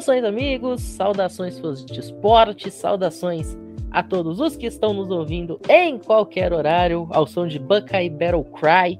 Saudações, 0.00 0.24
amigos, 0.24 0.80
saudações 0.80 1.58
fãs 1.58 1.84
de 1.84 2.00
esporte, 2.00 2.70
saudações 2.70 3.54
a 3.90 4.02
todos 4.02 4.40
os 4.40 4.56
que 4.56 4.64
estão 4.64 4.94
nos 4.94 5.10
ouvindo 5.10 5.60
em 5.68 5.98
qualquer 5.98 6.54
horário, 6.54 7.06
ao 7.10 7.26
som 7.26 7.46
de 7.46 7.58
Buckeye 7.58 8.08
Battle 8.08 8.44
Cry, 8.44 8.98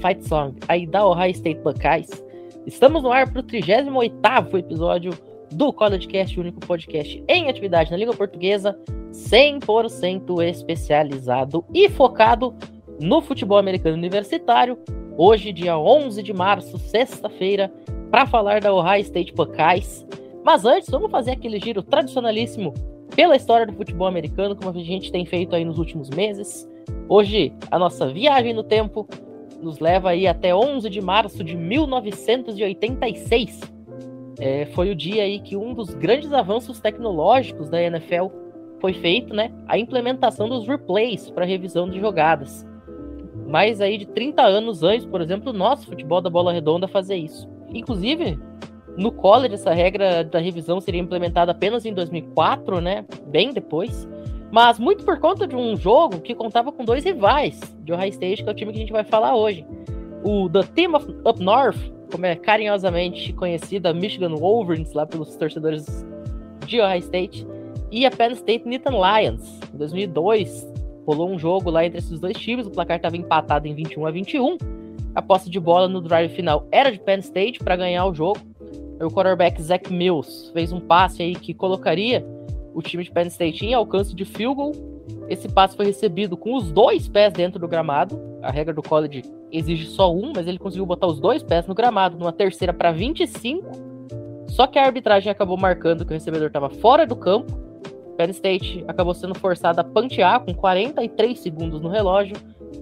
Fight 0.00 0.26
Song, 0.26 0.58
aí 0.66 0.86
da 0.86 1.06
Ohio 1.06 1.32
State 1.32 1.60
Buckeyes. 1.60 2.24
Estamos 2.66 3.02
no 3.02 3.12
ar 3.12 3.30
para 3.30 3.40
o 3.40 3.42
38 3.42 4.56
episódio 4.56 5.12
do 5.50 5.70
College 5.70 6.06
Cast, 6.06 6.38
o 6.38 6.40
único 6.40 6.60
podcast 6.60 7.22
em 7.28 7.50
atividade 7.50 7.90
na 7.90 7.98
língua 7.98 8.14
portuguesa, 8.14 8.74
100% 9.12 10.42
especializado 10.44 11.62
e 11.74 11.90
focado 11.90 12.54
no 12.98 13.20
futebol 13.20 13.58
americano 13.58 13.98
universitário. 13.98 14.78
Hoje, 15.14 15.52
dia 15.52 15.76
11 15.76 16.22
de 16.22 16.32
março, 16.32 16.78
sexta-feira, 16.78 17.70
para 18.10 18.26
falar 18.26 18.62
da 18.62 18.72
Ohio 18.72 19.02
State 19.02 19.34
Buckeyes. 19.34 20.06
Mas 20.48 20.64
antes, 20.64 20.88
vamos 20.88 21.10
fazer 21.10 21.32
aquele 21.32 21.60
giro 21.60 21.82
tradicionalíssimo 21.82 22.72
pela 23.14 23.36
história 23.36 23.66
do 23.66 23.74
futebol 23.74 24.08
americano, 24.08 24.56
como 24.56 24.70
a 24.70 24.82
gente 24.82 25.12
tem 25.12 25.26
feito 25.26 25.54
aí 25.54 25.62
nos 25.62 25.78
últimos 25.78 26.08
meses. 26.08 26.66
Hoje, 27.06 27.52
a 27.70 27.78
nossa 27.78 28.08
viagem 28.08 28.54
no 28.54 28.62
tempo 28.62 29.06
nos 29.60 29.78
leva 29.78 30.08
aí 30.08 30.26
até 30.26 30.54
11 30.54 30.88
de 30.88 31.02
março 31.02 31.44
de 31.44 31.54
1986. 31.54 33.60
É, 34.40 34.64
foi 34.72 34.90
o 34.90 34.96
dia 34.96 35.24
aí 35.24 35.38
que 35.38 35.54
um 35.54 35.74
dos 35.74 35.92
grandes 35.92 36.32
avanços 36.32 36.80
tecnológicos 36.80 37.68
da 37.68 37.82
NFL 37.82 38.28
foi 38.80 38.94
feito, 38.94 39.34
né? 39.34 39.52
A 39.66 39.76
implementação 39.76 40.48
dos 40.48 40.66
replays 40.66 41.28
para 41.28 41.44
revisão 41.44 41.90
de 41.90 42.00
jogadas. 42.00 42.66
Mais 43.46 43.82
aí 43.82 43.98
de 43.98 44.06
30 44.06 44.40
anos 44.40 44.82
antes, 44.82 45.04
por 45.04 45.20
exemplo, 45.20 45.50
o 45.50 45.54
nosso 45.54 45.86
futebol 45.86 46.22
da 46.22 46.30
bola 46.30 46.54
redonda 46.54 46.88
fazer 46.88 47.16
isso. 47.16 47.46
Inclusive, 47.70 48.38
no 48.98 49.12
college, 49.12 49.54
essa 49.54 49.72
regra 49.72 50.24
da 50.24 50.40
revisão 50.40 50.80
seria 50.80 51.00
implementada 51.00 51.52
apenas 51.52 51.86
em 51.86 51.94
2004, 51.94 52.80
né? 52.80 53.04
Bem 53.28 53.52
depois. 53.52 54.08
Mas 54.50 54.78
muito 54.78 55.04
por 55.04 55.20
conta 55.20 55.46
de 55.46 55.54
um 55.54 55.76
jogo 55.76 56.20
que 56.20 56.34
contava 56.34 56.72
com 56.72 56.84
dois 56.84 57.04
rivais 57.04 57.60
de 57.84 57.92
Ohio 57.92 58.08
State, 58.08 58.42
que 58.42 58.48
é 58.48 58.52
o 58.52 58.54
time 58.56 58.72
que 58.72 58.78
a 58.78 58.80
gente 58.80 58.92
vai 58.92 59.04
falar 59.04 59.36
hoje. 59.36 59.64
O 60.24 60.48
The 60.50 60.62
Team 60.74 60.94
of 60.96 61.06
Up 61.24 61.40
North, 61.40 61.78
como 62.10 62.26
é 62.26 62.34
carinhosamente 62.34 63.32
conhecida, 63.34 63.94
Michigan 63.94 64.34
Wolverines, 64.34 64.92
lá 64.92 65.06
pelos 65.06 65.36
torcedores 65.36 66.04
de 66.66 66.80
Ohio 66.80 66.98
State, 66.98 67.46
e 67.92 68.04
a 68.04 68.10
Penn 68.10 68.32
State 68.32 68.66
Nittany 68.66 68.96
Lions. 68.96 69.60
Em 69.72 69.78
2002, 69.78 70.72
rolou 71.06 71.30
um 71.30 71.38
jogo 71.38 71.70
lá 71.70 71.86
entre 71.86 72.00
esses 72.00 72.18
dois 72.18 72.36
times, 72.36 72.66
o 72.66 72.70
placar 72.70 72.96
estava 72.96 73.16
empatado 73.16 73.68
em 73.68 73.74
21 73.74 74.06
a 74.06 74.10
21, 74.10 74.58
a 75.14 75.22
posse 75.22 75.48
de 75.48 75.60
bola 75.60 75.88
no 75.88 76.00
drive 76.00 76.30
final 76.34 76.66
era 76.72 76.90
de 76.90 76.98
Penn 76.98 77.20
State 77.20 77.60
para 77.60 77.76
ganhar 77.76 78.04
o 78.06 78.14
jogo. 78.14 78.40
O 79.00 79.10
quarterback 79.10 79.60
Zach 79.62 79.92
Mills 79.92 80.50
fez 80.52 80.72
um 80.72 80.80
passe 80.80 81.22
aí 81.22 81.34
que 81.34 81.54
colocaria 81.54 82.24
o 82.74 82.82
time 82.82 83.04
de 83.04 83.10
Penn 83.10 83.26
State 83.28 83.64
em 83.64 83.74
alcance 83.74 84.14
de 84.14 84.24
field 84.24 84.56
goal. 84.56 84.72
Esse 85.28 85.48
passe 85.48 85.76
foi 85.76 85.86
recebido 85.86 86.36
com 86.36 86.54
os 86.54 86.70
dois 86.70 87.08
pés 87.08 87.32
dentro 87.32 87.58
do 87.58 87.68
gramado. 87.68 88.20
A 88.42 88.50
regra 88.50 88.74
do 88.74 88.82
college 88.82 89.22
exige 89.50 89.86
só 89.86 90.12
um, 90.12 90.32
mas 90.34 90.46
ele 90.46 90.58
conseguiu 90.58 90.86
botar 90.86 91.06
os 91.06 91.20
dois 91.20 91.42
pés 91.42 91.66
no 91.66 91.74
gramado, 91.74 92.18
numa 92.18 92.32
terceira 92.32 92.72
para 92.72 92.92
25. 92.92 93.70
Só 94.48 94.66
que 94.66 94.78
a 94.78 94.84
arbitragem 94.84 95.30
acabou 95.30 95.56
marcando 95.56 96.04
que 96.04 96.12
o 96.12 96.14
recebedor 96.14 96.48
estava 96.48 96.70
fora 96.70 97.06
do 97.06 97.16
campo. 97.16 97.52
Penn 98.16 98.30
State 98.30 98.84
acabou 98.88 99.14
sendo 99.14 99.34
forçado 99.34 99.80
a 99.80 99.84
pantear 99.84 100.40
com 100.40 100.52
43 100.52 101.38
segundos 101.38 101.80
no 101.80 101.88
relógio 101.88 102.36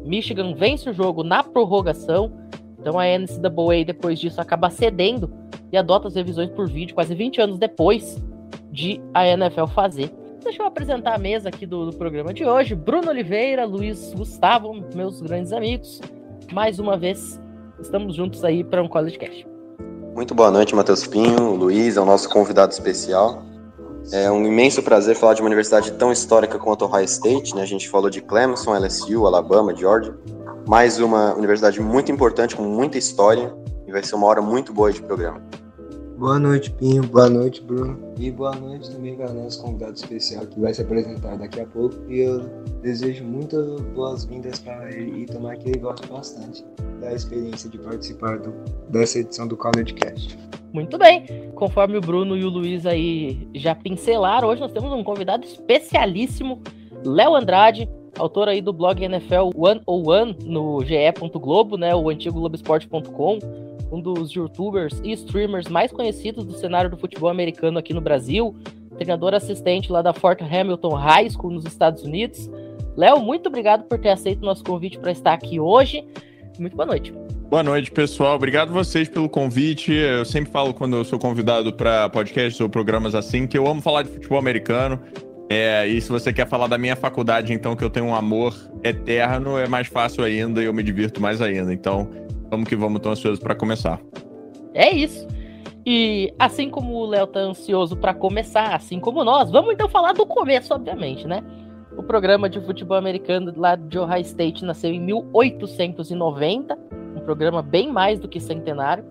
Michigan 0.06 0.54
vence 0.54 0.88
o 0.88 0.92
jogo 0.92 1.22
na 1.22 1.42
prorrogação. 1.42 2.32
Então 2.86 3.00
a 3.00 3.04
NCAA 3.04 3.84
depois 3.84 4.16
disso 4.16 4.40
acaba 4.40 4.70
cedendo 4.70 5.28
e 5.72 5.76
adota 5.76 6.06
as 6.06 6.14
revisões 6.14 6.48
por 6.50 6.70
vídeo 6.70 6.94
quase 6.94 7.16
20 7.16 7.40
anos 7.40 7.58
depois 7.58 8.16
de 8.70 9.00
a 9.12 9.26
NFL 9.26 9.66
fazer. 9.74 10.08
Deixa 10.44 10.62
eu 10.62 10.66
apresentar 10.66 11.16
a 11.16 11.18
mesa 11.18 11.48
aqui 11.48 11.66
do, 11.66 11.90
do 11.90 11.96
programa 11.96 12.32
de 12.32 12.44
hoje. 12.44 12.76
Bruno 12.76 13.10
Oliveira, 13.10 13.64
Luiz 13.66 14.14
Gustavo, 14.14 14.72
meus 14.94 15.20
grandes 15.20 15.52
amigos. 15.52 16.00
Mais 16.52 16.78
uma 16.78 16.96
vez, 16.96 17.40
estamos 17.80 18.14
juntos 18.14 18.44
aí 18.44 18.62
para 18.62 18.80
um 18.80 18.86
College 18.86 19.18
Cash. 19.18 19.44
Muito 20.14 20.32
boa 20.32 20.52
noite, 20.52 20.72
Matheus 20.72 21.08
Pinho. 21.08 21.56
Luiz 21.56 21.96
é 21.96 22.00
o 22.00 22.04
nosso 22.04 22.28
convidado 22.28 22.70
especial. 22.70 23.42
É 24.12 24.30
um 24.30 24.46
imenso 24.46 24.80
prazer 24.80 25.16
falar 25.16 25.34
de 25.34 25.42
uma 25.42 25.48
universidade 25.48 25.90
tão 25.94 26.12
histórica 26.12 26.56
quanto 26.56 26.84
Ohio 26.84 27.04
State. 27.06 27.52
Né? 27.56 27.62
A 27.62 27.66
gente 27.66 27.88
falou 27.88 28.08
de 28.08 28.20
Clemson, 28.20 28.78
LSU, 28.78 29.26
Alabama, 29.26 29.74
Georgia. 29.74 30.14
Mais 30.66 30.98
uma 30.98 31.32
universidade 31.32 31.80
muito 31.80 32.10
importante, 32.10 32.56
com 32.56 32.64
muita 32.64 32.98
história. 32.98 33.54
E 33.86 33.92
vai 33.92 34.02
ser 34.02 34.16
uma 34.16 34.26
hora 34.26 34.42
muito 34.42 34.72
boa 34.72 34.92
de 34.92 35.00
programa. 35.00 35.40
Boa 36.18 36.40
noite, 36.40 36.72
Pinho. 36.72 37.04
Boa 37.04 37.30
noite, 37.30 37.62
Bruno. 37.62 37.96
E 38.18 38.32
boa 38.32 38.52
noite 38.56 38.90
também 38.90 39.14
para 39.14 39.30
o 39.30 39.34
nosso 39.34 39.62
convidado 39.62 39.94
especial 39.94 40.44
que 40.44 40.58
vai 40.58 40.74
se 40.74 40.82
apresentar 40.82 41.36
daqui 41.36 41.60
a 41.60 41.66
pouco. 41.66 41.94
E 42.08 42.18
eu 42.18 42.40
desejo 42.82 43.22
muitas 43.22 43.80
boas-vindas 43.94 44.58
para 44.58 44.90
ele 44.90 45.22
e 45.22 45.26
tomar 45.26 45.56
que 45.56 45.68
ele 45.68 45.78
goste 45.78 46.08
bastante 46.08 46.64
da 47.00 47.12
experiência 47.12 47.70
de 47.70 47.78
participar 47.78 48.38
do, 48.40 48.52
dessa 48.88 49.20
edição 49.20 49.46
do 49.46 49.56
College 49.56 49.94
Cast. 49.94 50.36
Muito 50.72 50.98
bem. 50.98 51.26
Conforme 51.54 51.96
o 51.96 52.00
Bruno 52.00 52.36
e 52.36 52.44
o 52.44 52.48
Luiz 52.48 52.86
aí 52.86 53.48
já 53.54 53.72
pincelaram, 53.72 54.48
hoje 54.48 54.60
nós 54.60 54.72
temos 54.72 54.92
um 54.92 55.04
convidado 55.04 55.46
especialíssimo, 55.46 56.60
Léo 57.04 57.36
Andrade, 57.36 57.88
autor 58.18 58.48
aí 58.48 58.60
do 58.60 58.72
blog 58.72 59.02
NFL 59.02 59.50
101 59.54 60.50
no 60.50 60.84
ge.globo, 60.84 61.76
né, 61.76 61.94
o 61.94 62.08
antigo 62.08 62.40
globesport.com 62.40 63.38
um 63.90 64.00
dos 64.00 64.32
youtubers 64.32 65.00
e 65.04 65.12
streamers 65.12 65.68
mais 65.68 65.92
conhecidos 65.92 66.44
do 66.44 66.54
cenário 66.54 66.90
do 66.90 66.96
futebol 66.96 67.30
americano 67.30 67.78
aqui 67.78 67.94
no 67.94 68.00
Brasil, 68.00 68.54
treinador 68.96 69.34
assistente 69.34 69.92
lá 69.92 70.02
da 70.02 70.12
Fort 70.12 70.40
Hamilton 70.42 70.94
High 70.94 71.30
School 71.30 71.52
nos 71.52 71.64
Estados 71.64 72.02
Unidos. 72.02 72.50
Léo, 72.96 73.20
muito 73.20 73.48
obrigado 73.48 73.84
por 73.84 73.98
ter 73.98 74.10
aceito 74.10 74.42
o 74.42 74.46
nosso 74.46 74.64
convite 74.64 74.98
para 74.98 75.12
estar 75.12 75.34
aqui 75.34 75.60
hoje. 75.60 76.04
Muito 76.58 76.76
boa 76.76 76.86
noite. 76.86 77.12
Boa 77.48 77.62
noite, 77.62 77.90
pessoal. 77.92 78.34
Obrigado 78.34 78.72
vocês 78.72 79.08
pelo 79.08 79.28
convite. 79.28 79.92
Eu 79.92 80.24
sempre 80.24 80.50
falo 80.50 80.74
quando 80.74 80.96
eu 80.96 81.04
sou 81.04 81.18
convidado 81.18 81.72
para 81.72 82.08
podcasts 82.08 82.60
ou 82.60 82.68
programas 82.68 83.14
assim 83.14 83.46
que 83.46 83.56
eu 83.56 83.68
amo 83.68 83.80
falar 83.80 84.02
de 84.02 84.08
futebol 84.08 84.38
americano. 84.38 85.00
É, 85.48 85.86
e 85.86 86.00
se 86.00 86.08
você 86.08 86.32
quer 86.32 86.48
falar 86.48 86.66
da 86.66 86.76
minha 86.76 86.96
faculdade, 86.96 87.52
então, 87.52 87.76
que 87.76 87.84
eu 87.84 87.90
tenho 87.90 88.06
um 88.06 88.14
amor 88.14 88.54
eterno, 88.82 89.58
é 89.58 89.68
mais 89.68 89.86
fácil 89.86 90.24
ainda 90.24 90.60
e 90.60 90.64
eu 90.64 90.74
me 90.74 90.82
divirto 90.82 91.20
mais 91.20 91.40
ainda. 91.40 91.72
Então, 91.72 92.10
Vamos 92.50 92.68
que 92.68 92.76
vamos, 92.76 93.00
tão 93.00 93.12
ansiosos 93.12 93.40
para 93.40 93.54
começar. 93.54 94.00
É 94.72 94.94
isso. 94.94 95.26
E 95.84 96.32
assim 96.38 96.68
como 96.68 96.94
o 96.94 97.06
Léo 97.06 97.26
tá 97.26 97.40
ansioso 97.40 97.96
para 97.96 98.12
começar, 98.12 98.74
assim 98.74 98.98
como 98.98 99.24
nós, 99.24 99.50
vamos 99.50 99.72
então 99.72 99.88
falar 99.88 100.12
do 100.12 100.26
começo, 100.26 100.74
obviamente, 100.74 101.26
né? 101.26 101.42
O 101.96 102.02
programa 102.02 102.48
de 102.48 102.60
futebol 102.60 102.96
americano 102.96 103.52
lá 103.56 103.74
de 103.74 103.98
Ohio 103.98 104.22
State 104.22 104.64
nasceu 104.64 104.90
em 104.90 105.00
1890, 105.00 106.78
um 107.16 107.20
programa 107.20 107.62
bem 107.62 107.90
mais 107.90 108.18
do 108.18 108.28
que 108.28 108.40
centenário. 108.40 109.04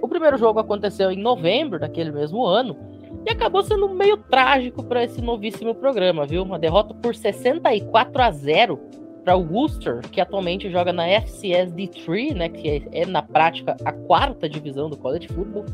O 0.00 0.08
primeiro 0.08 0.36
jogo 0.36 0.58
aconteceu 0.58 1.10
em 1.10 1.20
novembro 1.20 1.78
daquele 1.78 2.10
mesmo 2.10 2.44
ano 2.44 2.76
e 3.26 3.30
acabou 3.30 3.62
sendo 3.62 3.88
meio 3.88 4.16
trágico 4.16 4.82
para 4.82 5.04
esse 5.04 5.20
novíssimo 5.20 5.74
programa, 5.74 6.26
viu? 6.26 6.42
Uma 6.42 6.58
derrota 6.58 6.94
por 6.94 7.14
64 7.14 8.22
a 8.22 8.30
0 8.30 8.80
para 9.24 9.36
o 9.36 9.52
Worcester, 9.52 10.00
que 10.10 10.20
atualmente 10.20 10.70
joga 10.70 10.92
na 10.92 11.08
FCS 11.08 11.72
D3, 11.72 12.34
né, 12.34 12.48
que 12.48 12.68
é, 12.68 12.82
é, 12.92 13.06
na 13.06 13.22
prática 13.22 13.74
a 13.84 13.92
quarta 13.92 14.48
divisão 14.48 14.90
do 14.90 14.96
college 14.96 15.28
football. 15.28 15.64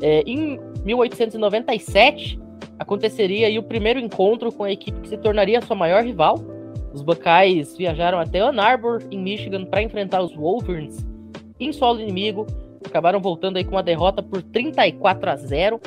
É, 0.00 0.22
em 0.26 0.58
1897 0.84 2.40
aconteceria 2.78 3.58
o 3.60 3.62
primeiro 3.62 4.00
encontro 4.00 4.50
com 4.50 4.64
a 4.64 4.72
equipe 4.72 5.00
que 5.00 5.08
se 5.08 5.16
tornaria 5.16 5.62
sua 5.62 5.76
maior 5.76 6.02
rival. 6.02 6.40
Os 6.92 7.02
Buckeyes 7.02 7.76
viajaram 7.76 8.18
até 8.18 8.40
Ann 8.40 8.58
Arbor, 8.58 9.02
em 9.10 9.18
Michigan, 9.18 9.64
para 9.64 9.82
enfrentar 9.82 10.20
os 10.20 10.34
Wolverines 10.34 11.06
em 11.60 11.72
solo 11.72 12.00
inimigo. 12.00 12.46
Acabaram 12.84 13.20
voltando 13.20 13.56
aí 13.56 13.64
com 13.64 13.76
uma 13.76 13.82
derrota 13.82 14.22
por 14.22 14.42
34 14.42 15.30
a 15.30 15.36
0 15.36 15.80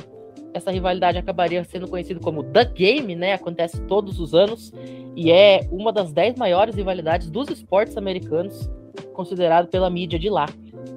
essa 0.56 0.72
rivalidade 0.72 1.18
acabaria 1.18 1.64
sendo 1.66 1.88
conhecida 1.88 2.20
como 2.20 2.44
The 2.44 2.64
Game, 2.66 3.14
né? 3.14 3.34
Acontece 3.34 3.82
todos 3.82 4.20
os 4.20 4.34
anos 4.34 4.72
e 5.16 5.30
é 5.30 5.68
uma 5.70 5.92
das 5.92 6.14
dez 6.14 6.36
maiores 6.36 6.76
rivalidades 6.76 7.30
dos 7.30 7.50
esportes 7.50 7.98
americanos, 7.98 8.70
considerado 9.14 9.68
pela 9.68 9.90
mídia 9.90 10.18
de 10.18 10.30
lá. 10.30 10.48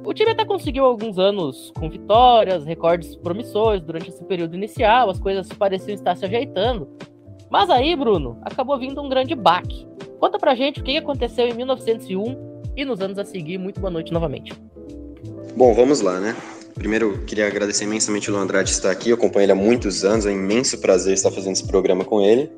O 0.05 0.15
time 0.15 0.31
até 0.31 0.45
conseguiu 0.45 0.85
alguns 0.85 1.19
anos 1.19 1.73
com 1.77 1.91
vitórias, 1.91 2.65
recordes 2.65 3.17
promissores 3.17 3.83
durante 3.83 4.11
esse 4.11 4.25
período 4.25 4.55
inicial, 4.55 5.11
as 5.11 5.19
coisas 5.19 5.49
pareciam 5.49 5.95
estar 5.95 6.17
se 6.17 6.25
ajeitando. 6.25 6.89
Mas 7.51 7.69
aí, 7.69 7.97
Bruno, 7.97 8.39
acabou 8.43 8.79
vindo 8.79 9.03
um 9.03 9.09
grande 9.09 9.35
baque. 9.35 9.89
Conta 10.21 10.39
pra 10.39 10.55
gente 10.55 10.81
o 10.81 10.85
que 10.85 10.97
aconteceu 10.97 11.49
em 11.49 11.55
1901 11.55 12.63
e 12.77 12.85
nos 12.85 13.01
anos 13.01 13.19
a 13.19 13.25
seguir. 13.25 13.59
Muito 13.59 13.81
boa 13.81 13.91
noite 13.91 14.13
novamente. 14.13 14.53
Bom, 15.57 15.75
vamos 15.75 16.01
lá, 16.01 16.21
né? 16.21 16.37
Primeiro, 16.79 17.19
queria 17.27 17.49
agradecer 17.49 17.85
imensamente 17.85 18.31
o 18.31 18.33
Luan 18.33 18.45
Andrade 18.45 18.71
estar 18.71 18.91
aqui. 18.91 19.11
Eu 19.11 19.17
acompanho 19.17 19.47
ele 19.47 19.53
há 19.53 19.55
muitos 19.55 20.05
anos, 20.05 20.25
é 20.27 20.31
um 20.31 20.33
imenso 20.33 20.79
prazer 20.79 21.13
estar 21.13 21.31
fazendo 21.33 21.55
esse 21.55 21.67
programa 21.67 22.05
com 22.05 22.21
ele. 22.21 22.53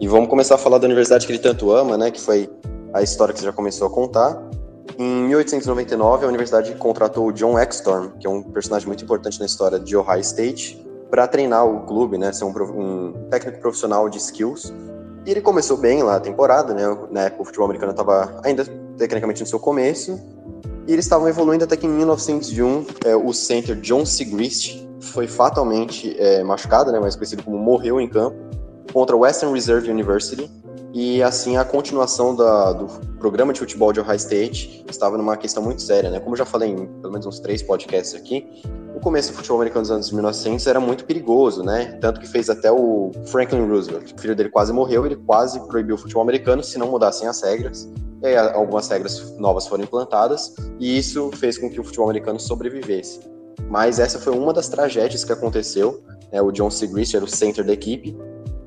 E 0.00 0.06
vamos 0.06 0.30
começar 0.30 0.54
a 0.54 0.58
falar 0.58 0.78
da 0.78 0.86
universidade 0.86 1.26
que 1.26 1.32
ele 1.32 1.40
tanto 1.40 1.72
ama, 1.72 1.98
né? 1.98 2.12
Que 2.12 2.20
foi 2.20 2.48
a 2.94 3.02
história 3.02 3.34
que 3.34 3.40
você 3.40 3.46
já 3.46 3.52
começou 3.52 3.88
a 3.88 3.90
contar. 3.90 4.40
Em 4.96 5.24
1899, 5.24 6.24
a 6.24 6.28
universidade 6.28 6.74
contratou 6.76 7.26
o 7.26 7.32
John 7.32 7.58
Extorm, 7.58 8.10
que 8.20 8.26
é 8.26 8.30
um 8.30 8.40
personagem 8.40 8.86
muito 8.86 9.02
importante 9.02 9.40
na 9.40 9.46
história 9.46 9.80
de 9.80 9.96
Ohio 9.96 10.20
State. 10.20 10.84
para 11.10 11.26
treinar 11.28 11.64
o 11.64 11.86
clube, 11.86 12.18
né, 12.18 12.32
ser 12.32 12.44
um, 12.44 12.50
um, 12.50 13.12
técnico 13.30 13.60
profissional 13.60 14.08
de 14.08 14.18
skills. 14.18 14.74
E 15.24 15.30
ele 15.30 15.40
começou 15.40 15.76
bem 15.76 16.02
lá 16.02 16.16
a 16.16 16.20
temporada, 16.20 16.74
né, 16.74 16.82
na 17.12 17.22
época 17.22 17.42
o 17.42 17.44
futebol 17.44 17.66
americano 17.66 17.92
estava 17.92 18.40
ainda 18.42 18.64
tecnicamente 18.98 19.40
no 19.40 19.46
seu 19.46 19.60
começo, 19.60 20.20
e 20.86 20.92
eles 20.92 21.04
estavam 21.04 21.28
evoluindo 21.28 21.64
até 21.64 21.76
que 21.76 21.86
em 21.86 21.90
1901 21.90 22.86
é, 23.04 23.16
o 23.16 23.32
center 23.32 23.76
John 23.80 24.06
Sigrist 24.06 24.86
foi 25.00 25.26
fatalmente 25.26 26.16
é, 26.18 26.42
machucado, 26.42 26.92
né, 26.92 27.00
mais 27.00 27.16
conhecido 27.16 27.42
como 27.42 27.58
morreu 27.58 28.00
em 28.00 28.08
campo, 28.08 28.36
contra 28.92 29.16
Western 29.16 29.54
Reserve 29.54 29.90
University, 29.90 30.50
e 30.92 31.22
assim 31.22 31.56
a 31.56 31.64
continuação 31.64 32.34
da, 32.34 32.72
do 32.72 32.86
programa 33.18 33.52
de 33.52 33.60
futebol 33.60 33.92
de 33.92 34.00
Ohio 34.00 34.16
State 34.16 34.84
estava 34.88 35.18
numa 35.18 35.36
questão 35.36 35.62
muito 35.62 35.82
séria, 35.82 36.08
né? 36.10 36.20
Como 36.20 36.34
eu 36.34 36.38
já 36.38 36.46
falei 36.46 36.70
em 36.70 36.86
pelo 36.86 37.12
menos 37.12 37.26
uns 37.26 37.38
três 37.38 37.62
podcasts 37.62 38.14
aqui, 38.14 38.46
o 38.94 39.00
começo 39.00 39.30
do 39.30 39.36
futebol 39.36 39.58
americano 39.58 39.82
dos 39.82 39.90
anos 39.90 40.10
1900 40.10 40.66
era 40.66 40.80
muito 40.80 41.04
perigoso, 41.04 41.62
né? 41.62 41.98
Tanto 42.00 42.18
que 42.18 42.26
fez 42.26 42.48
até 42.48 42.72
o 42.72 43.10
Franklin 43.26 43.68
Roosevelt, 43.68 44.10
o 44.10 44.20
filho 44.20 44.34
dele 44.34 44.48
quase 44.48 44.72
morreu, 44.72 45.04
ele 45.04 45.16
quase 45.16 45.60
proibiu 45.66 45.96
o 45.96 45.98
futebol 45.98 46.22
americano 46.22 46.64
se 46.64 46.78
não 46.78 46.90
mudassem 46.90 47.28
as 47.28 47.42
regras. 47.42 47.86
E 48.26 48.30
aí 48.30 48.36
algumas 48.36 48.88
regras 48.88 49.38
novas 49.38 49.68
foram 49.68 49.84
implantadas 49.84 50.52
e 50.80 50.98
isso 50.98 51.30
fez 51.36 51.56
com 51.56 51.70
que 51.70 51.78
o 51.78 51.84
futebol 51.84 52.06
americano 52.06 52.40
sobrevivesse. 52.40 53.20
Mas 53.70 54.00
essa 54.00 54.18
foi 54.18 54.36
uma 54.36 54.52
das 54.52 54.68
tragédias 54.68 55.22
que 55.22 55.32
aconteceu. 55.32 56.02
Né? 56.32 56.42
O 56.42 56.50
John 56.50 56.68
Segrist 56.68 57.14
era 57.14 57.24
o 57.24 57.28
center 57.28 57.64
da 57.64 57.72
equipe 57.72 58.18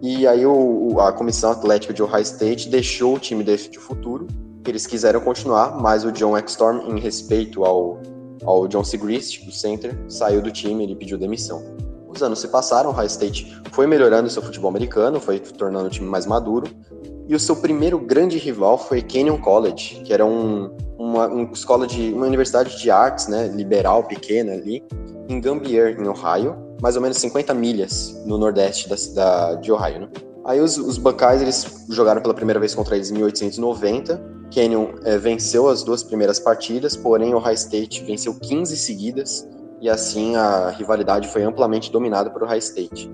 e 0.01 0.25
aí 0.25 0.45
o, 0.45 0.97
a 1.01 1.11
comissão 1.11 1.51
atlética 1.51 1.93
de 1.93 2.01
Ohio 2.01 2.21
State 2.21 2.69
deixou 2.69 3.15
o 3.15 3.19
time 3.19 3.43
de, 3.43 3.69
de 3.69 3.77
futuro. 3.77 4.27
Eles 4.65 4.87
quiseram 4.87 5.19
continuar, 5.19 5.77
mas 5.77 6.05
o 6.05 6.11
John 6.11 6.37
Ekstrom, 6.37 6.95
em 6.95 6.97
respeito 6.97 7.65
ao, 7.65 7.99
ao 8.45 8.65
John 8.65 8.85
Segrist, 8.85 9.45
o 9.45 9.51
center, 9.51 9.93
saiu 10.07 10.41
do 10.41 10.51
time, 10.51 10.85
ele 10.85 10.95
pediu 10.95 11.17
demissão. 11.17 11.61
Os 12.07 12.23
anos 12.23 12.39
se 12.39 12.47
passaram, 12.47 12.91
Ohio 12.91 13.07
State 13.07 13.61
foi 13.73 13.87
melhorando 13.87 14.29
seu 14.29 14.41
futebol 14.41 14.69
americano, 14.69 15.19
foi 15.19 15.37
tornando 15.37 15.87
o 15.87 15.89
time 15.89 16.07
mais 16.07 16.25
maduro, 16.25 16.67
e 17.29 17.35
o 17.35 17.39
seu 17.39 17.55
primeiro 17.55 17.99
grande 17.99 18.39
rival 18.39 18.75
foi 18.75 19.03
Kenyon 19.03 19.37
College, 19.37 20.01
que 20.03 20.11
era 20.11 20.25
um, 20.25 20.75
uma, 20.97 21.47
escola 21.53 21.85
de 21.85 22.11
uma 22.11 22.25
universidade 22.25 22.81
de 22.81 22.89
artes, 22.89 23.27
né, 23.27 23.47
liberal 23.49 24.03
pequena 24.03 24.53
ali, 24.53 24.83
em 25.29 25.39
Gambier, 25.39 25.95
em 26.01 26.07
Ohio, 26.07 26.57
mais 26.81 26.95
ou 26.95 27.01
menos 27.03 27.17
50 27.17 27.53
milhas 27.53 28.19
no 28.25 28.35
nordeste 28.35 28.89
da, 28.89 28.95
da 29.13 29.55
de 29.61 29.71
Ohio, 29.71 30.01
né? 30.01 30.09
Aí 30.43 30.59
os, 30.59 30.79
os 30.79 30.97
Buckeyes, 30.97 31.43
eles 31.43 31.85
jogaram 31.91 32.19
pela 32.19 32.33
primeira 32.33 32.59
vez 32.59 32.73
contra 32.73 32.95
eles 32.95 33.11
em 33.11 33.13
1890. 33.13 34.19
Canyon 34.51 34.87
é, 35.03 35.15
venceu 35.15 35.67
as 35.67 35.83
duas 35.83 36.01
primeiras 36.01 36.39
partidas, 36.39 36.95
porém 36.95 37.35
Ohio 37.35 37.53
State 37.53 38.03
venceu 38.03 38.33
15 38.33 38.75
seguidas 38.75 39.47
e 39.79 39.87
assim 39.87 40.35
a 40.35 40.71
rivalidade 40.71 41.27
foi 41.27 41.43
amplamente 41.43 41.91
dominada 41.91 42.31
por 42.31 42.41
Ohio 42.41 42.57
State. 42.57 43.11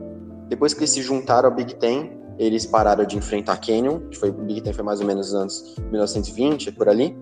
Depois 0.47 0.73
que 0.73 0.79
eles 0.79 0.91
se 0.91 1.01
juntaram 1.01 1.49
ao 1.49 1.55
Big 1.55 1.75
Ten, 1.75 2.24
eles 2.37 2.65
pararam 2.65 3.05
de 3.05 3.17
enfrentar 3.17 3.57
Canyon, 3.57 3.99
que 4.09 4.17
foi 4.17 4.31
Big 4.31 4.61
Ten 4.61 4.73
foi 4.73 4.83
mais 4.83 4.99
ou 4.99 5.07
menos 5.07 5.31
nos 5.31 5.35
anos 5.35 5.75
1920, 5.91 6.71
por 6.73 6.89
ali. 6.89 7.17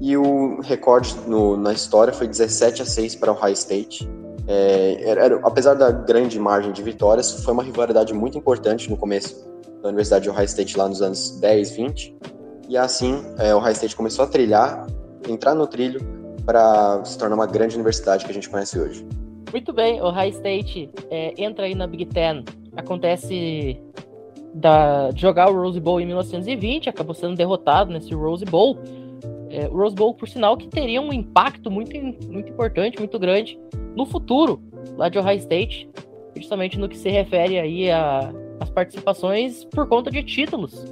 E 0.00 0.16
o 0.16 0.60
recorde 0.60 1.16
no, 1.26 1.56
na 1.56 1.72
história 1.72 2.12
foi 2.12 2.28
17 2.28 2.82
a 2.82 2.84
6 2.84 3.16
para 3.16 3.32
Ohio 3.32 3.52
State. 3.52 4.08
É, 4.46 5.10
era, 5.10 5.24
era, 5.24 5.40
apesar 5.42 5.74
da 5.74 5.90
grande 5.90 6.38
margem 6.38 6.72
de 6.72 6.82
vitórias, 6.82 7.44
foi 7.44 7.52
uma 7.52 7.62
rivalidade 7.62 8.14
muito 8.14 8.38
importante 8.38 8.88
no 8.88 8.96
começo 8.96 9.46
da 9.82 9.88
Universidade 9.88 10.24
de 10.24 10.30
Ohio 10.30 10.44
State, 10.44 10.76
lá 10.76 10.88
nos 10.88 11.02
anos 11.02 11.38
10, 11.40 11.70
20. 11.72 12.16
E 12.68 12.76
assim, 12.76 13.22
é, 13.38 13.54
o 13.54 13.58
Ohio 13.58 13.72
State 13.72 13.94
começou 13.94 14.24
a 14.24 14.28
trilhar, 14.28 14.86
entrar 15.28 15.54
no 15.54 15.66
trilho, 15.66 16.00
para 16.48 17.04
se 17.04 17.18
tornar 17.18 17.34
uma 17.34 17.46
grande 17.46 17.74
universidade 17.74 18.24
que 18.24 18.30
a 18.30 18.34
gente 18.34 18.48
conhece 18.48 18.78
hoje. 18.78 19.06
Muito 19.52 19.70
bem, 19.70 20.00
o 20.00 20.06
Ohio 20.06 20.30
State 20.30 20.90
é, 21.10 21.34
entra 21.36 21.66
aí 21.66 21.74
na 21.74 21.86
Big 21.86 22.06
Ten. 22.06 22.42
Acontece 22.74 23.78
da, 24.54 25.10
de 25.10 25.20
jogar 25.20 25.50
o 25.50 25.54
Rose 25.54 25.80
Bowl 25.80 26.00
em 26.00 26.06
1920, 26.06 26.88
acabou 26.88 27.14
sendo 27.14 27.36
derrotado 27.36 27.92
nesse 27.92 28.14
Rose 28.14 28.44
Bowl. 28.44 28.78
É, 29.50 29.66
o 29.68 29.76
Rose 29.76 29.94
Bowl, 29.94 30.14
por 30.14 30.28
sinal, 30.28 30.56
que 30.56 30.68
teria 30.68 31.00
um 31.00 31.12
impacto 31.12 31.70
muito, 31.70 31.94
muito 32.26 32.50
importante, 32.50 32.98
muito 32.98 33.18
grande 33.18 33.58
no 33.96 34.04
futuro 34.04 34.60
lá 34.96 35.08
de 35.08 35.18
Ohio 35.18 35.38
State, 35.38 35.88
justamente 36.36 36.78
no 36.78 36.88
que 36.88 36.96
se 36.96 37.08
refere 37.08 37.58
aí 37.58 37.90
às 37.90 38.70
participações 38.70 39.64
por 39.64 39.88
conta 39.88 40.10
de 40.10 40.22
títulos 40.22 40.84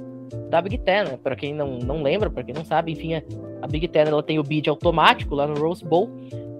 da 0.49 0.61
Big 0.61 0.77
Ten, 0.79 1.03
né? 1.03 1.19
Para 1.21 1.35
quem 1.35 1.53
não, 1.53 1.77
não 1.77 2.01
lembra, 2.01 2.29
para 2.29 2.43
quem 2.43 2.53
não 2.53 2.65
sabe, 2.65 2.91
enfim, 2.91 3.15
a 3.61 3.67
Big 3.67 3.87
Ten 3.87 4.03
ela 4.07 4.23
tem 4.23 4.39
o 4.39 4.43
bid 4.43 4.69
automático 4.69 5.35
lá 5.35 5.47
no 5.47 5.59
Rose 5.59 5.83
Bowl 5.83 6.09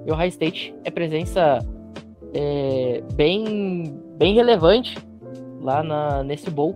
e 0.05 0.11
o 0.11 0.13
Ohio 0.13 0.29
State 0.29 0.75
é 0.83 0.91
presença 0.91 1.59
é, 2.33 3.01
bem, 3.13 3.99
bem 4.17 4.35
relevante 4.35 4.97
lá 5.67 5.83
na, 5.83 6.23
nesse 6.23 6.49
bowl 6.49 6.75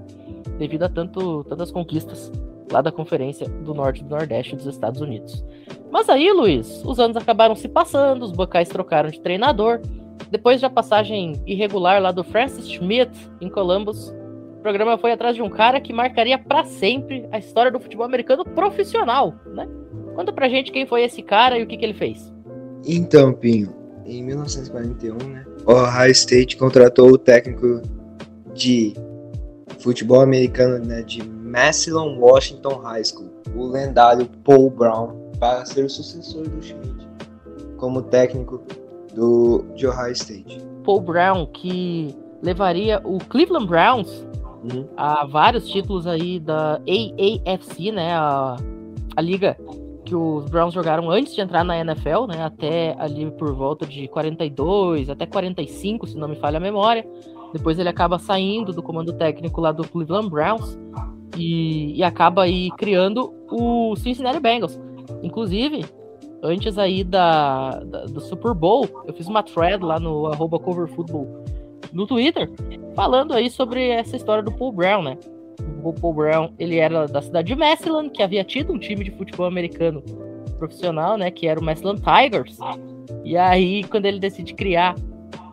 devido 0.58 0.84
a 0.84 0.90
tanto, 0.90 1.46
tantas 1.46 1.72
conquistas 1.72 2.30
lá 2.72 2.82
da 2.82 2.92
Conferência 2.92 3.48
do 3.48 3.74
Norte 3.74 4.02
e 4.02 4.04
do 4.04 4.10
Nordeste 4.10 4.56
dos 4.56 4.66
Estados 4.66 5.02
Unidos. 5.02 5.44
Mas 5.90 6.10
aí, 6.10 6.32
Luiz, 6.32 6.84
os 6.86 7.00
anos 7.00 7.18
acabaram 7.18 7.56
se 7.56 7.68
passando, 7.68 8.24
os 8.24 8.32
Buckeyes 8.32 8.70
trocaram 8.70 9.10
de 9.10 9.20
treinador. 9.20 9.82
Depois 10.30 10.62
da 10.62 10.70
passagem 10.70 11.42
irregular 11.46 12.02
lá 12.02 12.12
do 12.12 12.24
Francis 12.24 12.70
Schmidt 12.70 13.12
em 13.42 13.50
Columbus, 13.50 14.10
o 14.58 14.62
programa 14.62 14.98
foi 14.98 15.12
atrás 15.12 15.36
de 15.36 15.42
um 15.42 15.50
cara 15.50 15.82
que 15.82 15.92
marcaria 15.92 16.38
para 16.38 16.64
sempre 16.66 17.28
a 17.32 17.40
história 17.40 17.72
do 17.72 17.80
futebol 17.80 18.06
americano 18.06 18.46
profissional, 18.46 19.34
né? 19.48 19.68
Conta 20.16 20.32
pra 20.32 20.48
gente 20.48 20.72
quem 20.72 20.86
foi 20.86 21.04
esse 21.04 21.22
cara 21.22 21.58
e 21.58 21.64
o 21.64 21.68
que, 21.68 21.78
que 21.78 21.84
ele 21.84 21.94
fez. 21.94 22.32
Então, 22.86 23.34
Pinho, 23.34 23.74
em 24.06 24.24
1941, 24.24 25.18
né, 25.28 25.46
o 25.66 25.74
Ohio 25.74 26.12
State 26.12 26.58
contratou 26.58 27.10
o 27.10 27.18
técnico 27.18 27.82
de 28.54 28.94
futebol 29.80 30.22
americano 30.22 30.84
né, 30.86 31.02
de 31.02 31.24
Massillon 31.24 32.18
Washington 32.20 32.78
High 32.78 33.04
School, 33.04 33.30
o 33.56 33.68
lendário 33.68 34.28
Paul 34.44 34.70
Brown, 34.70 35.32
para 35.40 35.66
ser 35.66 35.86
o 35.86 35.90
sucessor 35.90 36.48
do 36.48 36.62
Schmidt 36.62 37.10
como 37.78 38.04
técnico 38.04 38.62
do 39.14 39.66
de 39.76 39.88
Ohio 39.88 40.12
State. 40.12 40.62
Paul 40.84 41.02
Brown, 41.02 41.46
que 41.48 42.16
levaria 42.42 43.02
o 43.04 43.18
Cleveland 43.18 43.68
Browns 43.68 44.26
uhum. 44.64 44.88
a 44.96 45.26
vários 45.26 45.68
títulos 45.68 46.08
aí 46.08 46.40
da 46.40 46.80
AAFC, 46.88 47.92
né, 47.92 48.14
a, 48.14 48.56
a 49.16 49.22
liga 49.22 49.58
que 50.06 50.16
os 50.16 50.46
Browns 50.50 50.74
jogaram 50.74 51.10
antes 51.10 51.34
de 51.34 51.42
entrar 51.42 51.64
na 51.64 51.78
NFL, 51.80 52.26
né, 52.28 52.44
até 52.44 52.96
ali 53.00 53.30
por 53.32 53.54
volta 53.54 53.86
de 53.86 54.08
42, 54.08 55.10
até 55.10 55.26
45, 55.26 56.08
se 56.08 56.18
não 56.18 56.28
me 56.28 56.36
falha 56.36 56.58
a 56.58 56.60
memória. 56.60 57.06
Depois 57.54 57.78
ele 57.78 57.90
acaba 57.90 58.18
saindo 58.18 58.72
do 58.72 58.82
comando 58.82 59.14
técnico 59.14 59.60
lá 59.60 59.72
do 59.72 59.88
Cleveland 59.88 60.30
Browns 60.30 60.78
e, 61.38 61.98
e 61.98 62.04
acaba 62.04 62.44
aí 62.44 62.70
criando 62.78 63.34
o 63.50 63.96
Cincinnati 63.96 64.40
Bengals. 64.40 64.80
Inclusive, 65.22 65.86
antes 66.44 66.78
aí 66.78 67.04
da, 67.04 67.80
da, 67.80 68.06
do 68.06 68.22
Super 68.22 68.54
Bowl, 68.54 68.88
eu 69.06 69.14
fiz 69.14 69.28
uma 69.28 69.44
thread 69.44 69.84
lá 69.84 70.00
no 70.00 70.28
arroba 70.28 70.58
coverfootball 70.60 71.28
no 71.92 72.08
Twitter, 72.08 72.50
falando 72.96 73.34
aí 73.34 73.50
sobre 73.50 73.90
essa 73.90 74.16
história 74.16 74.42
do 74.42 74.52
Paul 74.52 74.72
Brown, 74.72 75.04
né? 75.04 75.18
O 75.84 75.94
Paul 75.94 76.14
Brown, 76.14 76.50
ele 76.58 76.78
era 76.78 77.06
da 77.06 77.22
cidade 77.22 77.48
de 77.48 77.56
Massillon, 77.56 78.10
que 78.10 78.24
havia 78.24 78.44
tido 78.44 78.72
um 78.72 78.80
time 78.80 79.04
de 79.04 79.12
futebol 79.12 79.46
americano 79.46 80.02
profissional, 80.58 81.18
né? 81.18 81.30
Que 81.30 81.48
era 81.48 81.60
o 81.60 81.64
Massillon 81.64 81.96
Tigers. 81.96 82.58
E 83.26 83.36
aí, 83.36 83.84
quando 83.84 84.06
ele 84.06 84.20
decide 84.20 84.54
criar 84.54 84.96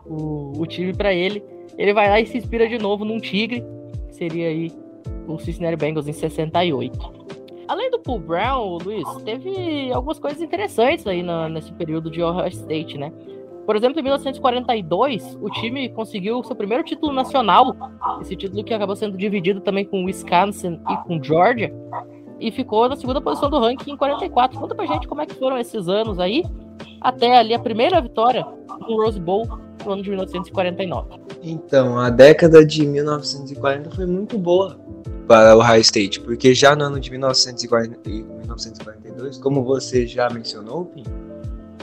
o, 0.07 0.53
o 0.61 0.67
time 0.67 0.95
para 0.95 1.13
ele, 1.13 1.43
ele 1.79 1.95
vai 1.95 2.09
lá 2.09 2.21
e 2.21 2.27
se 2.27 2.37
inspira 2.37 2.69
de 2.69 2.77
novo 2.77 3.05
num 3.05 3.19
tigre, 3.19 3.65
que 4.09 4.15
seria 4.17 4.49
aí 4.49 4.73
o 5.27 5.39
Cincinnati 5.39 5.77
Bengals 5.77 6.09
em 6.09 6.13
68. 6.13 7.19
Além 7.69 7.91
do 7.91 8.01
Paul 8.01 8.19
Brown, 8.19 8.79
Luiz, 8.83 9.07
teve 9.25 9.93
algumas 9.93 10.19
coisas 10.19 10.43
interessantes 10.43 11.07
aí 11.07 11.23
na, 11.23 11.49
nesse 11.49 11.73
período 11.73 12.11
de 12.11 12.23
Ohio 12.23 12.49
State, 12.49 12.99
né? 12.99 13.13
Por 13.67 13.77
exemplo, 13.77 14.01
em 14.01 14.03
1942, 14.03 15.39
o 15.43 15.51
time 15.51 15.91
conseguiu 15.91 16.43
seu 16.43 16.57
primeiro 16.57 16.83
título 16.83 17.13
nacional, 17.13 17.77
esse 18.23 18.35
título 18.35 18.65
que 18.65 18.73
acabou 18.73 18.97
sendo 18.97 19.19
dividido 19.19 19.61
também 19.61 19.85
com 19.85 20.05
Wisconsin 20.05 20.81
e 20.89 20.97
com 21.07 21.23
Georgia, 21.23 21.71
e 22.41 22.51
ficou 22.51 22.89
na 22.89 22.97
segunda 22.97 23.21
posição 23.21 23.51
do 23.51 23.59
ranking 23.59 23.93
em 23.93 23.97
44. 23.97 24.59
Conta 24.59 24.75
pra 24.75 24.87
gente 24.87 25.07
como 25.07 25.21
é 25.21 25.27
que 25.27 25.35
foram 25.35 25.59
esses 25.59 25.87
anos 25.87 26.19
aí, 26.19 26.43
até 27.03 27.37
ali 27.37 27.53
a 27.53 27.59
primeira 27.59 28.01
vitória 28.01 28.47
no 28.89 28.97
Rose 28.97 29.21
Bowl 29.21 29.47
no 29.85 29.93
ano 29.93 30.03
de 30.03 30.09
1949. 30.09 31.18
Então, 31.43 31.99
a 31.99 32.11
década 32.11 32.65
de 32.65 32.87
1940 32.87 33.91
foi 33.91 34.07
muito 34.07 34.39
boa 34.39 34.79
para 35.27 35.57
o 35.57 35.61
High 35.61 35.81
State, 35.81 36.21
porque 36.21 36.55
já 36.55 36.75
no 36.75 36.85
ano 36.85 36.99
de 36.99 37.11
1940, 37.11 38.01
1942, 38.09 39.39
como 39.39 39.63
você 39.63 40.07
já 40.07 40.29
mencionou, 40.31 40.87
Pim, 40.87 41.05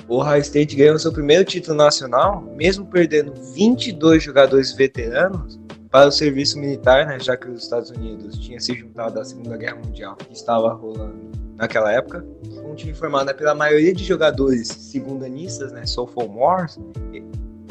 o 0.08 0.20
High 0.20 0.42
State 0.42 0.76
ganhou 0.76 1.00
seu 1.00 1.12
primeiro 1.12 1.46
título 1.46 1.78
nacional, 1.78 2.42
mesmo 2.56 2.86
perdendo 2.86 3.34
22 3.54 4.22
jogadores 4.22 4.72
veteranos 4.72 5.60
para 5.90 6.08
o 6.08 6.12
serviço 6.12 6.60
militar, 6.60 7.06
né, 7.08 7.20
já 7.20 7.38
que 7.38 7.48
os 7.50 7.64
Estados 7.64 7.90
Unidos 7.90 8.38
tinham 8.38 8.60
se 8.60 8.74
juntado 8.74 9.20
à 9.20 9.24
Segunda 9.24 9.56
Guerra 9.56 9.78
Mundial, 9.78 10.16
que 10.16 10.34
estava 10.34 10.74
rolando 10.74 11.32
naquela 11.56 11.92
época. 11.92 12.26
Um 12.66 12.76
time 12.76 12.94
formado 12.94 13.34
pela 13.34 13.56
maioria 13.56 13.94
de 13.94 14.04
jogadores 14.04 14.68
segundanistas, 14.68 15.72
né, 15.72 15.86
sophomores, 15.86 16.78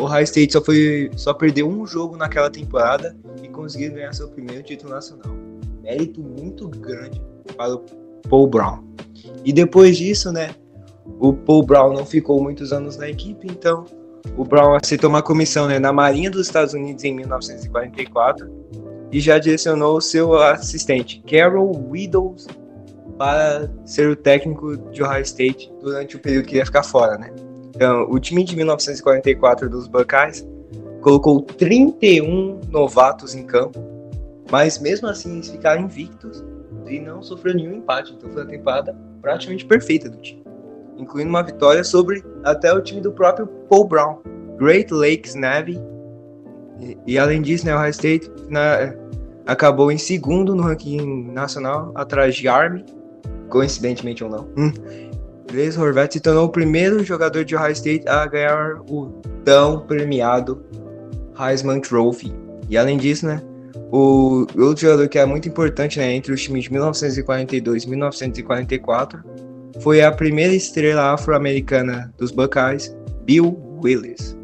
Ohio 0.01 0.25
State 0.25 0.53
só, 0.53 0.63
foi, 0.63 1.11
só 1.17 1.33
perdeu 1.33 1.69
um 1.69 1.87
jogo 1.87 2.17
naquela 2.17 2.51
temporada 2.51 3.17
e 3.43 3.49
conseguiu 3.49 3.93
ganhar 3.93 4.13
seu 4.13 4.29
primeiro 4.29 4.63
título 4.63 4.93
nacional. 4.93 5.33
Mérito 5.83 6.21
muito 6.21 6.69
grande 6.69 7.23
para 7.57 7.75
o 7.75 7.85
Paul 8.29 8.47
Brown. 8.47 8.83
E 9.45 9.53
depois 9.53 9.97
disso, 9.97 10.33
né, 10.33 10.55
o 11.21 11.33
Paul 11.33 11.63
Brown 11.65 11.93
não 11.93 12.07
ficou 12.07 12.43
muitos 12.43 12.73
anos 12.73 12.97
na 12.97 13.09
equipe, 13.09 13.47
então 13.49 13.85
o 14.37 14.45
Brown 14.45 14.75
aceitou 14.75 15.11
uma 15.11 15.23
comissão 15.23 15.69
né, 15.69 15.79
na 15.79 15.93
Marinha 15.93 16.31
dos 16.31 16.47
Estados 16.47 16.75
Unidos 16.75 17.05
em 17.05 17.15
1944 17.15 18.51
e 19.13 19.21
já 19.21 19.39
direcionou 19.39 20.01
seu 20.01 20.35
assistente, 20.35 21.23
Carol 21.31 21.73
Widows, 21.91 22.47
para 23.17 23.71
ser 23.85 24.09
o 24.09 24.17
técnico 24.17 24.77
de 24.91 25.03
Ohio 25.03 25.23
State 25.23 25.73
durante 25.81 26.17
o 26.17 26.19
período 26.19 26.47
que 26.47 26.57
ia 26.57 26.67
ficar 26.67 26.83
fora, 26.83 27.17
né? 27.17 27.31
Então, 27.75 28.07
o 28.09 28.19
time 28.21 28.45
de 28.45 28.57
1944 28.57 29.69
dos 29.69 29.89
Buckeyes 29.89 30.47
colocou 31.01 31.43
31 31.43 32.61
novatos 32.71 33.35
em 33.35 33.45
campo, 33.45 33.79
mas 34.51 34.79
mesmo 34.79 35.07
assim 35.07 35.35
eles 35.35 35.51
ficaram 35.51 35.83
invictos 35.83 36.43
e 36.87 36.99
não 36.99 37.23
sofreu 37.23 37.55
nenhum 37.55 37.75
empate. 37.75 38.15
Então 38.15 38.31
foi 38.31 38.43
uma 38.43 38.51
temporada 38.51 38.97
praticamente 39.21 39.67
perfeita 39.67 40.09
do 40.09 40.17
time, 40.19 40.43
incluindo 40.97 41.29
uma 41.29 41.43
vitória 41.43 41.85
sobre 41.85 42.25
até 42.43 42.73
o 42.73 42.81
time 42.81 43.01
do 43.01 43.13
próprio 43.13 43.47
Paul 43.69 43.87
Brown, 43.87 44.19
Great 44.57 44.93
Lakes 44.93 45.35
Navy. 45.35 45.79
E, 46.81 46.97
e 47.07 47.19
além 47.19 47.43
disso, 47.43 47.67
né, 47.67 47.75
o 47.75 47.79
Ohio 47.79 47.91
State 47.91 48.31
na, 48.49 48.95
acabou 49.47 49.93
em 49.93 49.99
segundo 49.99 50.55
no 50.55 50.63
ranking 50.63 51.31
nacional, 51.33 51.93
atrás 51.95 52.35
de 52.35 52.49
Army, 52.49 52.85
coincidentemente 53.51 54.25
ou 54.25 54.31
não. 54.31 54.49
Hum. 55.45 55.53
Blaze 55.53 55.79
Horvat 55.79 56.13
se 56.13 56.21
tornou 56.21 56.47
o 56.47 56.49
primeiro 56.49 57.05
jogador 57.05 57.45
de 57.45 57.55
Ohio 57.55 57.73
State 57.73 58.09
a 58.09 58.27
ganhar 58.27 58.81
o 58.89 59.07
tão 59.45 59.81
premiado 59.81 60.65
Heisman 61.39 61.81
Trophy. 61.81 62.33
E 62.69 62.79
além 62.79 62.97
disso, 62.97 63.27
né, 63.27 63.43
o 63.91 64.47
outro 64.59 64.83
jogador 64.83 65.09
que 65.09 65.19
é 65.19 65.27
muito 65.27 65.49
importante 65.49 65.99
né, 65.99 66.15
entre 66.15 66.33
os 66.33 66.43
times 66.43 66.65
de 66.65 66.73
1942 66.73 67.85
e 67.85 67.89
1944 67.89 69.23
foi 69.81 70.03
a 70.03 70.11
primeira 70.11 70.55
estrela 70.55 71.13
afro-americana 71.13 72.13
dos 72.19 72.31
Buckeyes, 72.31 72.97
Bill 73.25 73.57
Willis. 73.83 74.37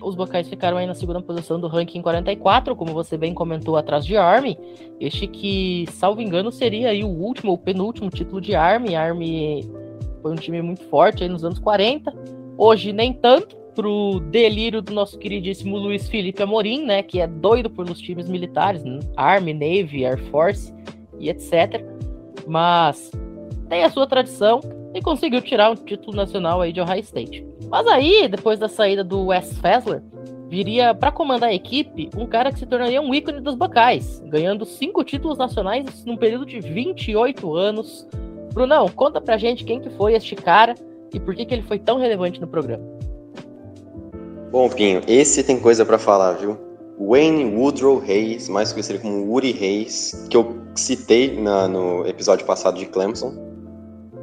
Os 0.00 0.14
Buckeyes 0.14 0.48
ficaram 0.48 0.76
aí 0.76 0.86
na 0.86 0.94
segunda 0.94 1.20
posição 1.20 1.60
do 1.60 1.66
ranking 1.66 2.00
44, 2.00 2.74
como 2.76 2.92
você 2.92 3.16
bem 3.16 3.34
comentou, 3.34 3.76
atrás 3.76 4.06
de 4.06 4.16
Army. 4.16 4.56
Este 5.00 5.26
que, 5.26 5.86
salvo 5.92 6.22
engano, 6.22 6.52
seria 6.52 6.90
aí 6.90 7.02
o 7.02 7.08
último, 7.08 7.52
o 7.52 7.58
penúltimo 7.58 8.08
título 8.08 8.40
de 8.40 8.54
Army. 8.54 8.94
Army 8.94 9.68
foi 10.20 10.32
um 10.32 10.36
time 10.36 10.60
muito 10.62 10.84
forte 10.84 11.22
aí 11.22 11.28
nos 11.28 11.44
anos 11.44 11.58
40. 11.58 12.12
Hoje 12.56 12.92
nem 12.92 13.12
tanto, 13.12 13.56
pro 13.74 14.18
delírio 14.30 14.82
do 14.82 14.92
nosso 14.92 15.16
queridíssimo 15.18 15.76
Luiz 15.76 16.08
Felipe 16.08 16.42
Amorim, 16.42 16.84
né, 16.84 17.00
que 17.00 17.20
é 17.20 17.28
doido 17.28 17.70
pelos 17.70 18.00
times 18.00 18.28
militares, 18.28 18.82
né? 18.82 18.98
Army, 19.16 19.54
Navy, 19.54 20.04
Air 20.04 20.18
Force 20.30 20.74
e 21.20 21.30
etc. 21.30 21.84
Mas 22.46 23.12
tem 23.68 23.84
a 23.84 23.90
sua 23.90 24.06
tradição 24.06 24.60
e 24.92 25.00
conseguiu 25.00 25.40
tirar 25.40 25.70
um 25.70 25.76
título 25.76 26.16
nacional 26.16 26.60
aí 26.60 26.72
de 26.72 26.80
Ohio 26.80 27.00
State. 27.00 27.46
Mas 27.68 27.86
aí, 27.86 28.26
depois 28.28 28.58
da 28.58 28.68
saída 28.68 29.04
do 29.04 29.26
Wes 29.26 29.56
Fessler, 29.60 30.02
viria 30.48 30.94
para 30.94 31.12
comandar 31.12 31.50
a 31.50 31.54
equipe 31.54 32.10
um 32.16 32.26
cara 32.26 32.50
que 32.50 32.58
se 32.58 32.66
tornaria 32.66 33.00
um 33.00 33.14
ícone 33.14 33.40
dos 33.40 33.54
Buckeyes, 33.54 34.20
ganhando 34.26 34.64
cinco 34.64 35.04
títulos 35.04 35.38
nacionais 35.38 36.04
num 36.04 36.16
período 36.16 36.46
de 36.46 36.58
28 36.60 37.54
anos. 37.54 38.08
Brunão, 38.58 38.88
conta 38.88 39.20
pra 39.20 39.38
gente 39.38 39.62
quem 39.62 39.80
que 39.80 39.88
foi 39.90 40.14
este 40.14 40.34
cara 40.34 40.74
e 41.14 41.20
por 41.20 41.32
que, 41.32 41.46
que 41.46 41.54
ele 41.54 41.62
foi 41.62 41.78
tão 41.78 41.96
relevante 41.96 42.40
no 42.40 42.48
programa. 42.48 42.82
Bom, 44.50 44.68
Pinho, 44.68 45.00
esse 45.06 45.44
tem 45.44 45.60
coisa 45.60 45.86
para 45.86 45.96
falar, 45.96 46.32
viu? 46.32 46.58
Wayne 46.98 47.56
Woodrow 47.56 48.02
Hayes, 48.02 48.48
mais 48.48 48.72
conhecido 48.72 48.98
como 48.98 49.30
Woody 49.30 49.52
Hayes, 49.52 50.26
que 50.28 50.36
eu 50.36 50.56
citei 50.74 51.40
na, 51.40 51.68
no 51.68 52.04
episódio 52.04 52.44
passado 52.44 52.80
de 52.80 52.86
Clemson, 52.86 53.32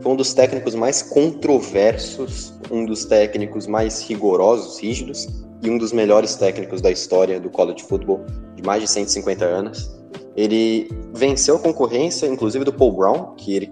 foi 0.02 0.12
um 0.12 0.18
dos 0.18 0.34
técnicos 0.34 0.76
mais 0.76 1.02
controversos, 1.02 2.60
um 2.70 2.86
dos 2.86 3.06
técnicos 3.06 3.68
mais 3.68 4.02
rigorosos, 4.02 4.82
rígidos, 4.82 5.30
e 5.64 5.70
um 5.70 5.78
dos 5.78 5.94
melhores 5.94 6.36
técnicos 6.36 6.82
da 6.82 6.92
história 6.92 7.40
do 7.40 7.50
college 7.50 7.84
football, 7.84 8.26
de 8.58 8.64
mais 8.64 8.82
de 8.82 8.90
150 8.90 9.46
anos. 9.46 9.98
Ele 10.36 10.90
venceu 11.14 11.56
a 11.56 11.60
concorrência, 11.60 12.28
inclusive 12.28 12.66
do 12.66 12.74
Paul 12.74 12.92
Brown, 12.92 13.36
que 13.38 13.56
ele 13.56 13.72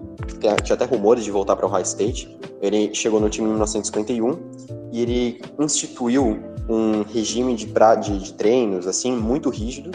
tinha 0.62 0.74
até 0.74 0.84
rumores 0.84 1.24
de 1.24 1.30
voltar 1.30 1.56
para 1.56 1.66
o 1.66 1.68
High 1.68 1.82
State. 1.82 2.38
Ele 2.62 2.94
chegou 2.94 3.20
no 3.20 3.28
time 3.28 3.46
em 3.46 3.50
1951 3.50 4.38
e 4.92 5.02
ele 5.02 5.42
instituiu 5.58 6.38
um 6.68 7.02
regime 7.02 7.54
de, 7.54 7.66
pra, 7.66 7.94
de, 7.94 8.18
de 8.18 8.32
treinos 8.32 8.86
assim 8.86 9.12
muito 9.12 9.50
rígido 9.50 9.90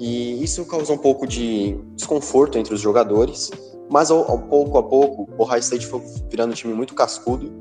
e 0.00 0.42
isso 0.42 0.64
causou 0.64 0.96
um 0.96 0.98
pouco 0.98 1.26
de 1.26 1.78
desconforto 1.94 2.56
entre 2.56 2.72
os 2.72 2.80
jogadores, 2.80 3.50
mas 3.90 4.10
ao, 4.10 4.30
ao 4.30 4.38
pouco 4.38 4.78
a 4.78 4.82
pouco 4.82 5.28
o 5.36 5.44
High 5.44 5.60
State 5.60 5.86
foi 5.86 6.00
virando 6.30 6.52
um 6.52 6.54
time 6.54 6.72
muito 6.72 6.94
cascudo 6.94 7.52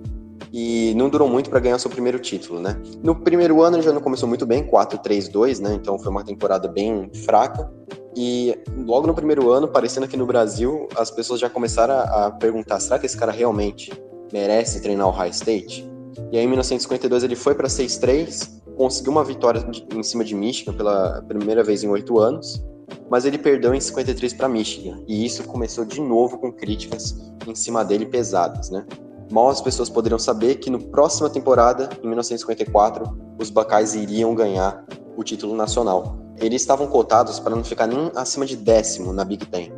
e 0.54 0.94
não 0.96 1.10
durou 1.10 1.28
muito 1.28 1.50
para 1.50 1.60
ganhar 1.60 1.78
seu 1.80 1.92
primeiro 1.92 2.18
título, 2.18 2.62
né? 2.62 2.82
No 3.04 3.14
primeiro 3.14 3.62
ano 3.62 3.76
ele 3.76 3.84
já 3.84 3.92
não 3.92 4.00
começou 4.00 4.28
muito 4.28 4.46
bem, 4.46 4.64
4-3-2, 4.66 5.60
né? 5.60 5.74
Então 5.74 6.00
foi 6.00 6.10
uma 6.10 6.24
temporada 6.24 6.70
bem 6.70 7.12
fraca. 7.26 7.70
E 8.16 8.58
logo 8.86 9.08
no 9.08 9.14
primeiro 9.14 9.52
ano, 9.52 9.68
parecendo 9.68 10.06
aqui 10.06 10.18
no 10.18 10.26
Brasil, 10.26 10.88
as 10.96 11.12
pessoas 11.12 11.40
já 11.40 11.50
começaram 11.50 11.94
a, 11.94 12.26
a 12.26 12.32
perguntar: 12.32 12.80
será 12.80 12.98
que 12.98 13.06
esse 13.06 13.18
cara 13.18 13.32
realmente 13.32 13.92
merece 14.32 14.82
treinar 14.82 15.08
o 15.08 15.12
High 15.12 15.30
State? 15.30 15.90
E 16.32 16.38
aí, 16.38 16.44
em 16.44 16.48
1952, 16.48 17.24
ele 17.24 17.36
foi 17.36 17.56
para 17.56 17.68
6-3, 17.68 18.62
conseguiu 18.76 19.12
uma 19.12 19.24
vitória 19.24 19.62
de, 19.62 19.86
em 19.96 20.04
cima 20.04 20.24
de 20.24 20.36
Michigan 20.36 20.74
pela 20.74 21.22
primeira 21.28 21.64
vez 21.64 21.84
em 21.84 21.88
oito 21.90 22.20
anos, 22.20 22.64
mas 23.10 23.26
ele 23.26 23.38
perdeu 23.38 23.74
em 23.74 23.80
53 23.80 24.34
para 24.34 24.50
Michigan. 24.50 25.04
E 25.08 25.26
isso 25.26 25.44
começou 25.44 25.86
de 25.86 26.02
novo 26.02 26.38
com 26.38 26.52
críticas 26.52 27.16
em 27.48 27.56
cima 27.56 27.84
dele 27.84 28.06
pesadas, 28.06 28.70
né? 28.70 28.86
Mal 29.32 29.50
as 29.50 29.62
pessoas 29.62 29.90
poderiam 29.90 30.18
saber 30.18 30.56
que 30.56 30.70
no 30.70 30.80
próxima 30.80 31.30
temporada, 31.30 31.90
em 32.02 32.08
1954, 32.08 33.36
os 33.40 33.50
Buckeyes 33.50 33.94
iriam 33.94 34.34
ganhar 34.34 34.84
o 35.16 35.24
título 35.24 35.56
nacional. 35.56 36.18
Eles 36.42 36.62
estavam 36.62 36.88
cotados 36.88 37.40
para 37.40 37.56
não 37.56 37.64
ficar 37.64 37.88
nem 37.88 38.12
acima 38.16 38.46
de 38.46 38.56
décimo 38.56 39.12
na 39.12 39.26
Big 39.26 39.46
Ten. 39.46 39.72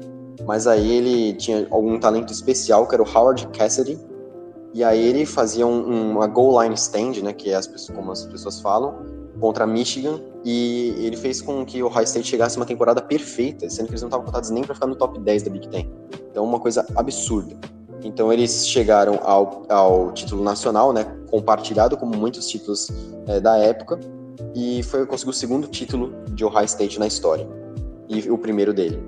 Mas 0.45 0.67
aí 0.67 0.91
ele 0.91 1.33
tinha 1.33 1.67
algum 1.69 1.99
talento 1.99 2.31
especial, 2.31 2.87
que 2.87 2.95
era 2.95 3.03
o 3.03 3.07
Howard 3.07 3.47
Cassidy, 3.47 3.99
e 4.73 4.83
aí 4.83 5.03
ele 5.05 5.25
fazia 5.25 5.67
um, 5.67 6.11
uma 6.11 6.27
goal 6.27 6.61
line 6.61 6.75
stand, 6.75 7.21
né, 7.21 7.33
que 7.33 7.49
é 7.49 7.55
as 7.55 7.67
pessoas, 7.67 7.97
como 7.97 8.11
as 8.11 8.25
pessoas 8.25 8.61
falam, 8.61 9.05
contra 9.39 9.67
Michigan, 9.67 10.21
e 10.45 10.95
ele 10.99 11.17
fez 11.17 11.41
com 11.41 11.65
que 11.65 11.83
o 11.83 11.87
High 11.87 12.05
State 12.05 12.27
chegasse 12.27 12.57
uma 12.57 12.65
temporada 12.65 13.01
perfeita, 13.01 13.69
sendo 13.69 13.87
que 13.87 13.93
eles 13.93 14.01
não 14.01 14.07
estavam 14.07 14.25
cotados 14.25 14.49
nem 14.49 14.63
para 14.63 14.73
ficar 14.73 14.87
no 14.87 14.95
top 14.95 15.19
10 15.19 15.43
da 15.43 15.49
Big 15.49 15.67
Ten. 15.67 15.91
Então, 16.29 16.43
uma 16.43 16.59
coisa 16.59 16.85
absurda. 16.95 17.55
Então, 18.03 18.31
eles 18.31 18.67
chegaram 18.67 19.19
ao, 19.23 19.63
ao 19.69 20.11
título 20.13 20.43
nacional, 20.43 20.93
né, 20.93 21.05
compartilhado 21.29 21.97
como 21.97 22.15
muitos 22.15 22.47
títulos 22.47 22.89
é, 23.27 23.39
da 23.39 23.57
época, 23.57 23.99
e 24.55 24.83
foi 24.83 25.05
conseguiu 25.05 25.31
o 25.31 25.33
segundo 25.33 25.67
título 25.67 26.13
de 26.29 26.43
Ohio 26.43 26.65
State 26.65 26.99
na 26.99 27.07
história, 27.07 27.47
e 28.09 28.29
o 28.29 28.37
primeiro 28.37 28.73
dele. 28.73 29.01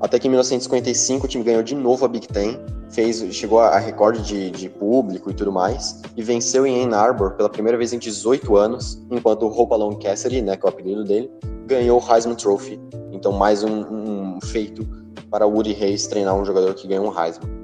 Até 0.00 0.18
que 0.18 0.26
em 0.26 0.30
1955 0.30 1.26
o 1.26 1.28
time 1.28 1.44
ganhou 1.44 1.62
de 1.62 1.74
novo 1.74 2.04
a 2.04 2.08
Big 2.08 2.26
Ten, 2.26 2.58
fez, 2.90 3.24
chegou 3.34 3.60
a 3.60 3.78
recorde 3.78 4.22
de, 4.22 4.50
de 4.50 4.68
público 4.68 5.30
e 5.30 5.34
tudo 5.34 5.52
mais, 5.52 6.02
e 6.16 6.22
venceu 6.22 6.66
em 6.66 6.84
Ann 6.84 6.94
Arbor 6.94 7.32
pela 7.32 7.48
primeira 7.48 7.78
vez 7.78 7.92
em 7.92 7.98
18 7.98 8.56
anos, 8.56 9.00
enquanto 9.10 9.44
o 9.44 9.48
Hope 9.48 9.72
Alone 9.72 9.98
Cassidy, 9.98 10.42
né, 10.42 10.56
que 10.56 10.66
é 10.66 10.68
o 10.68 10.72
apelido 10.72 11.04
dele, 11.04 11.30
ganhou 11.66 12.02
o 12.02 12.12
Heisman 12.12 12.34
Trophy. 12.34 12.80
Então 13.12 13.32
mais 13.32 13.62
um, 13.62 14.36
um 14.36 14.40
feito 14.42 14.86
para 15.30 15.46
Woody 15.46 15.72
Hayes 15.72 16.06
treinar 16.06 16.34
um 16.34 16.44
jogador 16.44 16.74
que 16.74 16.86
ganhou 16.88 17.06
um 17.06 17.18
Heisman. 17.18 17.61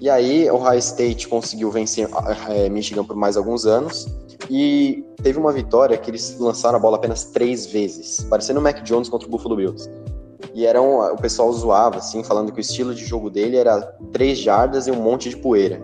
E 0.00 0.08
aí 0.08 0.48
o 0.50 0.56
Ohio 0.56 0.78
State 0.78 1.28
conseguiu 1.28 1.70
vencer 1.70 2.08
é, 2.48 2.68
Michigan 2.68 3.04
por 3.04 3.16
mais 3.16 3.36
alguns 3.36 3.66
anos 3.66 4.06
e 4.48 5.04
teve 5.22 5.38
uma 5.38 5.52
vitória 5.52 5.96
que 5.96 6.10
eles 6.10 6.38
lançaram 6.38 6.76
a 6.76 6.80
bola 6.80 6.96
apenas 6.96 7.24
três 7.24 7.66
vezes, 7.66 8.20
parecendo 8.30 8.60
o 8.60 8.62
Mac 8.62 8.82
Jones 8.82 9.08
contra 9.08 9.26
o 9.26 9.30
Buffalo 9.30 9.56
Bills. 9.56 9.90
E 10.54 10.66
era 10.66 10.80
um, 10.80 11.00
o 11.00 11.16
pessoal 11.16 11.52
zoava, 11.52 11.98
assim, 11.98 12.22
falando 12.22 12.52
que 12.52 12.58
o 12.58 12.60
estilo 12.60 12.94
de 12.94 13.04
jogo 13.04 13.28
dele 13.28 13.56
era 13.56 13.80
três 14.12 14.38
jardas 14.38 14.86
e 14.86 14.90
um 14.90 15.02
monte 15.02 15.28
de 15.28 15.36
poeira. 15.36 15.80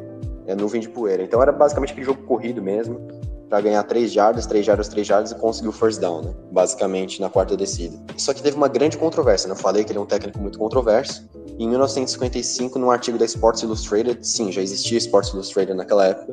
É, 0.46 0.54
nuvem 0.54 0.80
de 0.80 0.88
poeira. 0.88 1.22
Então 1.22 1.42
era 1.42 1.52
basicamente 1.52 1.92
aquele 1.92 2.06
jogo 2.06 2.22
corrido 2.24 2.62
mesmo, 2.62 3.00
para 3.54 3.60
ganhar 3.60 3.84
três 3.84 4.12
jardas, 4.12 4.46
três 4.46 4.66
jardas, 4.66 4.88
três 4.88 5.06
jardas 5.06 5.30
e 5.30 5.36
conseguir 5.36 5.68
o 5.68 5.72
first 5.72 6.00
down, 6.00 6.22
né? 6.22 6.34
Basicamente 6.50 7.20
na 7.20 7.30
quarta 7.30 7.56
descida. 7.56 7.96
Só 8.16 8.34
que 8.34 8.42
teve 8.42 8.56
uma 8.56 8.66
grande 8.66 8.98
controvérsia, 8.98 9.46
né? 9.46 9.52
Eu 9.52 9.56
falei 9.56 9.84
que 9.84 9.92
ele 9.92 9.98
é 10.00 10.02
um 10.02 10.06
técnico 10.06 10.40
muito 10.40 10.58
controverso. 10.58 11.24
Em 11.56 11.68
1955, 11.68 12.80
num 12.80 12.90
artigo 12.90 13.16
da 13.16 13.24
Sports 13.24 13.62
Illustrated, 13.62 14.26
sim, 14.26 14.50
já 14.50 14.60
existia 14.60 14.98
Sports 14.98 15.32
Illustrated 15.32 15.76
naquela 15.76 16.04
época, 16.04 16.32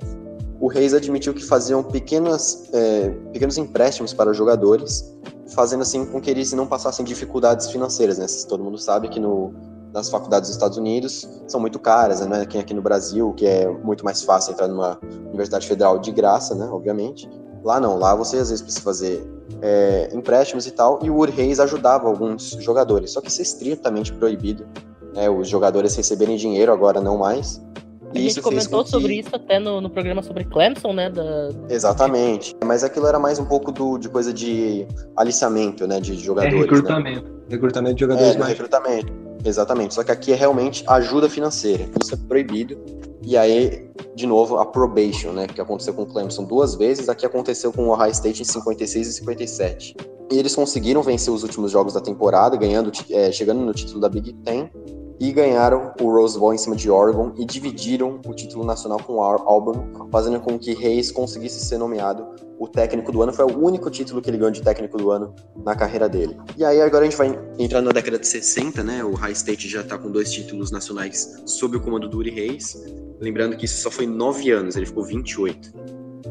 o 0.59 0.67
Reis 0.67 0.95
admitiu 0.95 1.31
que 1.31 1.43
faziam 1.43 1.83
pequenas, 1.83 2.67
é, 2.73 3.09
pequenos 3.31 3.55
empréstimos 3.59 4.15
para 4.15 4.31
os 4.31 4.35
jogadores 4.35 5.15
fazendo 5.53 5.81
assim 5.81 6.05
com 6.05 6.19
que 6.19 6.31
eles 6.31 6.51
não 6.53 6.65
passassem 6.65 7.05
dificuldades 7.05 7.69
financeiras, 7.69 8.17
né? 8.17 8.25
Todo 8.49 8.63
mundo 8.63 8.79
sabe 8.79 9.09
que 9.09 9.19
no, 9.19 9.53
nas 9.93 10.09
faculdades 10.09 10.49
dos 10.49 10.55
Estados 10.55 10.77
Unidos 10.77 11.27
são 11.47 11.59
muito 11.59 11.79
caras, 11.79 12.21
né? 12.21 12.27
Não 12.27 12.35
é 12.37 12.41
aqui 12.41 12.73
no 12.73 12.81
Brasil, 12.81 13.33
que 13.33 13.45
é 13.45 13.67
muito 13.67 14.05
mais 14.05 14.23
fácil 14.23 14.53
entrar 14.53 14.67
numa 14.67 14.99
universidade 15.27 15.67
federal 15.67 15.99
de 15.99 16.11
graça, 16.11 16.55
né? 16.55 16.65
Obviamente. 16.65 17.29
Lá 17.63 17.79
não, 17.79 17.97
lá 17.97 18.15
você 18.15 18.37
às 18.37 18.49
vezes 18.49 18.61
precisa 18.61 18.83
fazer 18.83 19.23
é, 19.61 20.09
empréstimos 20.13 20.65
e 20.65 20.71
tal, 20.71 20.99
e 21.03 21.09
o 21.09 21.15
Wood 21.15 21.31
Reis 21.33 21.59
ajudava 21.59 22.07
alguns 22.07 22.51
jogadores, 22.59 23.11
só 23.11 23.21
que 23.21 23.29
isso 23.29 23.41
é 23.41 23.43
estritamente 23.43 24.11
proibido, 24.13 24.65
né, 25.13 25.29
os 25.29 25.47
jogadores 25.47 25.95
receberem 25.95 26.37
dinheiro, 26.37 26.71
agora 26.71 26.99
não 26.99 27.17
mais. 27.17 27.61
A 28.09 28.17
gente 28.17 28.27
isso 28.27 28.41
comentou 28.41 28.85
sobre 28.85 29.19
isso 29.19 29.33
até 29.33 29.57
no, 29.57 29.79
no 29.79 29.89
programa 29.89 30.21
sobre 30.21 30.43
Clemson, 30.43 30.91
né? 30.91 31.09
Da... 31.09 31.49
Exatamente. 31.69 32.53
Mas 32.65 32.83
aquilo 32.83 33.07
era 33.07 33.17
mais 33.17 33.39
um 33.39 33.45
pouco 33.45 33.71
do, 33.71 33.97
de 33.97 34.09
coisa 34.09 34.33
de 34.33 34.85
aliciamento, 35.15 35.87
né? 35.87 36.01
De 36.01 36.15
jogadores. 36.15 36.53
É 36.53 36.59
recrutamento. 36.59 37.31
Né? 37.31 37.39
Recrutamento 37.47 37.95
de 37.95 38.01
jogadores 38.01 38.35
é, 38.35 38.37
mais. 38.37 38.51
Recrutamento. 38.51 39.13
Exatamente. 39.43 39.93
Só 39.93 40.03
que 40.03 40.11
aqui 40.11 40.31
é 40.31 40.35
realmente 40.35 40.83
ajuda 40.87 41.29
financeira. 41.29 41.89
Isso 42.01 42.13
é 42.13 42.17
proibido. 42.17 42.77
E 43.23 43.37
aí, 43.37 43.89
de 44.15 44.25
novo, 44.25 44.57
a 44.57 44.65
probation, 44.65 45.31
né? 45.31 45.47
Que 45.47 45.61
aconteceu 45.61 45.93
com 45.93 46.03
o 46.03 46.05
Clemson 46.05 46.43
duas 46.43 46.75
vezes. 46.75 47.09
Aqui 47.09 47.25
aconteceu 47.25 47.71
com 47.71 47.83
o 47.83 47.89
Ohio 47.89 48.11
State 48.11 48.41
em 48.41 48.45
56 48.45 49.07
e 49.07 49.13
57. 49.13 49.95
E 50.31 50.37
eles 50.37 50.55
conseguiram 50.55 51.03
vencer 51.03 51.33
os 51.33 51.43
últimos 51.43 51.71
jogos 51.71 51.93
da 51.93 52.01
temporada, 52.01 52.55
ganhando, 52.55 52.91
é, 53.09 53.31
chegando 53.31 53.61
no 53.61 53.73
título 53.73 53.99
da 53.99 54.07
Big 54.07 54.33
Ten 54.45 54.69
e 55.19 55.31
ganharam 55.31 55.93
o 56.01 56.09
Rose 56.09 56.39
Bowl 56.39 56.51
em 56.51 56.57
cima 56.57 56.75
de 56.75 56.89
Oregon 56.89 57.31
e 57.37 57.45
dividiram 57.45 58.19
o 58.25 58.33
título 58.33 58.65
nacional 58.65 58.99
com 59.05 59.17
o 59.17 59.21
Auburn, 59.21 60.09
fazendo 60.11 60.39
com 60.39 60.57
que 60.57 60.73
Reis 60.73 61.11
conseguisse 61.11 61.63
ser 61.63 61.77
nomeado 61.77 62.25
o 62.61 62.67
técnico 62.67 63.11
do 63.11 63.23
ano. 63.23 63.33
Foi 63.33 63.45
o 63.45 63.57
único 63.57 63.89
título 63.89 64.21
que 64.21 64.29
ele 64.29 64.37
ganhou 64.37 64.51
de 64.51 64.61
técnico 64.61 64.95
do 64.95 65.09
ano 65.09 65.33
na 65.65 65.75
carreira 65.75 66.07
dele. 66.07 66.37
E 66.55 66.63
aí 66.63 66.79
agora 66.79 67.05
a 67.05 67.09
gente 67.09 67.17
vai 67.17 67.35
entrar 67.57 67.81
na 67.81 67.91
década 67.91 68.19
de 68.19 68.27
60, 68.27 68.83
né? 68.83 69.03
O 69.03 69.13
High 69.13 69.31
State 69.31 69.67
já 69.67 69.81
está 69.81 69.97
com 69.97 70.11
dois 70.11 70.31
títulos 70.31 70.69
nacionais 70.69 71.41
sob 71.47 71.77
o 71.77 71.81
comando 71.81 72.07
do 72.07 72.19
Uri 72.19 72.29
Reis. 72.29 72.77
Lembrando 73.19 73.57
que 73.57 73.65
isso 73.65 73.81
só 73.81 73.89
foi 73.89 74.05
nove 74.05 74.51
anos, 74.51 74.75
ele 74.75 74.85
ficou 74.85 75.03
28. 75.03 75.73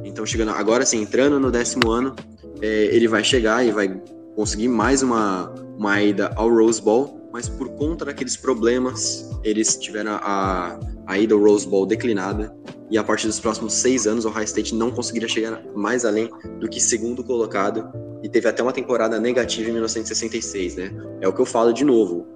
Então 0.04 0.25
chegando 0.25 0.52
agora, 0.52 0.84
assim, 0.84 1.02
entrando 1.02 1.40
no 1.40 1.50
décimo 1.50 1.90
ano, 1.90 2.14
é, 2.62 2.66
ele 2.92 3.08
vai 3.08 3.25
chegar 3.25 3.66
e 3.66 3.72
vai 3.72 4.00
conseguir 4.37 4.68
mais 4.68 5.02
uma, 5.02 5.52
uma 5.76 6.00
ida 6.00 6.32
ao 6.37 6.49
Rose 6.49 6.80
Bowl 6.80 7.19
mas 7.32 7.49
por 7.49 7.68
conta 7.70 8.04
daqueles 8.04 8.37
problemas, 8.37 9.28
eles 9.42 9.76
tiveram 9.76 10.12
a, 10.22 10.78
a 11.06 11.18
ida 11.18 11.34
ao 11.34 11.40
Rose 11.40 11.66
Bowl 11.66 11.87
declinada, 11.87 12.54
e 12.90 12.99
a 12.99 13.04
partir 13.04 13.28
dos 13.28 13.38
próximos 13.38 13.75
seis 13.75 14.06
anos, 14.06 14.25
o 14.25 14.28
Ohio 14.28 14.44
State 14.44 14.75
não 14.75 14.90
conseguiria 14.90 15.28
chegar 15.28 15.62
mais 15.76 16.04
além 16.04 16.28
do 16.58 16.68
que 16.68 16.80
segundo 16.80 17.22
colocado, 17.22 17.88
e 18.22 18.28
teve 18.28 18.49
até 18.49 18.62
uma 18.62 18.72
temporada 18.72 19.18
negativa 19.20 19.68
em 19.70 19.72
1966, 19.72 20.76
né? 20.76 20.90
É 21.20 21.28
o 21.28 21.32
que 21.32 21.40
eu 21.40 21.46
falo 21.46 21.72
de 21.72 21.84
novo. 21.84 22.26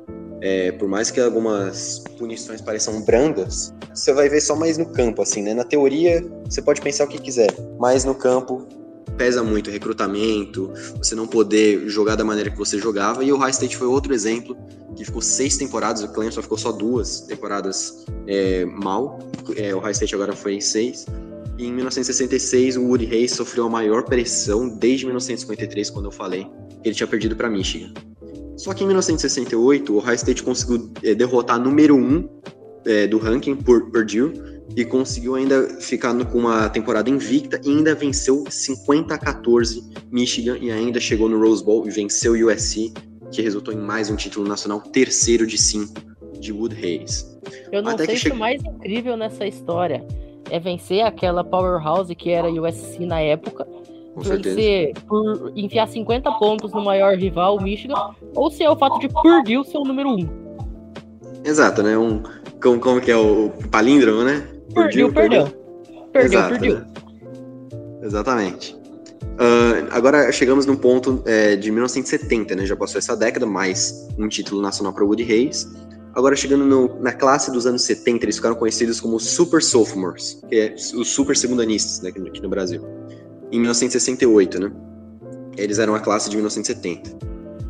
É, 0.41 0.73
por 0.73 0.89
mais 0.89 1.11
que 1.11 1.21
algumas 1.21 2.01
punições 2.19 2.61
pareçam 2.61 3.01
brandas, 3.03 3.73
você 3.95 4.13
vai 4.13 4.29
ver 4.29 4.41
só 4.41 4.55
mais 4.55 4.79
no 4.79 4.87
campo, 4.87 5.23
assim, 5.23 5.43
né? 5.43 5.55
Na 5.55 5.65
teoria, 5.65 6.25
você 6.45 6.63
pode 6.63 6.81
pensar 6.81 7.05
o 7.05 7.09
que 7.09 7.19
quiser, 7.19 7.49
mas 7.79 8.05
no 8.05 8.15
campo, 8.15 8.67
pesa 9.17 9.43
muito 9.43 9.71
recrutamento, 9.71 10.73
você 10.97 11.15
não 11.15 11.27
poder 11.27 11.89
jogar 11.89 12.17
da 12.17 12.25
maneira 12.25 12.51
que 12.51 12.59
você 12.59 12.79
jogava. 12.79 13.25
E 13.25 13.33
o 13.33 13.37
High 13.37 13.51
State 13.51 13.77
foi 13.77 13.87
outro 13.87 14.13
exemplo, 14.13 14.57
que 14.97 15.05
ficou 15.05 15.21
seis 15.21 15.57
temporadas, 15.57 16.03
o 16.03 16.09
Clemson 16.09 16.43
ficou 16.43 16.59
só 16.59 16.73
duas 16.73 17.21
temporadas 17.21 18.05
é, 18.27 18.65
mal. 18.65 19.19
É, 19.57 19.75
o 19.75 19.79
High 19.79 19.93
State 19.93 20.15
agora 20.15 20.35
foi 20.35 20.55
em 20.55 20.61
seis. 20.61 21.07
E 21.57 21.67
em 21.67 21.73
1966, 21.73 22.77
o 22.77 22.85
Woody 22.85 23.07
Hayes 23.07 23.33
sofreu 23.33 23.67
a 23.67 23.71
maior 23.71 24.05
pressão 24.05 24.69
desde 24.69 25.07
1953, 25.07 25.91
quando 25.91 26.07
eu 26.07 26.11
falei 26.11 26.45
que 26.83 26.89
ele 26.89 26.95
tinha 26.95 27.07
perdido 27.07 27.37
para 27.37 27.49
Michigan. 27.49 27.93
Só 28.57 28.73
que 28.75 28.83
em 28.83 28.87
1968, 28.87 29.95
o 29.95 29.99
High 30.01 30.17
State 30.17 30.43
conseguiu 30.43 30.91
é, 31.03 31.15
derrotar 31.15 31.61
número 31.61 31.97
um 31.97 32.29
é, 32.85 33.07
do 33.07 33.19
ranking 33.19 33.57
por 33.57 33.91
Purdue 33.91 34.33
e 34.77 34.85
conseguiu 34.85 35.35
ainda 35.35 35.69
ficar 35.81 36.15
com 36.27 36.39
uma 36.39 36.69
temporada 36.69 37.11
invicta 37.11 37.61
e 37.65 37.71
ainda 37.71 37.95
venceu 37.95 38.45
50 38.49 39.15
a 39.15 39.19
14 39.19 39.83
Michigan 40.11 40.57
e 40.61 40.71
ainda 40.71 40.99
chegou 40.99 41.29
no 41.29 41.39
Rose 41.39 41.65
Bowl 41.65 41.87
e 41.87 41.91
venceu 41.91 42.33
o 42.33 42.51
USC, 42.51 42.93
que 43.31 43.43
resultou 43.43 43.75
em 43.75 43.77
mais 43.77 44.11
um 44.11 44.17
título 44.17 44.47
nacional, 44.49 44.81
terceiro 44.81 45.47
de 45.47 45.59
cinco 45.59 45.95
de 46.39 46.53
Wood 46.53 46.75
Hayes. 46.75 47.39
Eu 47.71 47.83
não 47.83 47.93
Até 47.93 48.07
sei 48.07 48.17
se 48.17 48.31
o 48.31 48.37
mais 48.37 48.63
incrível 48.63 49.17
nessa 49.17 49.47
história 49.47 50.05
é 50.51 50.59
vencer 50.59 51.03
aquela 51.03 51.43
powerhouse 51.43 52.15
que 52.15 52.31
era 52.31 52.49
USC 52.49 53.05
na 53.07 53.21
época, 53.21 53.67
com 54.15 54.21
vencer 54.21 54.95
por 55.09 55.53
enfiar 55.57 55.89
50 55.89 56.31
pontos 56.33 56.73
no 56.73 56.83
maior 56.83 57.17
rival, 57.17 57.61
Michigan, 57.61 58.15
ou 58.35 58.51
se 58.51 58.63
é 58.63 58.71
o 58.71 58.77
fato 58.77 58.99
de 58.99 59.09
Purdue 59.09 59.65
ser 59.65 59.79
o 59.79 59.85
número 59.85 60.11
um. 60.11 60.29
Exato, 61.45 61.83
né? 61.83 61.97
Um, 61.99 62.23
como, 62.63 62.81
como 62.81 63.01
que 63.01 63.11
é 63.11 63.17
o 63.17 63.51
palíndromo, 63.71 64.23
né? 64.23 64.54
Perdeu, 64.75 65.13
perdeu. 65.13 65.47
Perdeu, 66.13 66.39
Exato, 66.39 66.51
perdeu. 66.51 66.79
Né? 66.79 66.87
Exatamente. 68.03 68.77
Uh, 69.35 69.89
agora 69.91 70.31
chegamos 70.31 70.67
num 70.67 70.77
ponto 70.77 71.23
é, 71.27 71.57
de 71.57 71.71
1970, 71.71 72.55
né? 72.55 72.67
Já 72.67 72.77
passou 72.77 72.99
essa 72.99 73.17
década, 73.17 73.47
mais 73.47 74.09
um 74.19 74.29
título 74.29 74.63
nacional 74.63 74.93
para 74.93 75.05
Woody 75.05 75.25
Hayes. 75.25 75.69
Agora 76.15 76.37
chegando 76.37 76.65
no, 76.65 77.01
na 77.01 77.13
classe 77.13 77.51
dos 77.51 77.67
anos 77.67 77.83
70, 77.83 78.25
eles 78.25 78.37
ficaram 78.37 78.55
conhecidos 78.55 79.01
como 79.01 79.19
Super 79.19 79.61
Sophomores, 79.61 80.41
que 80.49 80.57
é 80.57 80.75
os 80.75 81.09
super 81.09 81.37
segundanistas 81.37 82.01
né, 82.03 82.11
aqui 82.11 82.41
no 82.41 82.49
Brasil. 82.49 82.83
Em 83.51 83.59
1968, 83.59 84.61
né? 84.61 84.73
Eles 85.57 85.79
eram 85.79 85.95
a 85.95 86.01
classe 86.01 86.31
de 86.31 86.37
1970. 86.37 87.11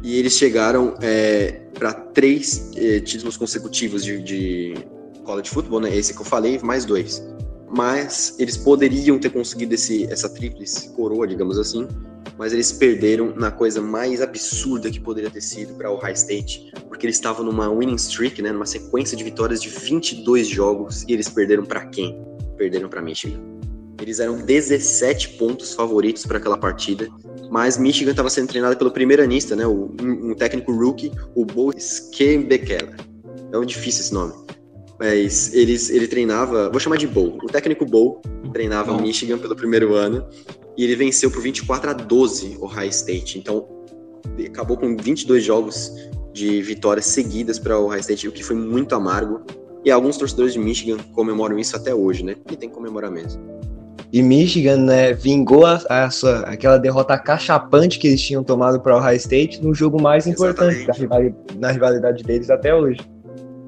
E 0.03 0.19
eles 0.19 0.35
chegaram 0.35 0.95
é, 1.01 1.63
para 1.79 1.95
três 1.95 2.71
é, 2.77 3.01
títulos 3.01 3.39
consecutivos 3.39 4.05
de, 4.05 4.23
de 4.23 4.75
college 5.25 5.51
football, 5.51 5.81
né? 5.81 5.95
Esse 5.95 6.15
que 6.15 6.21
eu 6.21 6.25
falei, 6.25 6.61
mais 6.63 6.85
dois. 6.85 7.27
Mas 7.77 8.37
eles 8.39 8.57
poderiam 8.57 9.19
ter 9.19 9.31
conseguido 9.31 9.75
esse, 9.75 10.05
essa 10.05 10.29
tríplice 10.29 10.91
coroa, 10.91 11.27
digamos 11.27 11.59
assim, 11.59 11.89
mas 12.39 12.53
eles 12.53 12.73
perderam 12.73 13.35
na 13.37 13.51
coisa 13.51 13.81
mais 13.81 14.21
absurda 14.21 14.91
que 14.91 15.01
poderia 15.01 15.31
ter 15.31 15.41
sido 15.41 15.75
para 15.75 15.91
o 15.91 15.97
High 15.97 16.15
State, 16.15 16.73
porque 16.89 17.07
eles 17.07 17.17
estavam 17.17 17.45
numa 17.45 17.69
winning 17.69 17.97
streak, 17.97 18.43
né, 18.43 18.53
numa 18.53 18.67
sequência 18.67 19.17
de 19.17 19.25
vitórias 19.25 19.61
de 19.61 19.69
22 19.69 20.49
jogos 20.49 21.05
e 21.09 21.13
eles 21.13 21.29
perderam 21.29 21.65
para 21.65 21.87
quem? 21.87 22.25
Perderam 22.57 22.89
para 22.89 23.03
Michigan. 23.03 23.41
Eles 24.01 24.19
eram 24.19 24.37
17 24.37 25.31
pontos 25.31 25.73
favoritos 25.73 26.27
para 26.27 26.39
aquela 26.39 26.59
partida, 26.59 27.09
mas 27.51 27.79
Michigan 27.79 28.11
estava 28.11 28.29
sendo 28.29 28.49
treinado 28.49 28.77
pelo 28.77 28.91
primeiro 28.91 29.23
anista, 29.23 29.55
né, 29.55 29.67
um, 29.67 29.95
um 30.01 30.35
técnico 30.35 30.73
rookie, 30.73 31.13
o 31.35 31.45
Bo 31.45 31.73
Skembekele. 31.77 32.95
É 33.53 33.59
um 33.59 33.65
difícil 33.65 34.03
esse 34.03 34.13
nome. 34.13 34.33
Mas 34.99 35.53
eles, 35.53 35.91
ele 35.91 36.07
treinava, 36.07 36.71
vou 36.71 36.79
chamar 36.79 36.97
de 36.97 37.07
Bowl. 37.07 37.39
O 37.43 37.47
técnico 37.47 37.85
Bowl 37.85 38.23
treinava 38.53 38.93
o 38.93 39.01
Michigan 39.01 39.39
pelo 39.39 39.57
primeiro 39.57 39.95
ano 39.95 40.25
e 40.77 40.85
ele 40.85 40.95
venceu 40.95 41.31
por 41.31 41.43
24 41.43 41.91
a 41.91 41.93
12 41.93 42.59
o 42.61 42.67
High 42.67 42.89
State. 42.89 43.39
Então, 43.39 43.67
acabou 44.47 44.77
com 44.77 44.97
22 44.97 45.43
jogos 45.43 45.93
de 46.33 46.63
vitórias 46.63 47.07
seguidas 47.07 47.59
para 47.59 47.79
o 47.79 47.87
High 47.87 48.01
State, 48.01 48.29
o 48.29 48.33
que 48.33 48.43
foi 48.43 48.57
muito 48.57 48.95
amargo. 48.95 49.43
E 49.85 49.91
alguns 49.91 50.17
torcedores 50.17 50.55
de 50.55 50.59
Michigan 50.59 50.97
comemoram 51.13 51.59
isso 51.59 51.77
até 51.77 51.95
hoje, 51.95 52.25
né? 52.25 52.37
E 52.51 52.57
tem 52.57 52.69
que 52.69 52.75
comemorar 52.75 53.11
mesmo. 53.11 53.43
E 54.13 54.23
Michigan, 54.23 54.77
né, 54.77 55.13
vingou 55.13 55.67
a, 55.67 55.83
a 55.89 56.09
sua, 56.09 56.41
aquela 56.43 56.79
derrota 56.79 57.19
cachapante 57.19 57.99
que 57.99 58.07
eles 58.07 58.23
tinham 58.23 58.45
tomado 58.45 58.81
para 58.81 58.97
o 58.97 59.01
High 59.01 59.17
State 59.17 59.63
no 59.63 59.75
jogo 59.75 60.01
mais 60.01 60.27
importante 60.27 60.87
da, 60.87 60.95
na 61.59 61.73
rivalidade 61.73 62.23
deles 62.23 62.49
até 62.49 62.73
hoje. 62.73 63.01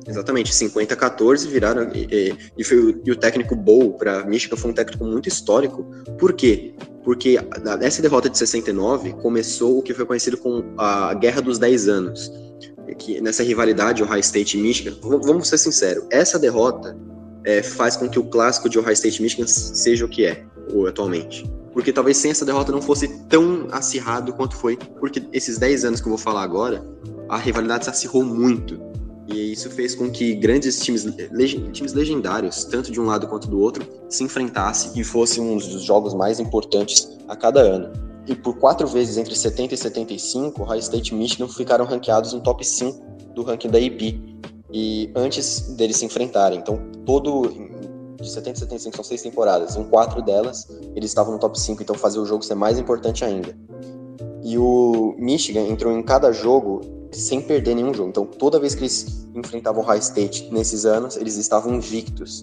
Exatamente, 0.09 0.55
50 0.55 0.95
a 0.95 0.97
14 0.97 1.49
viraram. 1.49 1.90
E, 1.95 2.37
e, 2.57 2.64
foi, 2.64 3.01
e 3.05 3.11
o 3.11 3.16
técnico 3.16 3.57
Bowl 3.57 3.95
para 3.95 4.25
Michigan 4.25 4.57
foi 4.57 4.71
um 4.71 4.75
técnico 4.75 5.05
muito 5.05 5.29
histórico. 5.29 5.85
Por 6.19 6.33
quê? 6.33 6.75
Porque 7.05 7.38
nessa 7.81 8.03
derrota 8.03 8.29
de 8.29 8.38
69 8.38 9.14
começou 9.14 9.79
o 9.79 9.83
que 9.83 9.95
foi 9.95 10.05
conhecido 10.05 10.37
como 10.37 10.64
a 10.79 11.14
Guerra 11.14 11.40
dos 11.40 11.59
10 11.59 11.88
Anos. 11.88 12.33
Que 12.99 13.21
nessa 13.21 13.42
rivalidade 13.42 14.03
Ohio 14.03 14.21
State 14.21 14.57
e 14.57 14.61
Michigan, 14.61 14.97
vamos 15.03 15.49
ser 15.49 15.59
sinceros, 15.59 16.05
essa 16.11 16.38
derrota 16.38 16.97
é, 17.45 17.62
faz 17.62 17.97
com 17.97 18.09
que 18.09 18.19
o 18.19 18.25
clássico 18.25 18.69
de 18.69 18.79
Ohio 18.79 18.92
State 18.92 19.19
e 19.19 19.23
Michigan 19.23 19.47
seja 19.47 20.05
o 20.05 20.09
que 20.09 20.25
é 20.25 20.45
atualmente. 20.88 21.45
Porque 21.73 21.92
talvez 21.92 22.16
sem 22.16 22.31
essa 22.31 22.45
derrota 22.45 22.73
não 22.73 22.81
fosse 22.81 23.09
tão 23.29 23.69
acirrado 23.71 24.33
quanto 24.33 24.57
foi, 24.57 24.77
porque 24.99 25.23
esses 25.33 25.59
10 25.59 25.85
anos 25.85 26.01
que 26.01 26.07
eu 26.07 26.11
vou 26.11 26.19
falar 26.19 26.42
agora, 26.42 26.85
a 27.29 27.37
rivalidade 27.37 27.85
se 27.85 27.90
acirrou 27.90 28.25
muito. 28.25 28.81
E 29.28 29.52
isso 29.52 29.68
fez 29.70 29.94
com 29.94 30.10
que 30.10 30.34
grandes 30.34 30.78
times, 30.80 31.04
leg 31.04 31.70
times 31.72 31.92
legendários, 31.92 32.64
tanto 32.64 32.92
de 32.92 33.00
um 33.00 33.06
lado 33.06 33.26
quanto 33.26 33.48
do 33.48 33.60
outro, 33.60 33.86
se 34.08 34.22
enfrentassem 34.22 34.92
e 34.94 35.02
fosse 35.02 35.40
um 35.40 35.56
dos 35.56 35.82
jogos 35.82 36.14
mais 36.14 36.38
importantes 36.38 37.16
a 37.26 37.34
cada 37.34 37.60
ano. 37.60 37.92
E 38.28 38.34
por 38.34 38.56
quatro 38.58 38.86
vezes 38.86 39.16
entre 39.16 39.34
70 39.34 39.74
e 39.74 39.76
75, 39.76 40.64
High 40.64 40.78
State 40.78 41.14
e 41.14 41.16
Michigan 41.16 41.48
ficaram 41.48 41.84
ranqueados 41.84 42.32
no 42.32 42.40
top 42.40 42.64
5 42.64 43.04
do 43.34 43.42
ranking 43.42 43.68
da 43.68 43.78
AP. 43.78 44.20
E 44.72 45.10
antes 45.14 45.74
deles 45.76 45.96
se 45.96 46.04
enfrentarem. 46.04 46.58
Então, 46.58 46.78
todo 47.04 47.48
de 48.20 48.28
70 48.28 48.56
e 48.56 48.60
75 48.60 48.96
são 48.96 49.04
seis 49.04 49.22
temporadas. 49.22 49.76
Em 49.76 49.84
quatro 49.84 50.22
delas, 50.22 50.66
eles 50.94 51.10
estavam 51.10 51.32
no 51.32 51.38
top 51.38 51.58
5, 51.58 51.82
então 51.82 51.94
fazer 51.94 52.18
o 52.18 52.26
jogo 52.26 52.42
ser 52.42 52.54
mais 52.54 52.78
importante 52.78 53.24
ainda. 53.24 53.56
E 54.42 54.58
o 54.58 55.14
Michigan 55.18 55.62
entrou 55.62 55.92
em 55.92 56.02
cada 56.02 56.32
jogo 56.32 56.80
sem 57.20 57.40
perder 57.40 57.74
nenhum 57.74 57.92
jogo. 57.94 58.11
Então, 58.11 58.26
toda 58.26 58.59
vez 58.59 58.74
que 58.74 58.83
eles 58.83 59.26
enfrentavam 59.35 59.83
High 59.83 59.98
State 59.98 60.48
nesses 60.52 60.85
anos, 60.85 61.16
eles 61.16 61.37
estavam 61.37 61.74
invictos. 61.74 62.42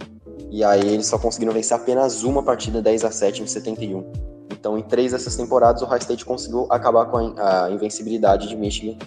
E 0.50 0.64
aí 0.64 0.88
eles 0.88 1.08
só 1.08 1.18
conseguiram 1.18 1.54
vencer 1.54 1.76
apenas 1.76 2.24
uma 2.24 2.44
partida 2.44 2.82
10 2.82 3.06
a 3.06 3.12
7 3.12 3.44
em 3.44 3.48
71. 3.48 4.04
Então, 4.52 4.78
em 4.78 4.84
três 4.84 5.12
dessas 5.12 5.36
temporadas, 5.36 5.82
o 5.82 5.86
High 5.86 6.00
State 6.00 6.24
conseguiu 6.24 6.68
acabar 6.70 7.06
com 7.08 7.18
a, 7.18 7.70
invencibilidade 7.72 8.48
de 8.48 8.56
Michigan, 8.56 8.98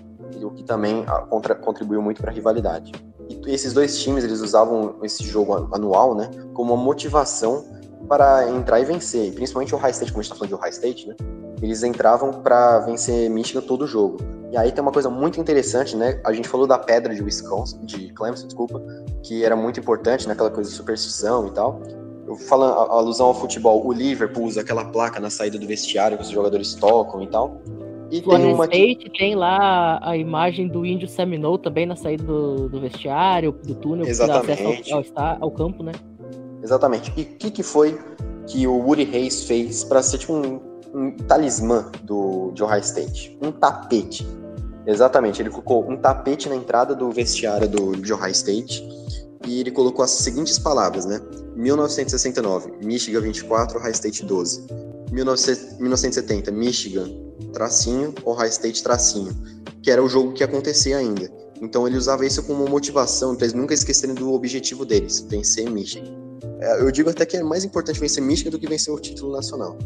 o 0.43 0.51
que 0.51 0.63
também 0.65 1.05
a, 1.07 1.21
contra, 1.23 1.55
contribuiu 1.55 2.03
muito 2.03 2.21
para 2.21 2.31
a 2.31 2.35
rivalidade. 2.35 2.93
E 3.29 3.51
esses 3.51 3.73
dois 3.73 3.99
times, 3.99 4.25
eles 4.25 4.41
usavam 4.41 4.97
esse 5.03 5.25
jogo 5.25 5.69
anual, 5.73 6.15
né, 6.15 6.31
como 6.53 6.75
uma 6.75 6.83
motivação 6.83 7.65
para 8.09 8.49
entrar 8.51 8.81
e 8.81 8.85
vencer. 8.85 9.33
Principalmente 9.33 9.75
o 9.75 9.79
High 9.79 9.93
State, 9.93 10.13
como 10.13 10.21
a 10.21 10.23
gente 10.23 10.33
está 10.33 10.39
falando 10.39 10.49
de 10.49 10.55
Ohio 10.55 10.73
State, 10.73 11.09
né, 11.09 11.17
eles 11.63 11.83
entravam 11.83 12.43
para 12.43 12.81
vencer 12.81 13.31
Michigan 13.31 13.63
todo 13.63 13.87
jogo. 13.87 14.19
E 14.53 14.57
aí 14.57 14.71
tem 14.71 14.81
uma 14.81 14.93
coisa 14.93 15.11
muito 15.11 15.41
interessante, 15.41 15.97
né? 15.97 16.21
A 16.25 16.33
gente 16.33 16.49
falou 16.49 16.67
da 16.67 16.79
pedra 16.79 17.15
de 17.15 17.23
Wisconsin, 17.23 17.85
de 17.85 18.13
Clemson, 18.13 18.47
desculpa, 18.47 18.81
que 19.23 19.45
era 19.45 19.57
muito 19.57 19.81
importante, 19.81 20.29
naquela 20.29 20.49
né? 20.49 20.55
coisa 20.55 20.71
de 20.71 20.77
superstição 20.77 21.49
e 21.49 21.51
tal. 21.51 21.81
Eu 22.27 22.37
falando 22.37 22.73
a, 22.73 22.97
alusão 22.97 23.27
ao 23.27 23.35
futebol, 23.35 23.85
o 23.85 23.93
Liverpool 23.93 24.45
usa 24.45 24.61
aquela 24.61 24.85
placa 24.85 25.21
na 25.21 25.31
saída 25.31 25.59
do 25.59 25.67
vestiário 25.67 26.17
que 26.17 26.23
os 26.23 26.31
jogadores 26.31 26.75
tocam 26.75 27.23
e 27.23 27.27
tal. 27.27 27.61
E 28.11 28.19
o 28.19 28.31
tem 28.31 28.55
uma 28.55 28.65
State 28.65 29.11
tem 29.19 29.35
lá 29.35 29.99
a 30.01 30.17
imagem 30.17 30.69
do 30.69 30.87
índio 30.87 31.09
Seminole 31.09 31.59
também 31.59 31.87
na 31.87 31.97
saída 31.97 32.23
do, 32.23 32.69
do 32.69 32.81
vestiário, 32.81 33.53
do 33.53 33.75
túnel 33.75 34.07
Exatamente. 34.07 34.43
que 34.43 34.91
dá 34.91 34.99
acesso 34.99 35.13
ao, 35.17 35.25
ao, 35.25 35.39
ao 35.43 35.51
campo, 35.51 35.83
né? 35.83 35.93
Exatamente. 36.63 37.13
E 37.17 37.23
o 37.23 37.25
que, 37.25 37.51
que 37.51 37.63
foi 37.63 37.99
que 38.47 38.67
o 38.67 38.77
Woody 38.77 39.09
Hayes 39.13 39.45
fez 39.45 39.83
para 39.83 40.03
ser 40.03 40.19
tipo 40.19 40.35
um 40.35 40.76
um 40.95 41.11
talismã 41.11 41.91
do, 42.03 42.51
de 42.53 42.63
Ohio 42.63 42.81
State, 42.81 43.37
um 43.41 43.53
tapete. 43.53 44.27
Exatamente, 44.87 45.43
ele 45.43 45.51
colocou 45.51 45.89
um 45.91 45.97
tapete 45.97 46.49
na 46.49 46.57
entrada 46.57 46.95
do 46.95 47.11
vestiário 47.11 47.69
do, 47.69 47.97
de 47.97 48.13
Ohio 48.13 48.33
State 48.33 48.87
e 49.47 49.61
ele 49.61 49.71
colocou 49.71 50.05
as 50.05 50.11
seguintes 50.11 50.59
palavras, 50.59 51.05
né? 51.05 51.21
1969, 51.57 52.73
Michigan 52.85 53.21
24, 53.21 53.79
Ohio 53.79 53.93
State 53.93 54.25
12. 54.25 54.67
1970, 55.11 56.51
Michigan, 56.51 57.09
tracinho, 57.53 58.15
Ohio 58.25 58.49
State, 58.49 58.83
tracinho. 58.83 59.35
Que 59.83 59.91
era 59.91 60.03
o 60.03 60.09
jogo 60.09 60.33
que 60.33 60.43
ia 60.43 60.47
acontecer 60.47 60.95
ainda. 60.95 61.31
Então 61.61 61.87
ele 61.87 61.97
usava 61.97 62.27
isso 62.27 62.43
como 62.43 62.69
motivação 62.69 63.35
para 63.35 63.47
eles 63.47 63.55
nunca 63.55 63.73
esquecerem 63.73 64.15
do 64.15 64.33
objetivo 64.33 64.85
deles, 64.85 65.21
vencer 65.21 65.71
Michigan. 65.71 66.26
É, 66.61 66.81
eu 66.81 66.91
digo 66.91 67.11
até 67.11 67.27
que 67.27 67.37
é 67.37 67.43
mais 67.43 67.65
importante 67.65 68.01
vencer 68.01 68.23
Michigan 68.23 68.51
do 68.51 68.59
que 68.59 68.67
vencer 68.67 68.93
o 68.93 68.99
título 68.99 69.33
nacional. 69.33 69.77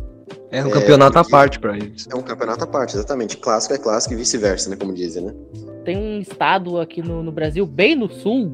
É 0.51 0.65
um 0.65 0.69
é, 0.69 0.71
campeonato 0.71 1.19
à 1.19 1.25
parte 1.25 1.59
para 1.61 1.77
eles. 1.77 2.07
É 2.11 2.15
um 2.15 2.23
campeonato 2.23 2.65
à 2.65 2.67
parte, 2.67 2.97
exatamente. 2.97 3.37
Clássico 3.37 3.75
é 3.75 3.79
clássico 3.79 4.15
e 4.15 4.17
vice-versa, 4.17 4.69
né? 4.71 4.77
Como 4.77 4.93
dizem, 4.93 5.25
né? 5.25 5.35
Tem 5.85 5.97
um 5.97 6.21
estado 6.21 6.79
aqui 6.79 7.03
no, 7.03 7.23
no 7.23 7.31
Brasil, 7.31 7.65
bem 7.65 7.95
no 7.95 8.11
sul, 8.11 8.53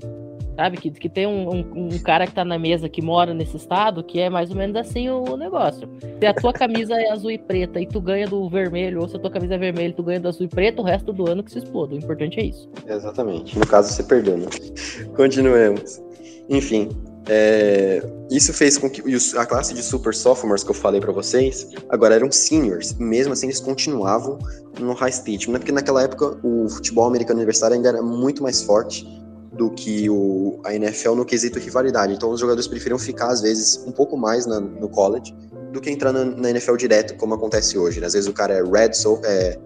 sabe? 0.57 0.77
Que, 0.77 0.91
que 0.91 1.09
tem 1.09 1.27
um, 1.27 1.49
um, 1.49 1.87
um, 1.87 1.99
cara 1.99 2.27
que 2.27 2.35
tá 2.35 2.45
na 2.45 2.59
mesa 2.59 2.89
que 2.89 3.01
mora 3.01 3.33
nesse 3.33 3.57
estado, 3.57 4.05
que 4.05 4.21
é 4.21 4.29
mais 4.29 4.51
ou 4.51 4.57
menos 4.57 4.77
assim 4.77 5.09
o, 5.09 5.23
o, 5.23 5.37
negócio. 5.37 5.89
Se 6.19 6.27
a 6.27 6.35
tua 6.35 6.53
camisa 6.53 6.95
é 6.95 7.11
azul 7.11 7.31
e 7.31 7.39
preta 7.39 7.81
e 7.81 7.87
tu 7.87 8.01
ganha 8.01 8.27
do 8.27 8.49
vermelho, 8.49 9.01
ou 9.01 9.09
se 9.09 9.17
a 9.17 9.19
tua 9.19 9.31
camisa 9.31 9.55
é 9.55 9.59
vermelha 9.59 9.89
e 9.89 9.95
tu 9.95 10.03
ganha 10.03 10.21
do 10.21 10.29
azul 10.29 10.45
e 10.45 10.49
preto, 10.49 10.83
o 10.83 10.85
resto 10.85 11.13
do 11.13 11.31
ano 11.31 11.43
que 11.43 11.51
se 11.51 11.59
exploda. 11.59 11.95
O 11.95 11.99
importante 11.99 12.41
é 12.41 12.45
isso. 12.45 12.69
Exatamente. 12.87 13.59
No 13.59 13.67
caso, 13.67 13.91
você 13.91 14.03
perdeu, 14.03 14.37
né? 14.37 14.47
Continuemos. 15.17 16.03
Enfim, 16.49 16.91
é, 17.29 18.03
isso 18.31 18.53
fez 18.53 18.79
com 18.79 18.89
que 18.89 19.03
a 19.37 19.47
classe 19.47 19.75
de 19.75 19.83
super 19.83 20.15
sophomores 20.15 20.63
que 20.63 20.71
eu 20.71 20.75
falei 20.75 21.01
para 21.01 21.13
vocês 21.13 21.69
agora 21.89 22.15
eram 22.15 22.31
seniors, 22.31 22.95
mesmo 22.95 23.33
assim 23.33 23.47
eles 23.47 23.61
continuavam 23.61 24.39
no 24.79 24.93
high 24.93 25.11
state, 25.11 25.51
né? 25.51 25.59
porque 25.59 25.73
naquela 25.73 26.03
época 26.03 26.39
o 26.43 26.69
futebol 26.69 27.07
americano 27.07 27.39
universitário 27.39 27.75
ainda 27.75 27.89
era 27.89 28.03
muito 28.03 28.43
mais 28.43 28.63
forte 28.63 29.05
do 29.53 29.71
que 29.71 30.09
o, 30.09 30.61
a 30.65 30.75
NFL 30.75 31.15
no 31.15 31.25
quesito 31.25 31.59
rivalidade. 31.59 32.13
Então 32.13 32.31
os 32.31 32.41
jogadores 32.41 32.69
preferiam 32.69 32.99
ficar 32.99 33.29
às 33.29 33.41
vezes 33.41 33.83
um 33.87 33.93
pouco 33.93 34.17
mais 34.17 34.47
na, 34.47 34.61
no 34.61 34.89
college 34.89 35.35
do 35.73 35.81
que 35.81 35.91
entrar 35.91 36.13
na, 36.13 36.25
na, 36.25 36.51
NFL 36.51 36.77
direto, 36.77 37.17
como 37.17 37.35
acontece 37.35 37.79
hoje. 37.79 38.01
Né? 38.01 38.07
Às 38.07 38.13
vezes 38.13 38.29
o 38.29 38.33
cara 38.33 38.55
é 38.55 38.63
red, 38.63 38.93
so, 38.93 39.21
é 39.25 39.59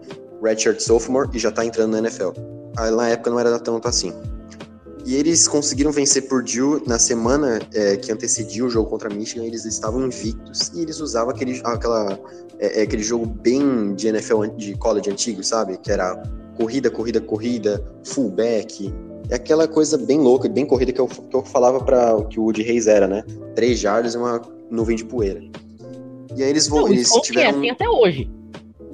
redshirt 0.43 0.81
sophomore 0.81 1.29
e 1.35 1.39
já 1.39 1.51
tá 1.51 1.65
entrando 1.65 1.93
na 1.93 1.99
NFL. 1.99 2.31
Aí, 2.77 2.91
na 2.91 3.09
época 3.09 3.31
não 3.31 3.41
era 3.41 3.59
tanto 3.59 3.87
assim. 3.87 4.13
E 5.11 5.17
eles 5.17 5.49
conseguiram 5.49 5.91
vencer 5.91 6.29
Purdue 6.29 6.85
na 6.87 6.97
semana 6.97 7.59
é, 7.75 7.97
que 7.97 8.13
antecedia 8.13 8.65
o 8.65 8.71
jogo 8.71 8.89
contra 8.89 9.13
Michigan. 9.13 9.45
Eles 9.45 9.65
estavam 9.65 10.07
invictos 10.07 10.71
e 10.73 10.83
eles 10.83 11.01
usavam 11.01 11.35
aquele, 11.35 11.61
aquela, 11.65 12.17
é, 12.61 12.79
é 12.79 12.83
aquele 12.85 13.03
jogo 13.03 13.27
bem 13.27 13.93
de 13.97 14.07
NFL, 14.07 14.45
de 14.57 14.77
college 14.77 15.11
antigo, 15.11 15.43
sabe? 15.43 15.79
Que 15.79 15.91
era 15.91 16.23
corrida, 16.57 16.89
corrida, 16.93 17.21
corrida, 17.21 17.85
fullback. 18.05 18.95
É 19.29 19.35
aquela 19.35 19.67
coisa 19.67 19.99
bem 19.99 20.21
louca, 20.21 20.49
bem 20.49 20.65
corrida 20.65 20.93
que 20.93 21.01
eu, 21.01 21.09
que 21.09 21.35
eu 21.35 21.43
falava 21.43 21.81
para 21.81 22.15
que 22.27 22.39
o 22.39 22.45
Woody 22.45 22.63
Reis 22.63 22.87
era, 22.87 23.09
né? 23.09 23.25
Três 23.57 23.81
jardas 23.81 24.15
e 24.15 24.17
uma 24.17 24.41
nuvem 24.71 24.95
de 24.95 25.05
poeira. 25.05 25.43
E 26.37 26.45
aí 26.45 26.51
eles, 26.51 26.69
Não, 26.69 26.87
eles 26.87 27.11
tiveram... 27.23 27.49
É 27.49 27.51
assim 27.51 27.71
até 27.71 27.89
hoje. 27.89 28.31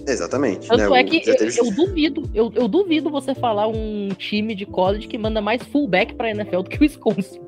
Exatamente. 0.06 0.68
Tanto 0.68 0.90
né? 0.90 1.00
é 1.00 1.04
que 1.04 1.22
eu, 1.26 1.34
eu, 1.34 1.70
duvido, 1.72 2.30
eu, 2.32 2.52
eu, 2.54 2.68
duvido 2.68 3.10
você 3.10 3.34
falar 3.34 3.66
um 3.66 4.08
time 4.16 4.54
de 4.54 4.64
college 4.64 5.08
que 5.08 5.18
manda 5.18 5.40
mais 5.40 5.62
fullback 5.62 6.14
pra 6.14 6.30
NFL 6.30 6.62
do 6.62 6.70
que 6.70 6.78
o 6.78 6.82
Wisconsin. 6.82 7.40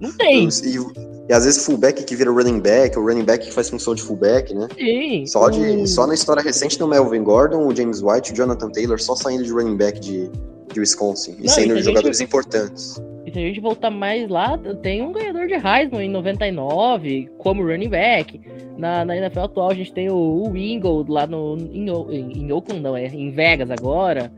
Não 0.00 0.12
tem. 0.16 0.48
E, 0.48 1.28
e, 1.28 1.32
às 1.32 1.44
vezes 1.44 1.64
fullback 1.64 2.04
que 2.04 2.14
vira 2.14 2.30
running 2.30 2.60
back, 2.60 2.96
o 2.96 3.04
running 3.04 3.24
back 3.24 3.46
que 3.46 3.52
faz 3.52 3.68
função 3.68 3.94
de 3.94 4.02
fullback, 4.02 4.54
né? 4.54 4.68
Sim. 4.78 5.26
Só, 5.26 5.50
de, 5.50 5.86
só 5.88 6.06
na 6.06 6.14
história 6.14 6.42
recente 6.42 6.78
do 6.78 6.86
Melvin 6.86 7.24
Gordon, 7.24 7.66
o 7.66 7.74
James 7.74 8.00
White, 8.00 8.32
o 8.32 8.36
Jonathan 8.36 8.70
Taylor, 8.70 9.00
só 9.00 9.16
saindo 9.16 9.42
de 9.42 9.50
running 9.50 9.76
back 9.76 9.98
de, 9.98 10.30
de 10.72 10.80
Wisconsin. 10.80 11.36
E 11.38 11.46
Não, 11.46 11.48
sendo 11.48 11.76
e 11.76 11.82
jogadores 11.82 12.18
gente, 12.18 12.28
importantes. 12.28 13.00
E 13.36 13.38
se 13.38 13.44
a 13.44 13.48
gente 13.48 13.60
voltar 13.60 13.90
mais 13.90 14.28
lá, 14.30 14.58
tem 14.82 15.02
um 15.02 15.12
ganhador 15.12 15.46
de 15.46 15.54
Heisman 15.54 16.06
em 16.06 16.10
99, 16.10 17.28
como 17.36 17.62
running 17.62 17.90
back. 17.90 18.40
Na, 18.78 19.04
na 19.04 19.14
NFL 19.14 19.40
atual 19.40 19.70
a 19.70 19.74
gente 19.74 19.92
tem 19.92 20.08
o, 20.08 20.14
o 20.16 20.50
Wingle 20.50 21.04
lá 21.06 21.26
no, 21.26 21.58
em, 21.58 21.86
em 21.86 22.52
Oakland, 22.52 22.82
não, 22.82 22.96
é 22.96 23.06
em 23.06 23.30
Vegas 23.30 23.70
agora. 23.70 24.32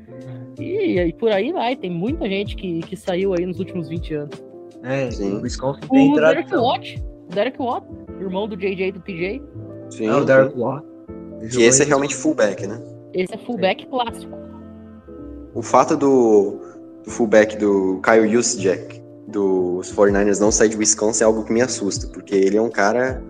E, 0.59 0.99
e 0.99 1.13
por 1.13 1.31
aí 1.31 1.53
vai, 1.53 1.77
tem 1.77 1.91
muita 1.91 2.29
gente 2.29 2.57
que, 2.57 2.81
que 2.81 2.97
saiu 2.97 3.35
aí 3.35 3.47
nos 3.47 3.61
últimos 3.61 3.89
20 3.89 4.15
anos. 4.15 4.45
É, 4.83 5.11
Sim. 5.13 5.35
o 5.35 5.43
Wisconsin 5.43 5.81
tem 5.89 6.13
o 6.13 6.17
Derek 6.17 6.55
Watt, 6.55 7.03
Derek 7.33 7.63
Watt, 7.63 7.87
irmão 8.21 8.49
do 8.49 8.57
JJ 8.57 8.93
do 8.93 9.01
TJ. 9.01 9.41
Sim, 9.91 10.07
é 10.07 10.15
o 10.15 10.25
Derek 10.25 10.59
Watt. 10.59 10.85
Que 11.53 11.63
esse 11.63 11.83
é 11.83 11.87
realmente 11.87 12.17
fullback, 12.17 12.67
né? 12.67 12.83
Esse 13.15 13.35
é 13.35 13.39
fullback 13.39 13.85
é. 13.85 13.87
clássico. 13.87 14.37
O 15.55 15.63
fato 15.63 15.97
do, 15.97 16.61
do 17.09 17.15
fullback 17.15 17.57
do 17.57 18.01
Kyle 18.05 18.31
Juszczyk 18.31 19.03
dos 19.27 19.93
49ers 19.93 20.39
não 20.39 20.53
sair 20.53 20.69
de 20.69 20.77
Wisconsin 20.77 21.23
é 21.23 21.27
algo 21.27 21.43
que 21.43 21.53
me 21.53 21.61
assusta, 21.61 22.07
porque 22.07 22.35
ele 22.35 22.57
é 22.57 22.63
um 22.63 22.71
cara 22.71 23.23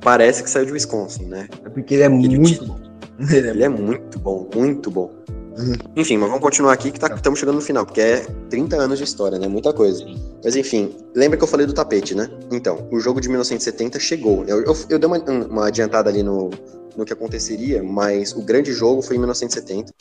parece 0.00 0.42
que 0.42 0.50
saiu 0.50 0.66
de 0.66 0.72
Wisconsin, 0.72 1.26
né? 1.26 1.48
É 1.64 1.68
porque 1.68 1.94
ele 1.94 2.02
é 2.02 2.06
ele 2.06 2.38
muito 2.38 2.64
bom. 2.64 2.88
Ele 3.32 3.64
é 3.64 3.68
muito 3.68 4.16
bom, 4.20 4.48
muito 4.54 4.90
bom. 4.92 5.10
Uhum. 5.58 5.74
Enfim, 5.96 6.16
mas 6.16 6.28
vamos 6.28 6.40
continuar 6.40 6.72
aqui 6.72 6.92
que 6.92 7.00
tá, 7.00 7.12
estamos 7.12 7.40
chegando 7.40 7.56
no 7.56 7.60
final, 7.60 7.84
porque 7.84 8.00
é 8.00 8.20
30 8.48 8.76
anos 8.76 8.96
de 8.96 9.02
história, 9.02 9.40
né? 9.40 9.48
Muita 9.48 9.72
coisa. 9.72 10.06
Mas 10.44 10.54
enfim, 10.54 10.94
lembra 11.16 11.36
que 11.36 11.42
eu 11.42 11.48
falei 11.48 11.66
do 11.66 11.72
tapete, 11.72 12.14
né? 12.14 12.30
Então, 12.52 12.86
o 12.92 13.00
jogo 13.00 13.20
de 13.20 13.28
1970 13.28 13.98
chegou. 13.98 14.44
Eu, 14.46 14.62
eu, 14.62 14.76
eu 14.88 14.98
dei 15.00 15.08
uma, 15.08 15.18
uma 15.18 15.66
adiantada 15.66 16.08
ali 16.08 16.22
no, 16.22 16.50
no 16.96 17.04
que 17.04 17.12
aconteceria, 17.12 17.82
mas 17.82 18.32
o 18.32 18.42
grande 18.42 18.72
jogo 18.72 19.02
foi 19.02 19.16
em 19.16 19.18
1970. 19.18 19.92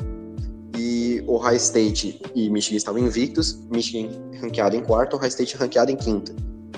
Ohio 1.27 1.57
State 1.57 2.21
e 2.33 2.49
Michigan 2.49 2.77
estavam 2.77 3.01
invictos, 3.01 3.59
Michigan 3.69 4.09
ranqueado 4.41 4.75
em 4.75 4.83
quarto, 4.83 5.15
Ohio 5.15 5.27
State 5.27 5.55
ranqueado 5.55 5.91
em 5.91 5.95
quinta 5.95 6.33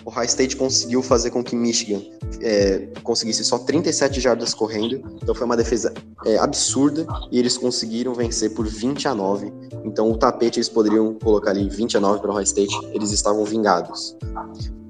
o 0.06 0.10
High 0.10 0.26
State 0.26 0.56
conseguiu 0.56 1.04
fazer 1.04 1.30
com 1.30 1.44
que 1.44 1.56
Michigan 1.56 2.02
é, 2.42 2.88
conseguisse 3.04 3.44
só 3.44 3.60
37 3.60 4.20
jardas 4.20 4.56
correndo, 4.56 5.04
então 5.22 5.36
foi 5.36 5.46
uma 5.46 5.56
defesa 5.56 5.94
é, 6.26 6.38
absurda 6.38 7.06
e 7.32 7.38
eles 7.38 7.58
conseguiram 7.58 8.14
vencer 8.14 8.54
por 8.54 8.68
20 8.68 9.08
a 9.08 9.16
9. 9.16 9.54
Então 9.86 10.12
o 10.12 10.18
tapete 10.18 10.58
eles 10.58 10.70
poderiam 10.70 11.14
colocar 11.16 11.52
ali 11.52 11.70
20 11.70 11.98
a 11.98 12.00
9 12.00 12.22
para 12.22 12.32
o 12.32 12.34
High 12.34 12.44
State, 12.44 12.76
eles 12.92 13.12
estavam 13.12 13.46
vingados. 13.46 14.18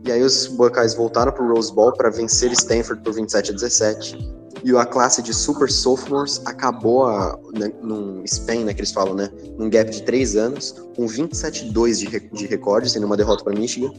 E 0.10 0.12
aí 0.12 0.24
os 0.24 0.48
Buckeyes 0.48 0.96
voltaram 0.96 1.32
para 1.32 1.44
o 1.44 1.54
Rose 1.54 1.72
Bowl 1.72 1.94
para 1.94 2.10
vencer 2.10 2.52
Stanford 2.54 3.04
por 3.04 3.14
27 3.14 3.52
a 3.52 3.54
17. 3.54 4.34
E 4.64 4.76
a 4.76 4.84
classe 4.84 5.22
de 5.22 5.32
super 5.32 5.70
sophomores 5.70 6.42
acabou 6.46 7.06
a, 7.06 7.38
né, 7.54 7.72
num 7.84 8.24
span, 8.26 8.66
né, 8.66 8.74
que 8.74 8.80
eles 8.80 8.92
falam, 8.92 9.14
né, 9.14 9.30
num 9.56 9.70
gap 9.70 9.92
de 9.92 10.02
3 10.02 10.36
anos, 10.36 10.72
com 10.96 11.06
27-2 11.06 12.00
de, 12.00 12.30
de 12.32 12.48
recorde, 12.48 12.90
sendo 12.90 13.06
uma 13.06 13.16
derrota 13.16 13.44
para 13.44 13.54
Michigan. 13.54 13.94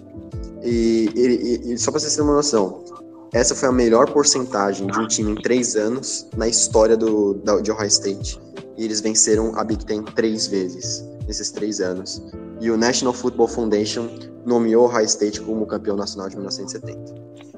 E, 0.64 1.08
e, 1.14 1.74
e 1.74 1.78
só 1.78 1.92
para 1.92 2.00
vocês 2.00 2.12
terem 2.16 2.28
uma 2.28 2.34
noção, 2.34 2.84
essa 3.32 3.54
foi 3.54 3.68
a 3.68 3.72
melhor 3.72 4.12
porcentagem 4.12 4.88
de 4.88 4.98
um 4.98 5.06
time 5.06 5.30
em 5.30 5.36
três 5.36 5.76
anos 5.76 6.26
na 6.36 6.48
história 6.48 6.96
do, 6.96 7.34
da, 7.34 7.60
de 7.60 7.70
Ohio 7.70 7.86
State. 7.86 8.40
E 8.76 8.84
eles 8.84 9.00
venceram 9.00 9.56
a 9.56 9.62
Big 9.62 9.86
Ten 9.86 10.02
três 10.02 10.48
vezes 10.48 11.04
nesses 11.26 11.50
três 11.50 11.80
anos. 11.80 12.22
E 12.60 12.70
o 12.70 12.76
National 12.76 13.12
Football 13.12 13.48
Foundation 13.48 14.08
nomeou 14.44 14.84
Ohio 14.84 15.06
State 15.06 15.40
como 15.40 15.66
campeão 15.66 15.96
nacional 15.96 16.28
de 16.28 16.36
1970. 16.36 17.14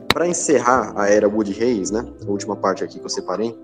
Para 0.08 0.28
encerrar 0.28 0.92
a 0.96 1.08
era 1.08 1.28
Woody 1.28 1.62
Hayes, 1.62 1.90
né, 1.90 2.04
a 2.26 2.30
última 2.30 2.54
parte 2.54 2.84
aqui 2.84 2.98
que 2.98 3.04
eu 3.04 3.10
separei, 3.10 3.58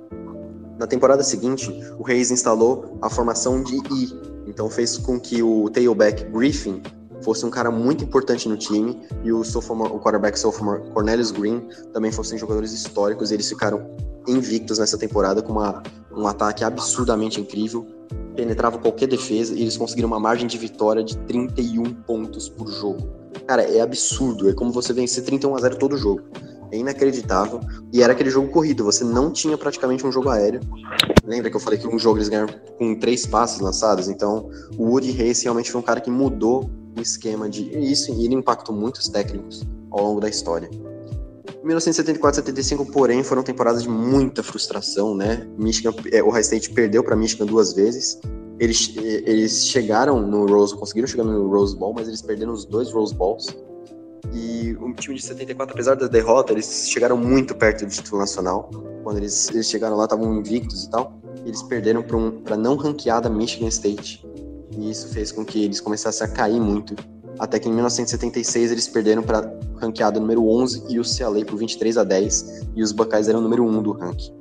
na 0.79 0.87
temporada 0.87 1.25
seguinte, 1.25 1.69
o 1.99 2.07
Hayes 2.07 2.31
instalou 2.31 2.97
a 3.03 3.11
formação 3.11 3.63
de 3.63 3.77
I, 3.77 4.13
então 4.47 4.71
fez 4.71 4.97
com 4.97 5.19
que 5.19 5.43
o 5.43 5.69
tailback 5.69 6.25
Griffin 6.31 6.81
fosse 7.21 7.45
um 7.45 7.51
cara 7.51 7.71
muito 7.71 8.05
importante 8.05 8.49
no 8.49 8.57
time 8.57 9.03
e 9.25 9.33
o, 9.33 9.43
sophomore, 9.45 9.93
o 9.93 9.99
quarterback 9.99 10.39
sophomore 10.39 10.81
Cornelius 10.93 11.33
Green 11.33 11.69
também 11.93 12.13
fossem 12.13 12.39
jogadores 12.39 12.73
históricos. 12.73 13.33
Eles 13.33 13.49
ficaram 13.49 13.91
invictos 14.27 14.79
nessa 14.79 14.97
temporada 14.97 15.43
com 15.43 15.53
uma, 15.53 15.83
um 16.13 16.27
ataque 16.27 16.63
absurdamente 16.63 17.41
incrível, 17.41 17.87
penetrava 18.39 18.79
qualquer 18.79 19.09
defesa 19.09 19.53
e 19.53 19.63
eles 19.63 19.77
conseguiram 19.77 20.07
uma 20.07 20.21
margem 20.21 20.47
de 20.47 20.57
vitória 20.57 21.03
de 21.03 21.19
31 21.19 21.93
pontos 21.93 22.49
por 22.49 22.69
jogo. 22.71 23.09
Cara, 23.49 23.63
é 23.63 23.81
absurdo, 23.81 24.49
é 24.49 24.55
como 24.55 24.71
você 24.71 24.93
vencer 24.93 25.25
31 25.25 25.57
a 25.57 25.59
0 25.59 25.77
todo 25.77 25.97
jogo. 25.97 26.23
É 26.71 26.77
inacreditável. 26.77 27.59
E 27.93 28.01
era 28.01 28.13
aquele 28.13 28.31
jogo 28.31 28.49
corrido, 28.49 28.85
você 28.85 29.03
não 29.03 29.33
tinha 29.33 29.59
praticamente 29.59 30.07
um 30.07 30.13
jogo 30.13 30.29
aéreo. 30.29 30.61
Lembra 31.25 31.51
que 31.51 31.57
eu 31.57 31.61
falei 31.61 31.81
que 31.81 31.89
um 31.89 31.99
jogo 31.99 32.19
eles 32.19 32.29
ganharam 32.29 32.55
com 32.79 32.95
três 33.01 33.27
passes 33.27 33.59
lançados? 33.59 34.09
Então, 34.09 34.49
o 34.77 34.85
Woody 34.85 35.21
Hayes 35.21 35.43
realmente 35.43 35.73
foi 35.73 35.81
um 35.81 35.85
cara 35.85 36.01
que 36.01 36.11
mudou 36.11 36.71
o 36.97 37.01
esquema 37.01 37.49
de. 37.49 37.65
E 37.77 37.91
isso 37.91 38.13
e 38.15 38.25
ele 38.25 38.37
impactou 38.37 38.73
muitos 38.73 39.09
técnicos 39.09 39.67
ao 39.91 40.05
longo 40.05 40.21
da 40.21 40.29
história. 40.29 40.71
1974 41.63 42.37
75, 42.37 42.87
porém, 42.87 43.23
foram 43.23 43.43
temporadas 43.43 43.83
de 43.83 43.89
muita 43.89 44.43
frustração, 44.43 45.15
né? 45.15 45.47
Michigan, 45.59 45.95
é, 46.13 46.23
o 46.23 46.31
High 46.31 46.43
State 46.43 46.71
perdeu 46.71 47.03
para 47.03 47.17
Michigan 47.17 47.47
duas 47.47 47.73
vezes. 47.73 48.21
Eles, 48.59 48.95
eles 48.97 49.67
chegaram 49.67 50.21
no 50.21 50.47
Rose, 50.47 50.75
conseguiram 50.75 51.07
chegar 51.07 51.25
no 51.25 51.49
Rose 51.49 51.77
Bowl, 51.77 51.95
mas 51.95 52.09
eles 52.09 52.21
perderam 52.23 52.53
os 52.53 52.65
dois 52.65 52.91
Rose 52.93 53.15
Bowls. 53.15 53.47
E 54.33 54.77
o 54.81 54.93
time 54.95 55.17
de 55.17 55.23
74, 55.23 55.73
apesar 55.73 55.95
da 55.95 56.07
derrota, 56.07 56.53
eles 56.53 56.89
chegaram 56.89 57.17
muito 57.17 57.55
perto 57.55 57.87
do 57.87 57.91
título 57.91 58.21
nacional. 58.21 58.69
Quando 59.05 59.19
eles, 59.19 59.49
eles 59.51 59.69
chegaram 59.69 59.97
lá, 59.97 60.05
estavam 60.05 60.35
invictos 60.39 60.85
e 60.85 60.91
tal. 60.91 61.19
Eles 61.45 61.63
perderam 61.63 62.03
para 62.03 62.17
um, 62.17 62.43
não 62.59 62.77
ranqueada 62.77 63.31
Michigan 63.31 63.69
State. 63.69 64.27
E 64.77 64.91
isso 64.91 65.09
fez 65.09 65.33
com 65.33 65.45
que 65.45 65.65
eles 65.65 65.81
começassem 65.81 66.27
a 66.27 66.31
cair 66.31 66.61
muito 66.61 66.95
até 67.39 67.59
que 67.59 67.69
em 67.69 67.73
1976 67.73 68.73
eles 68.73 68.89
perderam 68.89 69.23
para 69.23 69.53
ranqueada 69.81 70.19
número 70.19 70.47
11 70.47 70.85
e 70.89 70.99
o 70.99 71.03
CLA 71.03 71.45
por 71.45 71.57
23 71.57 71.97
a 71.99 72.05
10 72.05 72.67
e 72.75 72.83
os 72.83 72.93
Buckeyes 72.93 73.29
eram 73.29 73.41
o 73.41 73.43
número 73.43 73.65
1 73.65 73.83
do 73.83 73.93
ranking. 73.93 74.33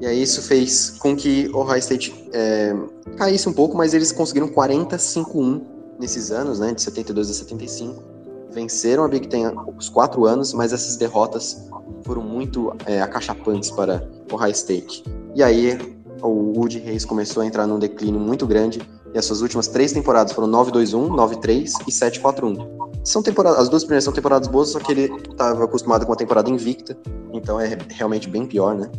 E 0.00 0.06
aí 0.06 0.22
isso 0.22 0.40
fez 0.42 0.90
com 0.98 1.14
que 1.14 1.50
o 1.52 1.58
Ohio 1.58 1.78
State 1.78 2.30
é, 2.32 2.74
caísse 3.16 3.48
um 3.48 3.52
pouco, 3.52 3.76
mas 3.76 3.92
eles 3.92 4.12
conseguiram 4.12 4.48
45-1 4.48 5.62
nesses 5.98 6.30
anos, 6.30 6.58
né, 6.58 6.72
de 6.72 6.80
72 6.80 7.30
a 7.30 7.34
75. 7.34 8.02
Venceram 8.50 9.04
a 9.04 9.08
Big 9.08 9.28
Ten 9.28 9.52
os 9.76 9.88
quatro 9.88 10.24
anos, 10.24 10.54
mas 10.54 10.72
essas 10.72 10.96
derrotas 10.96 11.68
foram 12.02 12.22
muito 12.22 12.72
é, 12.86 13.02
acachapantes 13.02 13.70
para 13.70 14.08
o 14.30 14.34
Ohio 14.34 14.52
State. 14.52 15.04
E 15.34 15.42
aí 15.42 15.78
o 16.22 16.58
Woody 16.58 16.78
Hayes 16.78 17.04
começou 17.04 17.42
a 17.42 17.46
entrar 17.46 17.66
num 17.66 17.78
declínio 17.78 18.20
muito 18.20 18.46
grande 18.46 18.80
e 19.14 19.18
as 19.18 19.24
suas 19.24 19.40
últimas 19.42 19.66
três 19.68 19.92
temporadas 19.92 20.32
foram 20.32 20.48
9-2-1, 20.48 21.08
9-3 21.08 21.72
e 21.86 21.90
7-4-1. 21.90 22.90
São 23.04 23.22
temporadas, 23.22 23.60
as 23.60 23.68
duas 23.68 23.82
primeiras 23.82 24.04
são 24.04 24.12
temporadas 24.12 24.48
boas, 24.48 24.70
só 24.70 24.78
que 24.78 24.92
ele 24.92 25.12
estava 25.30 25.64
acostumado 25.64 26.04
com 26.04 26.12
uma 26.12 26.18
temporada 26.18 26.50
invicta, 26.50 26.96
então 27.32 27.58
é 27.58 27.76
realmente 27.90 28.28
bem 28.28 28.46
pior, 28.46 28.76
né? 28.76 28.90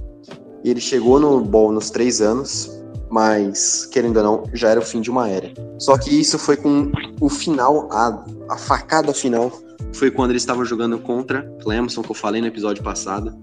E 0.63 0.69
ele 0.69 0.81
chegou 0.81 1.19
no 1.19 1.39
Bowl 1.41 1.71
nos 1.71 1.89
três 1.89 2.21
anos, 2.21 2.69
mas, 3.09 3.85
querendo 3.85 4.17
ou 4.17 4.23
não, 4.23 4.43
já 4.53 4.69
era 4.69 4.79
o 4.79 4.83
fim 4.83 5.01
de 5.01 5.09
uma 5.09 5.27
era. 5.27 5.51
Só 5.77 5.97
que 5.97 6.09
isso 6.09 6.39
foi 6.39 6.55
com 6.55 6.91
o 7.19 7.29
final, 7.29 7.89
a, 7.91 8.25
a 8.49 8.57
facada 8.57 9.13
final, 9.13 9.51
foi 9.93 10.09
quando 10.09 10.31
eles 10.31 10.41
estavam 10.41 10.63
jogando 10.63 10.97
contra 10.99 11.43
Clemson, 11.61 12.01
que 12.01 12.11
eu 12.11 12.15
falei 12.15 12.41
no 12.41 12.47
episódio 12.47 12.83
passado, 12.83 13.35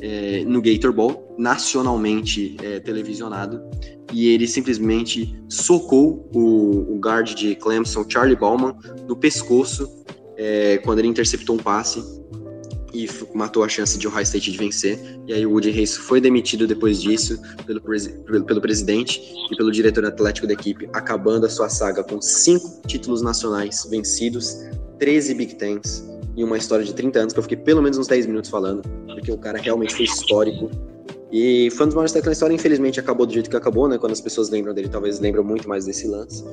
é, 0.00 0.44
no 0.46 0.60
Gator 0.60 0.92
Bowl, 0.92 1.34
nacionalmente 1.38 2.56
é, 2.62 2.80
televisionado 2.80 3.62
e 4.12 4.28
ele 4.28 4.46
simplesmente 4.46 5.36
socou 5.48 6.28
o, 6.34 6.94
o 6.94 6.98
guard 6.98 7.34
de 7.34 7.54
Clemson, 7.56 8.04
Charlie 8.08 8.36
Bauman, 8.36 8.76
no 9.06 9.16
pescoço 9.16 9.88
é, 10.36 10.78
quando 10.78 11.00
ele 11.00 11.08
interceptou 11.08 11.56
um 11.56 11.58
passe 11.58 12.02
e 12.92 13.08
matou 13.34 13.62
a 13.62 13.68
chance 13.68 13.98
de 13.98 14.08
Ohio 14.08 14.22
State 14.22 14.50
de 14.50 14.56
vencer. 14.56 14.98
E 15.26 15.32
aí 15.32 15.44
o 15.44 15.50
Woody 15.50 15.70
Hayes 15.70 15.96
foi 15.96 16.20
demitido 16.20 16.66
depois 16.66 17.02
disso 17.02 17.40
pelo, 17.66 17.80
pelo, 17.80 18.44
pelo 18.44 18.60
presidente 18.60 19.20
e 19.50 19.56
pelo 19.56 19.70
diretor 19.70 20.04
atlético 20.06 20.46
da 20.46 20.54
equipe, 20.54 20.88
acabando 20.92 21.46
a 21.46 21.48
sua 21.48 21.68
saga 21.68 22.02
com 22.02 22.20
cinco 22.20 22.80
títulos 22.86 23.20
nacionais 23.22 23.86
vencidos, 23.90 24.56
13 24.98 25.34
Big 25.34 25.54
Tens 25.56 26.06
e 26.36 26.44
uma 26.44 26.56
história 26.56 26.84
de 26.84 26.94
30 26.94 27.18
anos 27.18 27.32
que 27.32 27.38
eu 27.38 27.42
fiquei 27.42 27.58
pelo 27.58 27.82
menos 27.82 27.98
uns 27.98 28.06
10 28.06 28.26
minutos 28.26 28.50
falando, 28.50 28.82
porque 29.06 29.30
o 29.30 29.38
cara 29.38 29.58
realmente 29.58 29.94
foi 29.94 30.04
histórico 30.04 30.70
e 31.30 31.70
foi 31.72 31.86
um 31.86 31.88
dos 31.88 31.94
maiores 31.94 32.12
técnicos 32.12 32.28
da 32.28 32.32
história, 32.32 32.54
infelizmente 32.54 33.00
acabou 33.00 33.26
do 33.26 33.32
jeito 33.32 33.50
que 33.50 33.56
acabou, 33.56 33.88
né? 33.88 33.98
Quando 33.98 34.12
as 34.12 34.20
pessoas 34.20 34.48
lembram 34.50 34.72
dele, 34.72 34.88
talvez 34.88 35.18
lembram 35.18 35.42
muito 35.42 35.68
mais 35.68 35.84
desse 35.84 36.06
lance. 36.06 36.44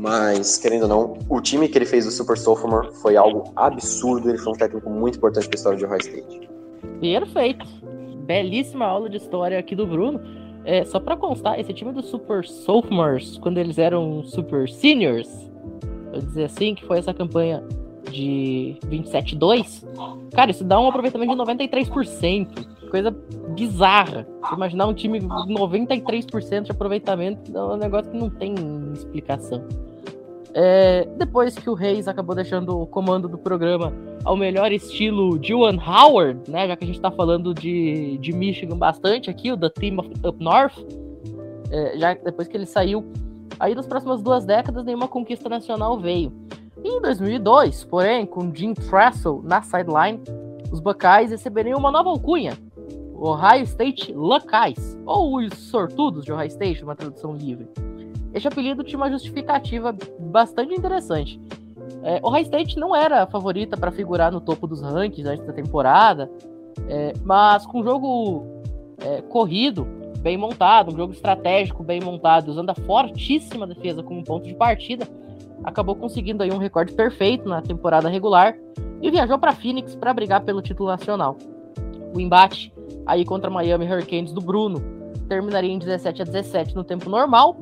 Mas, 0.00 0.58
querendo 0.58 0.82
ou 0.82 0.88
não, 0.88 1.18
o 1.28 1.40
time 1.40 1.68
que 1.68 1.78
ele 1.78 1.86
fez 1.86 2.04
do 2.04 2.10
Super 2.10 2.36
Sophomore 2.36 2.88
foi 3.00 3.16
algo 3.16 3.52
absurdo. 3.56 4.28
Ele 4.28 4.38
foi 4.38 4.52
um 4.52 4.56
técnico 4.56 4.90
muito 4.90 5.18
importante 5.18 5.48
para 5.48 5.56
a 5.56 5.58
história 5.58 5.78
de 5.78 5.84
Ohio 5.84 6.00
State. 6.00 6.48
Perfeito. 7.00 7.66
Belíssima 8.26 8.86
aula 8.86 9.08
de 9.08 9.18
história 9.18 9.58
aqui 9.58 9.76
do 9.76 9.86
Bruno. 9.86 10.20
É, 10.64 10.84
só 10.84 10.98
para 10.98 11.16
constar, 11.16 11.60
esse 11.60 11.72
time 11.74 11.92
dos 11.92 12.06
Super 12.06 12.44
Sophomores, 12.44 13.36
quando 13.38 13.58
eles 13.58 13.78
eram 13.78 14.24
Super 14.24 14.68
Seniors, 14.68 15.28
vou 16.10 16.20
dizer 16.20 16.44
assim, 16.44 16.74
que 16.74 16.84
foi 16.86 16.98
essa 16.98 17.12
campanha 17.12 17.62
de 18.10 18.76
27-2, 18.86 19.84
cara, 20.32 20.50
isso 20.50 20.64
dá 20.64 20.80
um 20.80 20.88
aproveitamento 20.88 21.34
de 21.34 21.42
93% 21.42 22.66
coisa 22.90 23.10
bizarra. 23.54 24.26
Imaginar 24.52 24.86
um 24.86 24.94
time 24.94 25.20
93% 25.20 26.62
de 26.62 26.70
aproveitamento 26.70 27.56
é 27.56 27.62
um 27.62 27.76
negócio 27.76 28.10
que 28.10 28.18
não 28.18 28.30
tem 28.30 28.54
explicação. 28.92 29.62
É, 30.56 31.04
depois 31.16 31.56
que 31.56 31.68
o 31.68 31.74
Reis 31.74 32.06
acabou 32.06 32.34
deixando 32.34 32.80
o 32.80 32.86
comando 32.86 33.28
do 33.28 33.36
programa 33.36 33.92
ao 34.24 34.36
melhor 34.36 34.70
estilo 34.70 35.36
Juan 35.42 35.76
Howard, 35.76 36.48
né? 36.48 36.68
Já 36.68 36.76
que 36.76 36.84
a 36.84 36.86
gente 36.86 36.96
está 36.96 37.10
falando 37.10 37.52
de, 37.52 38.16
de 38.18 38.32
Michigan 38.32 38.76
bastante 38.76 39.28
aqui, 39.28 39.50
o 39.50 39.56
The 39.56 39.68
Team 39.70 39.98
of 39.98 40.10
Up 40.24 40.42
North. 40.42 40.78
É, 41.72 41.98
já 41.98 42.14
depois 42.14 42.46
que 42.46 42.56
ele 42.56 42.66
saiu, 42.66 43.04
aí 43.58 43.74
nas 43.74 43.86
próximas 43.86 44.22
duas 44.22 44.44
décadas 44.44 44.84
nenhuma 44.84 45.08
conquista 45.08 45.48
nacional 45.48 45.98
veio. 45.98 46.32
E 46.84 46.88
em 46.88 47.00
2002, 47.00 47.84
porém, 47.84 48.24
com 48.24 48.54
Jim 48.54 48.74
Tressel 48.74 49.40
na 49.42 49.60
sideline, 49.60 50.20
os 50.70 50.78
Buckeyes 50.78 51.30
receberiam 51.30 51.78
uma 51.78 51.90
nova 51.90 52.10
alcunha, 52.10 52.52
Ohio 53.26 53.64
State 53.64 54.12
Locais, 54.12 54.98
ou 55.06 55.38
os 55.38 55.54
sortudos 55.54 56.24
de 56.24 56.32
Ohio 56.32 56.48
State, 56.48 56.84
uma 56.84 56.94
tradução 56.94 57.34
livre. 57.34 57.66
Este 58.34 58.46
apelido 58.48 58.84
tinha 58.84 58.98
uma 58.98 59.10
justificativa 59.10 59.96
bastante 60.20 60.74
interessante. 60.74 61.40
É, 62.02 62.20
Ohio 62.22 62.42
State 62.42 62.78
não 62.78 62.94
era 62.94 63.22
a 63.22 63.26
favorita 63.26 63.78
para 63.78 63.90
figurar 63.90 64.30
no 64.30 64.42
topo 64.42 64.66
dos 64.66 64.82
rankings 64.82 65.26
antes 65.26 65.46
da 65.46 65.54
temporada, 65.54 66.30
é, 66.86 67.14
mas 67.24 67.64
com 67.64 67.80
um 67.80 67.84
jogo 67.84 68.44
é, 68.98 69.22
corrido, 69.22 69.86
bem 70.20 70.36
montado, 70.36 70.92
um 70.92 70.96
jogo 70.96 71.14
estratégico 71.14 71.82
bem 71.82 72.02
montado, 72.02 72.48
usando 72.48 72.70
a 72.70 72.74
fortíssima 72.74 73.66
defesa 73.66 74.02
como 74.02 74.22
ponto 74.22 74.46
de 74.46 74.54
partida, 74.54 75.08
acabou 75.62 75.94
conseguindo 75.96 76.42
aí 76.42 76.52
um 76.52 76.58
recorde 76.58 76.92
perfeito 76.92 77.48
na 77.48 77.62
temporada 77.62 78.08
regular 78.08 78.54
e 79.00 79.10
viajou 79.10 79.38
para 79.38 79.52
Phoenix 79.52 79.94
para 79.96 80.12
brigar 80.12 80.42
pelo 80.42 80.60
título 80.60 80.90
nacional. 80.90 81.38
O 82.14 82.20
embate 82.20 82.70
aí 83.06 83.24
contra 83.24 83.50
Miami 83.50 83.90
Hurricanes 83.90 84.32
do 84.32 84.40
Bruno 84.40 84.82
terminaria 85.28 85.72
em 85.72 85.78
17 85.78 86.22
a 86.22 86.24
17 86.24 86.74
no 86.74 86.84
tempo 86.84 87.08
normal. 87.08 87.56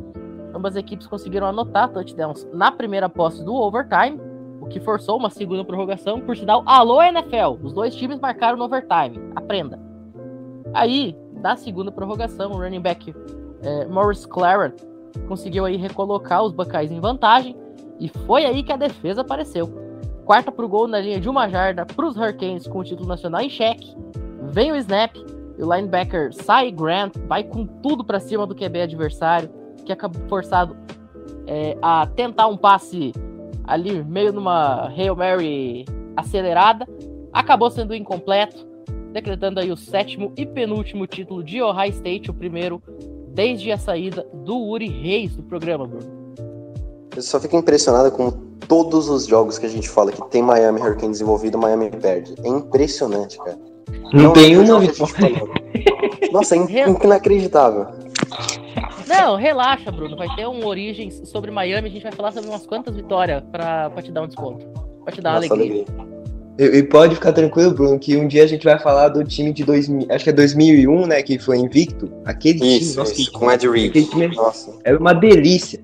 Ambas 0.55 0.77
equipes 0.77 1.07
conseguiram 1.07 1.47
anotar 1.47 1.89
touchdowns 1.89 2.47
na 2.53 2.71
primeira 2.71 3.09
posse 3.09 3.43
do 3.45 3.55
overtime, 3.55 4.21
o 4.61 4.67
que 4.67 4.81
forçou 4.81 5.17
uma 5.17 5.31
segunda 5.31 5.65
prorrogação. 5.65 6.21
Por 6.21 6.37
sinal, 6.37 6.63
alô 6.67 7.01
NFL, 7.03 7.59
os 7.63 7.73
dois 7.73 7.95
times 7.95 8.21
marcaram 8.21 8.59
no 8.59 8.65
overtime. 8.65 9.21
Aprenda. 9.35 9.81
Aí, 10.75 11.17
na 11.33 11.57
segunda 11.57 11.91
prorrogação, 11.91 12.53
o 12.53 12.57
running 12.59 12.81
back 12.81 13.15
é, 13.63 13.87
Morris 13.87 14.27
Claret 14.27 14.75
conseguiu 15.27 15.65
aí 15.65 15.77
recolocar 15.77 16.43
os 16.43 16.53
Buckeyes 16.53 16.91
em 16.91 17.01
vantagem 17.01 17.57
e 17.99 18.09
foi 18.09 18.45
aí 18.45 18.63
que 18.63 18.73
a 18.73 18.77
defesa 18.77 19.23
apareceu. 19.23 19.69
Quarta 20.25 20.53
pro 20.53 20.69
gol 20.69 20.87
na 20.87 21.01
linha 21.01 21.21
de 21.21 21.29
uma 21.29 21.49
jarda 21.49 21.85
para 21.85 22.07
os 22.07 22.17
Hurricanes 22.17 22.67
com 22.67 22.79
o 22.79 22.85
título 22.85 23.09
nacional 23.09 23.41
em 23.41 23.51
xeque 23.51 23.95
Vem 24.53 24.71
o 24.71 24.77
snap 24.77 25.17
e 25.17 25.63
o 25.63 25.75
linebacker 25.75 26.31
Cy 26.35 26.71
Grant 26.73 27.17
vai 27.27 27.43
com 27.43 27.67
tudo 27.67 28.05
para 28.05 28.21
cima 28.21 28.47
do 28.47 28.55
QB 28.55 28.83
adversário, 28.83 29.49
que 29.87 29.91
acabou 29.91 30.21
forçado 30.29 30.77
é, 31.47 31.75
a 31.81 32.07
tentar 32.07 32.49
um 32.49 32.57
passe 32.57 33.13
ali 33.65 34.05
meio 34.05 34.31
numa 34.31 34.89
Hail 34.89 35.17
Mary 35.17 35.87
acelerada, 36.15 36.87
acabou 37.33 37.71
sendo 37.71 37.95
incompleto, 37.95 38.67
decretando 39.11 39.59
aí 39.59 39.73
o 39.73 39.77
sétimo 39.77 40.35
e 40.37 40.45
penúltimo 40.45 41.07
título 41.07 41.43
de 41.43 41.63
Ohio 41.63 41.91
State, 41.91 42.31
o 42.31 42.35
primeiro 42.35 42.83
desde 43.29 43.73
a 43.73 43.79
saída 43.79 44.27
do 44.45 44.59
Uri 44.59 44.89
Reis 44.89 45.35
do 45.35 45.43
programa, 45.45 45.87
Bruno. 45.87 46.35
Eu 47.17 47.23
só 47.23 47.41
fico 47.41 47.57
impressionado 47.57 48.11
com 48.11 48.31
todos 48.69 49.09
os 49.09 49.27
jogos 49.27 49.59
que 49.59 49.65
a 49.65 49.69
gente 49.71 49.89
fala 49.89 50.13
que 50.13 50.23
tem 50.29 50.43
Miami 50.43 50.79
Hurricanes 50.79 51.23
envolvido, 51.23 51.57
Miami 51.57 51.91
perde. 51.91 52.35
É 52.45 52.49
impressionante, 52.49 53.39
cara. 53.39 53.72
Não, 54.13 54.23
não 54.25 54.33
tem 54.33 54.57
uma 54.57 54.81
vitória. 54.81 55.43
Nossa, 56.33 56.57
é 56.57 56.59
inacreditável. 57.05 57.87
Não, 59.07 59.37
relaxa, 59.37 59.91
Bruno. 59.91 60.17
Vai 60.17 60.29
ter 60.35 60.47
um 60.47 60.65
Origens 60.67 61.23
sobre 61.29 61.51
Miami. 61.51 61.89
A 61.89 61.91
gente 61.93 62.03
vai 62.03 62.13
falar 62.13 62.33
sobre 62.33 62.49
umas 62.49 62.67
quantas 62.67 62.95
vitórias 62.97 63.43
pra, 63.51 63.91
pra 63.91 64.03
te 64.03 64.11
dar 64.11 64.23
um 64.23 64.27
desconto. 64.27 64.65
Pra 65.05 65.13
te 65.13 65.21
dar 65.21 65.35
Nossa, 65.35 65.53
alegria. 65.53 65.85
alegria. 65.89 66.13
E, 66.59 66.65
e 66.79 66.83
pode 66.83 67.15
ficar 67.15 67.33
tranquilo, 67.33 67.73
Bruno, 67.73 67.99
que 67.99 68.17
um 68.17 68.29
dia 68.29 68.45
a 68.45 68.47
gente 68.47 68.65
vai 68.65 68.79
falar 68.79 69.09
do 69.09 69.25
time 69.25 69.53
de 69.53 69.65
2000, 69.65 70.07
acho 70.11 70.25
que 70.25 70.31
é 70.31 70.33
2001, 70.33 71.07
né, 71.07 71.23
que 71.23 71.39
foi 71.39 71.57
invicto. 71.59 72.11
Aquele 72.25 72.59
time, 72.59 72.79
Isso, 72.79 72.99
nossa, 72.99 73.13
isso, 73.13 73.33
que 73.33 73.39
com 73.39 73.51
Ed 73.51 73.67
aquele 73.67 73.89
Reed. 73.91 74.09
time 74.11 74.29
Nossa, 74.37 74.73
era 74.85 74.99
uma 74.99 75.15
delícia. 75.15 75.81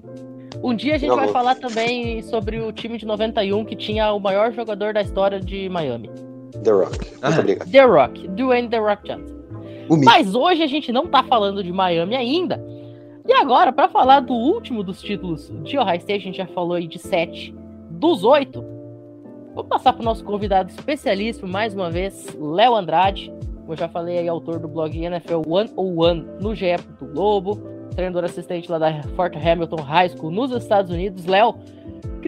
Um 0.62 0.74
dia 0.74 0.94
a 0.96 0.98
gente 0.98 1.08
Não, 1.08 1.16
vai 1.16 1.26
não. 1.26 1.32
falar 1.32 1.54
também 1.54 2.22
sobre 2.22 2.60
o 2.60 2.70
time 2.72 2.98
de 2.98 3.06
91 3.06 3.64
que 3.64 3.76
tinha 3.76 4.12
o 4.12 4.20
maior 4.20 4.52
jogador 4.52 4.92
da 4.92 5.00
história 5.00 5.40
de 5.40 5.68
Miami. 5.68 6.10
The 6.62 6.70
Rock. 6.70 6.98
Muito 6.98 7.18
Ah. 7.22 7.38
obrigado. 7.40 7.70
The 7.70 7.84
Rock, 7.84 8.28
Dwayne 8.28 8.68
The 8.68 8.78
Rock 8.78 9.08
Johnson. 9.08 9.36
O. 9.88 9.96
Mas 10.04 10.34
hoje 10.34 10.62
a 10.62 10.66
gente 10.66 10.92
não 10.92 11.06
tá 11.06 11.22
falando 11.22 11.62
de 11.62 11.72
Miami 11.72 12.14
ainda. 12.16 12.62
E 13.26 13.32
agora, 13.32 13.72
pra 13.72 13.88
falar 13.88 14.20
do 14.20 14.32
último 14.32 14.82
dos 14.82 15.00
títulos 15.02 15.52
de 15.62 15.76
Ohio 15.78 15.96
State, 15.98 16.20
a 16.22 16.24
gente 16.24 16.38
já 16.38 16.46
falou 16.46 16.74
aí 16.74 16.86
de 16.86 16.98
sete 16.98 17.54
dos 17.90 18.24
oito. 18.24 18.64
Vou 19.54 19.64
passar 19.64 19.92
pro 19.92 20.04
nosso 20.04 20.24
convidado 20.24 20.70
especialíssimo 20.70 21.48
mais 21.48 21.74
uma 21.74 21.90
vez, 21.90 22.26
Léo 22.38 22.74
Andrade. 22.74 23.32
Como 23.60 23.72
eu 23.72 23.76
já 23.76 23.88
falei 23.88 24.18
aí, 24.18 24.28
autor 24.28 24.58
do 24.58 24.68
blog 24.68 24.96
NFL 24.96 25.42
101 25.44 26.14
no 26.40 26.54
GE. 26.54 26.76
Globo, 27.12 27.56
treinador 27.94 28.24
assistente 28.24 28.70
lá 28.70 28.78
da 28.78 29.02
Fort 29.16 29.34
Hamilton 29.36 29.76
High 29.82 30.10
School 30.10 30.30
nos 30.30 30.52
Estados 30.52 30.90
Unidos. 30.90 31.26
Léo, 31.26 31.54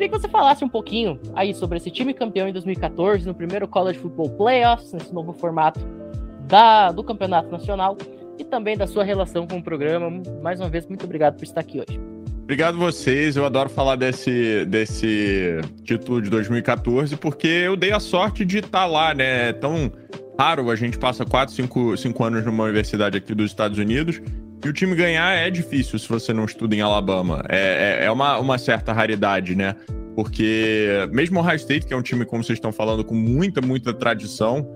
queria 0.01 0.09
que 0.09 0.19
você 0.19 0.29
falasse 0.29 0.65
um 0.65 0.69
pouquinho 0.69 1.21
aí 1.35 1.55
sobre 1.55 1.77
esse 1.77 1.91
time 1.91 2.15
campeão 2.15 2.49
em 2.49 2.53
2014, 2.55 3.27
no 3.27 3.35
primeiro 3.35 3.69
College 3.69 3.99
Football 3.99 4.31
Playoffs, 4.31 4.95
nesse 4.95 5.13
novo 5.13 5.35
formato 5.35 5.79
da, 6.49 6.91
do 6.91 7.05
Campeonato 7.05 7.51
Nacional 7.51 7.99
e 8.39 8.43
também 8.43 8.79
da 8.79 8.87
sua 8.87 9.05
relação 9.05 9.47
com 9.47 9.59
o 9.59 9.63
programa. 9.63 10.11
Mais 10.43 10.59
uma 10.59 10.71
vez, 10.71 10.87
muito 10.87 11.05
obrigado 11.05 11.37
por 11.37 11.45
estar 11.45 11.61
aqui 11.61 11.81
hoje. 11.81 12.01
Obrigado 12.45 12.79
vocês, 12.79 13.37
eu 13.37 13.45
adoro 13.45 13.69
falar 13.69 13.97
desse, 13.97 14.65
desse 14.65 15.61
título 15.85 16.23
de 16.23 16.31
2014, 16.31 17.15
porque 17.19 17.47
eu 17.47 17.77
dei 17.77 17.93
a 17.93 18.01
sorte 18.01 18.43
de 18.43 18.61
estar 18.61 18.87
lá, 18.87 19.13
né? 19.13 19.51
É 19.51 19.53
tão 19.53 19.93
raro, 20.39 20.71
a 20.71 20.77
gente 20.77 20.97
passa 20.97 21.27
4, 21.27 21.55
5, 21.55 21.99
5 21.99 22.25
anos 22.25 22.45
numa 22.47 22.65
universidade 22.65 23.19
aqui 23.19 23.35
dos 23.35 23.51
Estados 23.51 23.77
Unidos, 23.77 24.19
e 24.65 24.69
o 24.69 24.73
time 24.73 24.95
ganhar 24.95 25.35
é 25.35 25.51
difícil 25.51 25.99
se 25.99 26.09
você 26.09 26.33
não 26.33 26.45
estuda 26.45 26.75
em 26.75 26.81
Alabama. 26.81 27.43
É, 27.49 28.01
é, 28.01 28.05
é 28.07 28.11
uma, 28.11 28.39
uma 28.39 28.59
certa 28.59 28.93
raridade, 28.93 29.55
né? 29.55 29.75
Porque 30.15 31.09
mesmo 31.13 31.39
o 31.39 31.43
Ohio 31.43 31.57
State, 31.57 31.87
que 31.87 31.95
é 31.95 31.97
um 31.97 32.03
time, 32.03 32.25
como 32.25 32.45
vocês 32.45 32.59
estão 32.59 32.73
falando, 32.73 33.05
com 33.05 33.15
muita, 33.15 33.61
muita 33.61 33.95
tradição, 33.95 34.71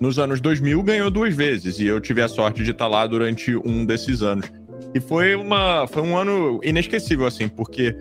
nos 0.00 0.18
anos 0.18 0.40
2000 0.40 0.82
ganhou 0.82 1.10
duas 1.10 1.34
vezes, 1.34 1.78
e 1.78 1.86
eu 1.86 2.00
tive 2.00 2.22
a 2.22 2.28
sorte 2.28 2.62
de 2.62 2.70
estar 2.70 2.86
lá 2.86 3.06
durante 3.06 3.56
um 3.56 3.84
desses 3.84 4.22
anos. 4.22 4.50
E 4.94 5.00
foi, 5.00 5.34
uma, 5.34 5.86
foi 5.86 6.02
um 6.02 6.16
ano 6.16 6.60
inesquecível, 6.62 7.26
assim, 7.26 7.48
porque 7.48 7.94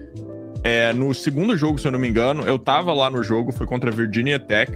é, 0.64 0.92
no 0.94 1.14
segundo 1.14 1.56
jogo, 1.56 1.78
se 1.78 1.88
eu 1.88 1.92
não 1.92 2.00
me 2.00 2.08
engano, 2.08 2.44
eu 2.44 2.58
tava 2.58 2.94
lá 2.94 3.10
no 3.10 3.24
jogo, 3.24 3.52
foi 3.52 3.66
contra 3.68 3.92
a 3.92 3.94
Virginia 3.94 4.40
Tech, 4.40 4.72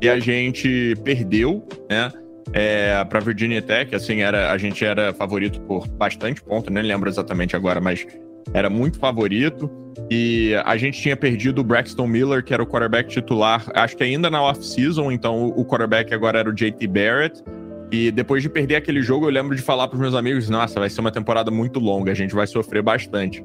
e 0.00 0.08
a 0.08 0.18
gente 0.18 0.94
perdeu, 1.04 1.66
né? 1.90 2.10
É, 2.52 3.04
para 3.04 3.20
Virginia 3.20 3.60
Tech, 3.60 3.94
assim, 3.94 4.20
era, 4.20 4.50
a 4.50 4.58
gente 4.58 4.84
era 4.84 5.12
favorito 5.12 5.60
por 5.62 5.86
bastante 5.86 6.42
ponto, 6.42 6.70
nem 6.70 6.82
lembro 6.82 7.08
exatamente 7.08 7.54
agora, 7.54 7.80
mas 7.80 8.06
era 8.52 8.70
muito 8.70 8.98
favorito. 8.98 9.70
E 10.10 10.54
a 10.64 10.76
gente 10.76 11.00
tinha 11.00 11.16
perdido 11.16 11.60
o 11.60 11.64
Braxton 11.64 12.06
Miller, 12.06 12.42
que 12.42 12.54
era 12.54 12.62
o 12.62 12.66
quarterback 12.66 13.10
titular, 13.10 13.64
acho 13.74 13.96
que 13.96 14.02
ainda 14.02 14.30
na 14.30 14.40
off-season, 14.40 15.10
então 15.12 15.48
o 15.48 15.64
quarterback 15.64 16.14
agora 16.14 16.38
era 16.38 16.48
o 16.48 16.52
JT 16.52 16.86
Barrett. 16.86 17.42
E 17.90 18.10
depois 18.10 18.42
de 18.42 18.48
perder 18.48 18.76
aquele 18.76 19.02
jogo, 19.02 19.26
eu 19.26 19.30
lembro 19.30 19.56
de 19.56 19.62
falar 19.62 19.88
pros 19.88 20.00
meus 20.00 20.14
amigos: 20.14 20.48
nossa, 20.48 20.78
vai 20.78 20.88
ser 20.88 21.00
uma 21.00 21.10
temporada 21.10 21.50
muito 21.50 21.78
longa, 21.78 22.12
a 22.12 22.14
gente 22.14 22.34
vai 22.34 22.46
sofrer 22.46 22.82
bastante. 22.82 23.42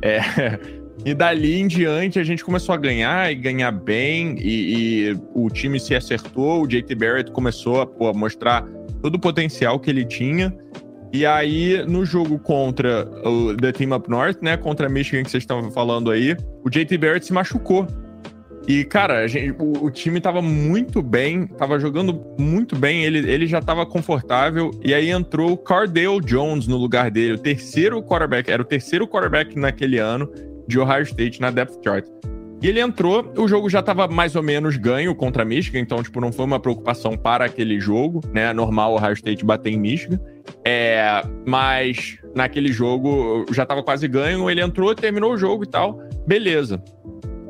É, 0.00 0.18
E 1.04 1.14
dali 1.14 1.58
em 1.58 1.66
diante 1.66 2.18
a 2.18 2.24
gente 2.24 2.44
começou 2.44 2.74
a 2.74 2.78
ganhar 2.78 3.30
e 3.30 3.34
ganhar 3.34 3.72
bem, 3.72 4.36
e, 4.38 5.08
e 5.10 5.20
o 5.34 5.48
time 5.50 5.80
se 5.80 5.94
acertou, 5.94 6.62
o 6.62 6.66
JT 6.66 6.94
Barrett 6.94 7.30
começou 7.32 7.80
a, 7.80 7.86
pô, 7.86 8.08
a 8.08 8.12
mostrar 8.12 8.64
todo 9.02 9.16
o 9.16 9.18
potencial 9.18 9.80
que 9.80 9.90
ele 9.90 10.04
tinha. 10.04 10.56
E 11.12 11.26
aí, 11.26 11.84
no 11.86 12.06
jogo 12.06 12.38
contra 12.38 13.06
o 13.28 13.54
The 13.54 13.72
Team 13.72 13.94
Up 13.94 14.08
North, 14.08 14.38
né? 14.40 14.56
Contra 14.56 14.86
a 14.86 14.88
Michigan 14.88 15.22
que 15.24 15.30
vocês 15.30 15.42
estavam 15.42 15.70
falando 15.70 16.10
aí, 16.10 16.34
o 16.64 16.70
JT 16.70 16.96
Barrett 16.96 17.26
se 17.26 17.32
machucou. 17.34 17.86
E, 18.66 18.84
cara, 18.84 19.26
gente- 19.26 19.54
o, 19.58 19.84
o 19.84 19.90
time 19.90 20.20
tava 20.20 20.40
muito 20.40 21.02
bem, 21.02 21.48
tava 21.48 21.78
jogando 21.80 22.18
muito 22.38 22.76
bem, 22.76 23.04
ele, 23.04 23.18
ele 23.30 23.46
já 23.46 23.60
tava 23.60 23.84
confortável. 23.84 24.70
E 24.82 24.94
aí 24.94 25.10
entrou 25.10 25.50
o 25.50 25.56
Cardale 25.58 26.20
Jones 26.20 26.66
no 26.66 26.76
lugar 26.78 27.10
dele, 27.10 27.32
o 27.34 27.38
terceiro 27.38 28.00
quarterback, 28.02 28.50
era 28.50 28.62
o 28.62 28.64
terceiro 28.64 29.06
quarterback 29.06 29.58
naquele 29.58 29.98
ano 29.98 30.30
de 30.72 30.80
Ohio 30.80 31.02
State 31.02 31.40
na 31.40 31.50
depth 31.50 31.78
chart. 31.84 32.04
E 32.62 32.68
ele 32.68 32.80
entrou, 32.80 33.32
o 33.36 33.48
jogo 33.48 33.68
já 33.68 33.82
tava 33.82 34.06
mais 34.06 34.36
ou 34.36 34.42
menos 34.42 34.76
ganho 34.76 35.14
contra 35.16 35.44
Michigan, 35.44 35.80
então, 35.80 36.00
tipo, 36.00 36.20
não 36.20 36.30
foi 36.32 36.44
uma 36.44 36.60
preocupação 36.60 37.16
para 37.16 37.44
aquele 37.44 37.80
jogo, 37.80 38.20
né? 38.32 38.52
Normal 38.52 38.92
o 38.92 38.96
Ohio 38.96 39.12
State 39.14 39.44
bater 39.44 39.70
em 39.72 39.78
Michigan. 39.80 40.20
É, 40.64 41.22
mas 41.46 42.18
naquele 42.36 42.72
jogo 42.72 43.44
já 43.52 43.66
tava 43.66 43.82
quase 43.82 44.06
ganho, 44.06 44.48
ele 44.48 44.60
entrou, 44.60 44.94
terminou 44.94 45.32
o 45.32 45.36
jogo 45.36 45.64
e 45.64 45.66
tal, 45.66 46.00
beleza. 46.26 46.80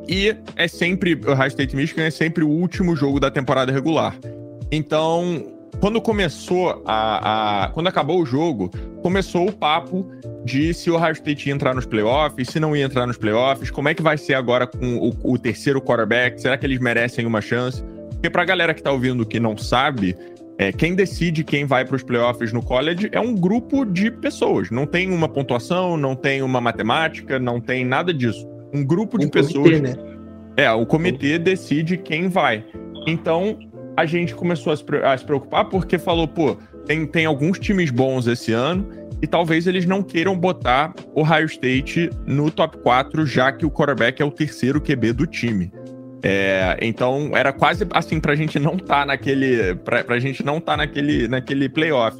E 0.09 0.35
é 0.57 0.67
sempre, 0.67 1.15
o 1.15 1.31
Ohio 1.31 1.47
State 1.49 1.77
Michigan 1.77 2.05
é 2.05 2.11
sempre 2.11 2.43
o 2.43 2.49
último 2.49 2.97
jogo 2.97 3.21
da 3.21 3.31
temporada 3.31 3.71
regular. 3.71 4.17
Então, 4.71 5.45
quando 5.79 6.01
começou 6.01 6.83
a, 6.87 7.65
a- 7.65 7.69
Quando 7.69 7.87
acabou 7.89 8.21
o 8.21 8.25
jogo, 8.27 8.71
começou 9.03 9.49
o 9.49 9.53
papo 9.53 10.07
de 10.45 10.75
se 10.75 10.91
o 10.91 10.97
Ohio 10.97 11.13
State 11.13 11.49
ia 11.49 11.55
entrar 11.55 11.75
nos 11.75 11.87
playoffs, 11.87 12.49
se 12.49 12.59
não 12.59 12.77
ia 12.77 12.85
entrar 12.85 13.07
nos 13.07 13.17
playoffs, 13.17 13.71
como 13.71 13.89
é 13.89 13.95
que 13.95 14.03
vai 14.03 14.19
ser 14.19 14.35
agora 14.35 14.67
com 14.67 14.97
o, 14.97 15.33
o 15.33 15.39
terceiro 15.39 15.81
quarterback? 15.81 16.41
Será 16.41 16.57
que 16.57 16.67
eles 16.67 16.79
merecem 16.81 17.27
uma 17.27 17.41
chance? 17.41 17.83
Porque 18.11 18.31
pra 18.31 18.45
galera 18.45 18.75
que 18.75 18.83
tá 18.83 18.91
ouvindo 18.91 19.25
que 19.27 19.39
não 19.39 19.57
sabe, 19.57 20.17
é, 20.59 20.73
quem 20.73 20.95
decide 20.95 21.43
quem 21.45 21.65
vai 21.65 21.85
para 21.85 21.97
os 21.97 22.03
playoffs 22.03 22.53
no 22.53 22.63
college 22.63 23.09
é 23.13 23.21
um 23.21 23.35
grupo 23.35 23.85
de 23.85 24.11
pessoas. 24.11 24.71
Não 24.71 24.87
tem 24.87 25.11
uma 25.11 25.29
pontuação, 25.29 25.97
não 25.97 26.15
tem 26.15 26.43
uma 26.43 26.61
matemática, 26.61 27.39
não 27.39 27.61
tem 27.61 27.85
nada 27.85 28.13
disso. 28.13 28.47
Um 28.73 28.85
grupo 28.85 29.19
de 29.19 29.27
Um 29.27 29.31
pessoas. 29.31 29.71
comitê, 29.71 29.81
né? 29.81 29.97
É, 30.57 30.71
o 30.71 30.85
comitê 30.85 31.39
decide 31.39 31.97
quem 31.97 32.29
vai. 32.29 32.65
Então, 33.07 33.59
a 33.97 34.05
gente 34.07 34.35
começou 34.35 34.73
a 34.73 34.77
se, 34.77 34.85
a 35.05 35.17
se 35.17 35.25
preocupar 35.25 35.65
porque 35.67 35.99
falou, 35.99 36.29
pô, 36.29 36.57
tem, 36.87 37.07
tem 37.07 37.27
alguns 37.27 37.59
times 37.59 37.91
bons 37.91 38.27
esse 38.27 38.53
ano 38.53 39.02
e 39.23 39.27
talvez 39.27 39.69
eles 39.69 39.87
não 39.87 40.03
queiram 40.03 40.37
botar 40.37 40.93
o 41.15 41.21
Ohio 41.21 41.47
State 41.47 42.11
no 42.27 42.51
top 42.51 42.79
4, 42.79 43.25
já 43.25 43.53
que 43.53 43.65
o 43.65 43.71
quarterback 43.71 44.21
é 44.21 44.25
o 44.25 44.33
terceiro 44.33 44.81
QB 44.81 45.13
do 45.13 45.27
time. 45.27 45.73
É, 46.25 46.77
então, 46.83 47.31
era 47.35 47.53
quase 47.53 47.87
assim 47.93 48.19
pra 48.21 48.35
gente 48.35 48.59
não 48.59 48.75
estar 48.75 49.07
naquele. 49.07 49.77
Pra, 49.77 50.03
pra 50.03 50.19
gente 50.19 50.45
não 50.45 50.59
estar 50.59 50.77
naquele, 50.77 51.29
naquele 51.29 51.69
playoff. 51.69 52.19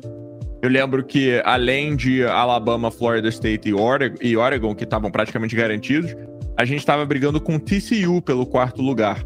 Eu 0.63 0.71
lembro 0.71 1.05
que, 1.05 1.43
além 1.45 1.97
de 1.97 2.25
Alabama, 2.25 2.89
Florida 2.89 3.29
State 3.29 3.69
e 3.69 3.75
Oregon, 3.75 4.17
e 4.21 4.37
Oregon 4.37 4.75
que 4.75 4.85
estavam 4.85 5.11
praticamente 5.11 5.57
garantidos, 5.57 6.15
a 6.57 6.65
gente 6.65 6.79
estava 6.79 7.05
brigando 7.05 7.41
com 7.41 7.59
TCU 7.59 8.23
pelo 8.23 8.47
quarto 8.47 8.81
lugar. 8.81 9.25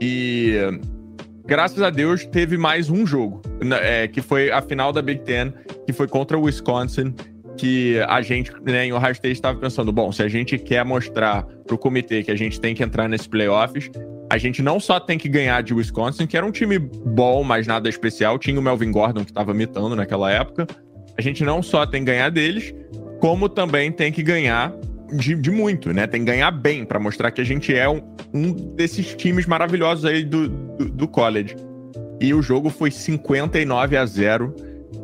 E 0.00 0.54
graças 1.48 1.80
a 1.80 1.88
Deus 1.88 2.26
teve 2.26 2.58
mais 2.58 2.90
um 2.90 3.06
jogo, 3.06 3.40
é, 3.80 4.06
que 4.06 4.20
foi 4.20 4.52
a 4.52 4.60
final 4.60 4.92
da 4.92 5.00
Big 5.00 5.22
Ten, 5.22 5.50
que 5.86 5.94
foi 5.94 6.06
contra 6.06 6.38
o 6.38 6.42
Wisconsin, 6.42 7.14
que 7.56 7.98
a 8.06 8.20
gente, 8.20 8.52
né, 8.62 8.84
em 8.84 8.92
Ohio 8.92 9.12
State, 9.12 9.32
estava 9.32 9.58
pensando, 9.58 9.90
bom, 9.90 10.12
se 10.12 10.22
a 10.22 10.28
gente 10.28 10.58
quer 10.58 10.84
mostrar 10.84 11.44
para 11.66 11.74
o 11.74 11.78
comitê 11.78 12.22
que 12.22 12.30
a 12.30 12.36
gente 12.36 12.60
tem 12.60 12.74
que 12.74 12.84
entrar 12.84 13.08
nesses 13.08 13.26
playoffs, 13.26 13.90
a 14.30 14.36
gente 14.36 14.60
não 14.60 14.78
só 14.78 15.00
tem 15.00 15.16
que 15.16 15.26
ganhar 15.26 15.62
de 15.62 15.72
Wisconsin, 15.72 16.26
que 16.26 16.36
era 16.36 16.44
um 16.44 16.52
time 16.52 16.78
bom, 16.78 17.42
mas 17.42 17.66
nada 17.66 17.88
especial, 17.88 18.38
tinha 18.38 18.60
o 18.60 18.62
Melvin 18.62 18.92
Gordon 18.92 19.24
que 19.24 19.30
estava 19.30 19.54
mitando 19.54 19.96
naquela 19.96 20.30
época, 20.30 20.66
a 21.16 21.22
gente 21.22 21.42
não 21.42 21.62
só 21.62 21.86
tem 21.86 22.02
que 22.04 22.12
ganhar 22.12 22.28
deles, 22.28 22.74
como 23.20 23.48
também 23.48 23.90
tem 23.90 24.12
que 24.12 24.22
ganhar 24.22 24.70
de, 25.12 25.34
de 25.34 25.50
muito, 25.50 25.92
né? 25.92 26.06
Tem 26.06 26.20
que 26.20 26.26
ganhar 26.26 26.50
bem 26.50 26.84
para 26.84 26.98
mostrar 26.98 27.30
que 27.30 27.40
a 27.40 27.44
gente 27.44 27.74
é 27.74 27.88
um, 27.88 28.02
um 28.32 28.52
desses 28.52 29.14
times 29.14 29.46
maravilhosos 29.46 30.04
aí 30.04 30.24
do, 30.24 30.48
do, 30.48 30.88
do 30.88 31.08
college. 31.08 31.56
E 32.20 32.34
o 32.34 32.42
jogo 32.42 32.68
foi 32.70 32.90
59 32.90 33.96
a 33.96 34.04
0 34.04 34.54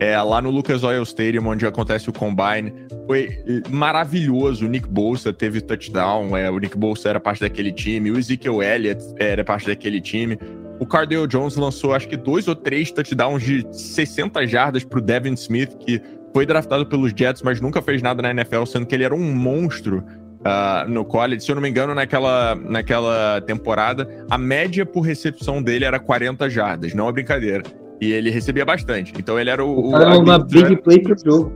é, 0.01 0.21
lá 0.21 0.43
no 0.43 0.51
Lucas 0.51 0.83
Oil 0.83 1.03
Stadium, 1.03 1.47
onde 1.47 1.67
acontece 1.67 2.09
o 2.09 2.13
Combine. 2.13 2.73
Foi 3.07 3.39
maravilhoso. 3.71 4.67
O 4.67 4.69
Nick 4.69 4.89
Bolsa 4.89 5.33
teve 5.33 5.61
touchdown. 5.61 6.37
É, 6.37 6.51
o 6.51 6.59
Nick 6.59 6.77
Bolsa 6.77 7.09
era 7.09 7.21
parte 7.21 7.41
daquele 7.41 7.73
time. 7.73 8.11
O 8.11 8.19
Ezekiel 8.19 8.63
Elliott 8.63 9.03
era 9.19 9.45
parte 9.45 9.67
daquele 9.67 10.01
time. 10.01 10.39
O 10.81 10.87
Cardale 10.87 11.27
Jones 11.29 11.55
lançou 11.55 11.95
acho 11.95 12.09
que 12.09 12.17
dois 12.17 12.49
ou 12.49 12.57
três 12.57 12.91
touchdowns 12.91 13.43
de 13.43 13.65
60 13.71 14.47
jardas 14.47 14.83
pro 14.83 15.01
Devin 15.01 15.35
Smith, 15.35 15.77
que 15.79 16.03
foi 16.35 16.45
draftado 16.45 16.85
pelos 16.85 17.13
Jets, 17.17 17.43
mas 17.43 17.61
nunca 17.61 17.81
fez 17.81 18.03
nada 18.03 18.21
na 18.21 18.31
NFL, 18.31 18.65
sendo 18.65 18.85
que 18.85 18.95
ele 18.95 19.05
era 19.05 19.15
um 19.15 19.33
monstro 19.33 20.03
ah, 20.45 20.85
no 20.89 21.05
college. 21.05 21.45
Se 21.45 21.53
eu 21.53 21.55
não 21.55 21.63
me 21.63 21.71
engano, 21.71 21.95
naquela, 21.95 22.57
naquela 22.57 23.41
temporada, 23.43 24.27
a 24.29 24.37
média 24.37 24.85
por 24.85 25.03
recepção 25.03 25.63
dele 25.63 25.85
era 25.85 26.01
40 26.01 26.51
jardas, 26.51 26.93
não 26.93 27.09
é 27.09 27.13
brincadeira. 27.13 27.63
E 28.01 28.13
ele 28.13 28.31
recebia 28.31 28.65
bastante. 28.65 29.13
Então 29.17 29.39
ele 29.39 29.49
era 29.49 29.65
o. 29.65 29.93
O 29.93 29.97
é 29.97 30.19
uma 30.19 30.39
big 30.39 30.77
play 30.83 31.01
pro 31.01 31.15
jogo. 31.25 31.53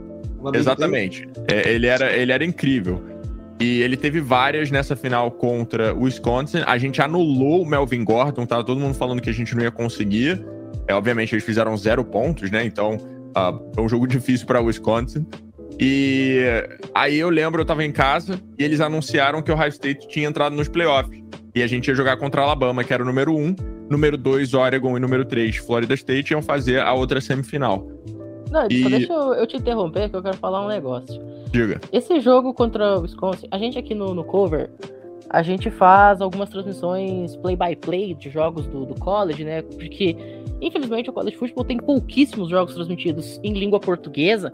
Exatamente. 0.53 1.27
É, 1.51 1.69
ele, 1.69 1.85
era, 1.85 2.13
ele 2.13 2.31
era 2.31 2.45
incrível. 2.45 3.03
E 3.59 3.81
ele 3.81 3.97
teve 3.97 4.21
várias 4.21 4.71
nessa 4.71 4.95
final 4.95 5.29
contra 5.29 5.93
o 5.93 6.03
Wisconsin. 6.03 6.63
A 6.65 6.77
gente 6.77 7.01
anulou 7.01 7.61
o 7.63 7.65
Melvin 7.65 8.05
Gordon, 8.05 8.45
tava 8.45 8.63
todo 8.63 8.79
mundo 8.79 8.93
falando 8.93 9.21
que 9.21 9.29
a 9.29 9.33
gente 9.33 9.53
não 9.53 9.61
ia 9.61 9.71
conseguir. 9.71 10.41
É, 10.87 10.95
obviamente, 10.95 11.35
eles 11.35 11.43
fizeram 11.43 11.75
zero 11.75 12.05
pontos, 12.05 12.49
né? 12.49 12.63
Então, 12.63 12.97
uh, 13.37 13.73
foi 13.73 13.83
um 13.83 13.89
jogo 13.89 14.07
difícil 14.07 14.45
para 14.45 14.61
Wisconsin. 14.61 15.25
E 15.79 16.43
aí 16.93 17.17
eu 17.17 17.29
lembro, 17.29 17.61
eu 17.61 17.65
tava 17.65 17.85
em 17.85 17.91
casa 17.91 18.39
e 18.57 18.63
eles 18.63 18.81
anunciaram 18.81 19.41
que 19.41 19.49
o 19.49 19.53
Ohio 19.53 19.69
State 19.69 20.07
tinha 20.09 20.27
entrado 20.27 20.55
nos 20.55 20.67
playoffs. 20.67 21.23
E 21.55 21.63
a 21.63 21.67
gente 21.67 21.87
ia 21.87 21.95
jogar 21.95 22.17
contra 22.17 22.41
Alabama, 22.41 22.83
que 22.83 22.93
era 22.93 23.01
o 23.01 23.05
número 23.05 23.35
1, 23.35 23.55
número 23.89 24.17
2, 24.17 24.53
Oregon 24.53 24.97
e 24.97 24.99
número 24.99 25.25
3, 25.25 25.57
Florida 25.57 25.93
State, 25.93 26.31
iam 26.31 26.41
fazer 26.41 26.81
a 26.81 26.93
outra 26.93 27.19
semifinal. 27.19 27.87
Não, 28.51 28.67
e... 28.69 28.83
só 28.83 28.89
deixa 28.89 29.13
eu, 29.13 29.33
eu, 29.35 29.47
te 29.47 29.57
interromper 29.57 30.09
que 30.09 30.15
eu 30.15 30.21
quero 30.21 30.37
falar 30.37 30.65
um 30.65 30.67
negócio. 30.67 31.21
Diga. 31.51 31.79
Esse 31.91 32.19
jogo 32.19 32.53
contra 32.53 32.97
o 32.97 33.01
Wisconsin, 33.01 33.47
a 33.49 33.57
gente 33.57 33.77
aqui 33.77 33.95
no, 33.95 34.13
no 34.13 34.23
cover, 34.23 34.69
a 35.29 35.43
gente 35.43 35.69
faz 35.69 36.21
algumas 36.21 36.49
transmissões 36.49 37.35
play-by-play 37.35 38.13
-play 38.13 38.17
de 38.17 38.29
jogos 38.29 38.65
do, 38.65 38.85
do 38.85 38.95
college, 38.95 39.43
né? 39.43 39.61
Porque, 39.61 40.17
infelizmente, 40.59 41.09
o 41.09 41.13
college 41.13 41.37
football 41.37 41.65
tem 41.65 41.77
pouquíssimos 41.77 42.49
jogos 42.49 42.73
transmitidos 42.73 43.39
em 43.43 43.53
língua 43.53 43.79
portuguesa. 43.79 44.51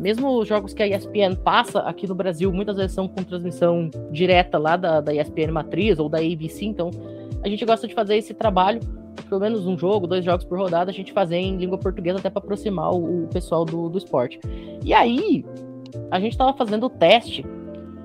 Mesmo 0.00 0.38
os 0.38 0.46
jogos 0.46 0.72
que 0.72 0.82
a 0.82 0.86
ESPN 0.86 1.34
passa 1.42 1.80
aqui 1.80 2.06
no 2.06 2.14
Brasil, 2.14 2.52
muitas 2.52 2.76
vezes 2.76 2.92
são 2.92 3.08
com 3.08 3.22
transmissão 3.24 3.90
direta 4.12 4.56
lá 4.58 4.76
da, 4.76 5.00
da 5.00 5.12
ESPN 5.12 5.50
Matriz 5.52 5.98
ou 5.98 6.08
da 6.08 6.18
ABC, 6.18 6.64
então 6.64 6.90
a 7.42 7.48
gente 7.48 7.64
gosta 7.64 7.88
de 7.88 7.94
fazer 7.94 8.16
esse 8.16 8.34
trabalho, 8.34 8.80
pelo 9.28 9.40
menos 9.40 9.66
um 9.66 9.76
jogo, 9.78 10.06
dois 10.06 10.24
jogos 10.24 10.44
por 10.44 10.58
rodada, 10.58 10.90
a 10.90 10.94
gente 10.94 11.12
fazer 11.12 11.36
em 11.36 11.56
língua 11.56 11.78
portuguesa 11.78 12.18
até 12.18 12.30
para 12.30 12.42
aproximar 12.42 12.92
o, 12.92 13.24
o, 13.24 13.28
pessoal 13.28 13.64
do, 13.64 13.88
do 13.88 13.98
esporte. 13.98 14.38
E 14.84 14.92
aí, 14.92 15.44
a 16.10 16.20
gente 16.20 16.32
estava 16.32 16.52
fazendo 16.56 16.86
o 16.86 16.90
teste, 16.90 17.44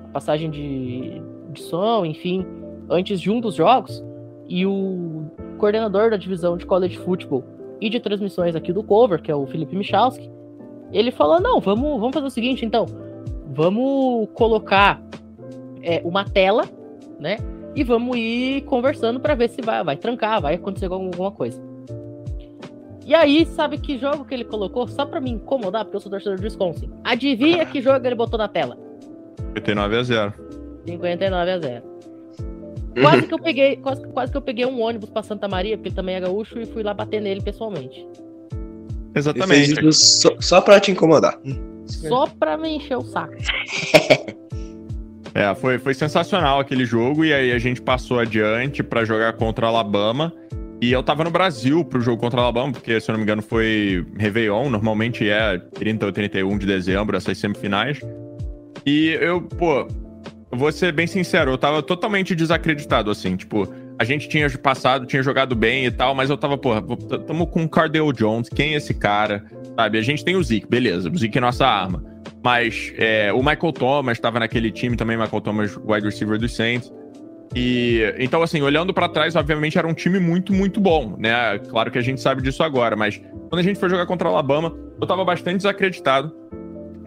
a 0.06 0.08
passagem 0.10 0.50
de, 0.50 1.22
de 1.50 1.62
som, 1.62 2.06
enfim, 2.06 2.46
antes 2.90 3.20
de 3.20 3.32
um 3.32 3.40
dos 3.40 3.56
jogos, 3.56 4.04
e 4.48 4.66
o 4.66 5.26
coordenador 5.58 6.10
da 6.10 6.18
divisão 6.18 6.58
de 6.58 6.66
college 6.66 6.98
football 6.98 7.44
e 7.80 7.90
de 7.90 8.00
transmissões 8.00 8.56
aqui 8.56 8.74
do 8.74 8.84
Cover, 8.84 9.22
que 9.22 9.32
é 9.32 9.36
o 9.36 9.46
Felipe 9.46 9.76
Michalski, 9.76 10.30
ele 10.92 11.12
falou: 11.12 11.40
não, 11.40 11.60
vamos, 11.60 12.00
vamos 12.00 12.14
fazer 12.14 12.28
o 12.28 12.32
seguinte, 12.32 12.66
então. 12.66 12.86
Vamos 13.52 14.30
colocar 14.34 15.02
é, 15.82 16.02
uma 16.04 16.24
tela, 16.24 16.66
né? 17.20 17.38
E 17.76 17.84
vamos 17.84 18.18
ir 18.18 18.62
conversando 18.62 19.20
para 19.20 19.36
ver 19.36 19.50
se 19.50 19.62
vai, 19.62 19.84
vai 19.84 19.98
trancar, 19.98 20.42
vai 20.42 20.56
acontecer 20.56 20.92
alguma 20.92 21.32
coisa. 21.32 21.62
E 23.06 23.16
aí, 23.16 23.46
sabe 23.48 23.80
que 23.80 23.98
jogo 23.98 24.24
que 24.24 24.34
ele 24.36 24.44
colocou? 24.44 24.88
Só 24.88 25.04
pra 25.06 25.20
me 25.20 25.32
incomodar, 25.32 25.84
porque 25.84 25.98
eu 25.98 26.02
sou 26.02 26.12
torcedor 26.12 26.38
do 26.38 26.44
Wisconsin. 26.44 26.92
Adivinha 27.04 27.66
que 27.66 27.82
jogo 27.82 28.06
ele 28.06 28.16
botou 28.16 28.38
na 28.38 28.48
tela? 28.48 28.78
59 29.56 29.98
a 29.98 30.04
0. 30.04 30.49
59 30.86 31.52
a 31.52 31.60
0. 31.60 31.84
Quase 33.02 33.28
que 33.28 33.34
eu 33.34 33.40
peguei, 33.40 33.78
quase, 33.78 34.08
quase 34.08 34.32
que 34.32 34.38
eu 34.38 34.42
peguei 34.42 34.66
um 34.66 34.82
ônibus 34.82 35.10
pra 35.10 35.24
Santa 35.24 35.48
Maria, 35.48 35.78
porque 35.78 35.90
ele 35.90 35.96
também 35.96 36.16
é 36.16 36.20
gaúcho, 36.20 36.60
e 36.60 36.66
fui 36.66 36.84
lá 36.84 36.94
bater 36.94 37.22
nele 37.22 37.42
pessoalmente. 37.42 38.06
Exatamente. 39.16 39.94
Só, 39.94 40.30
só 40.40 40.62
pra 40.62 40.80
te 40.80 40.92
incomodar. 40.92 41.40
Só 41.86 42.28
pra 42.28 42.58
me 42.58 42.70
encher 42.70 42.98
o 42.98 43.02
saco. 43.02 43.34
é, 45.34 45.54
foi, 45.56 45.80
foi 45.80 45.94
sensacional 45.94 46.60
aquele 46.60 46.86
jogo, 46.86 47.26
e 47.26 47.34
aí 47.34 47.52
a 47.52 47.60
gente 47.60 47.82
passou 47.82 48.20
adiante 48.20 48.84
para 48.84 49.06
jogar 49.06 49.34
contra 49.34 49.66
a 49.66 49.70
Alabama. 49.70 50.34
E 50.82 50.94
eu 50.94 51.04
tava 51.04 51.26
no 51.26 51.30
Brasil 51.30 51.84
pro 51.84 52.00
jogo 52.00 52.22
contra 52.22 52.40
a 52.40 52.44
Alabama, 52.44 52.72
porque, 52.72 53.02
se 53.02 53.10
eu 53.10 53.14
não 53.14 53.20
me 53.20 53.24
engano, 53.24 53.42
foi 53.42 54.06
Réveillon, 54.18 54.70
normalmente 54.70 55.30
é 55.30 55.58
30 55.58 56.06
ou 56.06 56.12
31 56.12 56.58
de 56.58 56.66
dezembro, 56.66 57.18
essas 57.18 57.38
semifinais. 57.38 58.00
E 58.86 59.10
eu, 59.20 59.42
pô, 59.42 59.86
vou 60.52 60.72
ser 60.72 60.92
bem 60.92 61.08
sincero, 61.08 61.52
eu 61.52 61.58
tava 61.58 61.82
totalmente 61.82 62.36
desacreditado, 62.36 63.12
assim, 63.12 63.36
tipo, 63.36 63.68
a 64.00 64.04
gente 64.04 64.28
tinha 64.30 64.50
passado, 64.58 65.06
tinha 65.06 65.22
jogado 65.22 65.56
bem 65.56 65.86
e 65.86 65.92
tal, 65.92 66.16
mas 66.16 66.30
eu 66.30 66.38
tava, 66.38 66.58
porra, 66.58 66.82
tamo 67.28 67.46
com 67.46 67.64
o 67.64 67.70
Cardale 67.70 68.14
Jones, 68.14 68.50
quem 68.50 68.74
é 68.74 68.78
esse 68.78 68.94
cara? 68.94 69.44
Sabe, 69.76 69.98
a 69.98 70.02
gente 70.02 70.24
tem 70.24 70.36
o 70.36 70.44
Zeke, 70.44 70.68
beleza, 70.68 71.10
o 71.10 71.18
Zeke 71.18 71.38
é 71.38 71.42
nossa 71.42 71.66
arma. 71.66 72.04
Mas 72.44 72.94
é, 72.98 73.34
o 73.34 73.40
Michael 73.40 73.74
Thomas 73.74 74.18
estava 74.18 74.40
naquele 74.40 74.72
time 74.72 74.96
também, 74.96 75.18
Michael 75.18 75.42
Thomas, 75.42 75.78
wide 75.86 76.06
receiver 76.06 76.40
dos 76.40 76.56
Saints. 76.56 76.92
E 77.54 78.02
então, 78.18 78.42
assim, 78.42 78.62
olhando 78.62 78.94
para 78.94 79.10
trás, 79.10 79.36
obviamente 79.36 79.78
era 79.78 79.88
um 79.88 79.94
time 79.94 80.20
muito, 80.20 80.54
muito 80.54 80.80
bom, 80.80 81.16
né? 81.18 81.60
Claro 81.70 81.92
que 81.92 81.98
a 81.98 82.02
gente 82.02 82.22
sabe 82.22 82.42
disso 82.42 82.64
agora, 82.64 82.96
mas 82.96 83.20
quando 83.50 83.60
a 83.60 83.64
gente 83.64 83.80
foi 83.80 83.90
jogar 83.90 84.06
contra 84.06 84.30
a 84.30 84.32
Alabama, 84.32 84.74
eu 85.02 85.08
tava 85.08 85.26
bastante 85.26 85.58
desacreditado. 85.58 86.34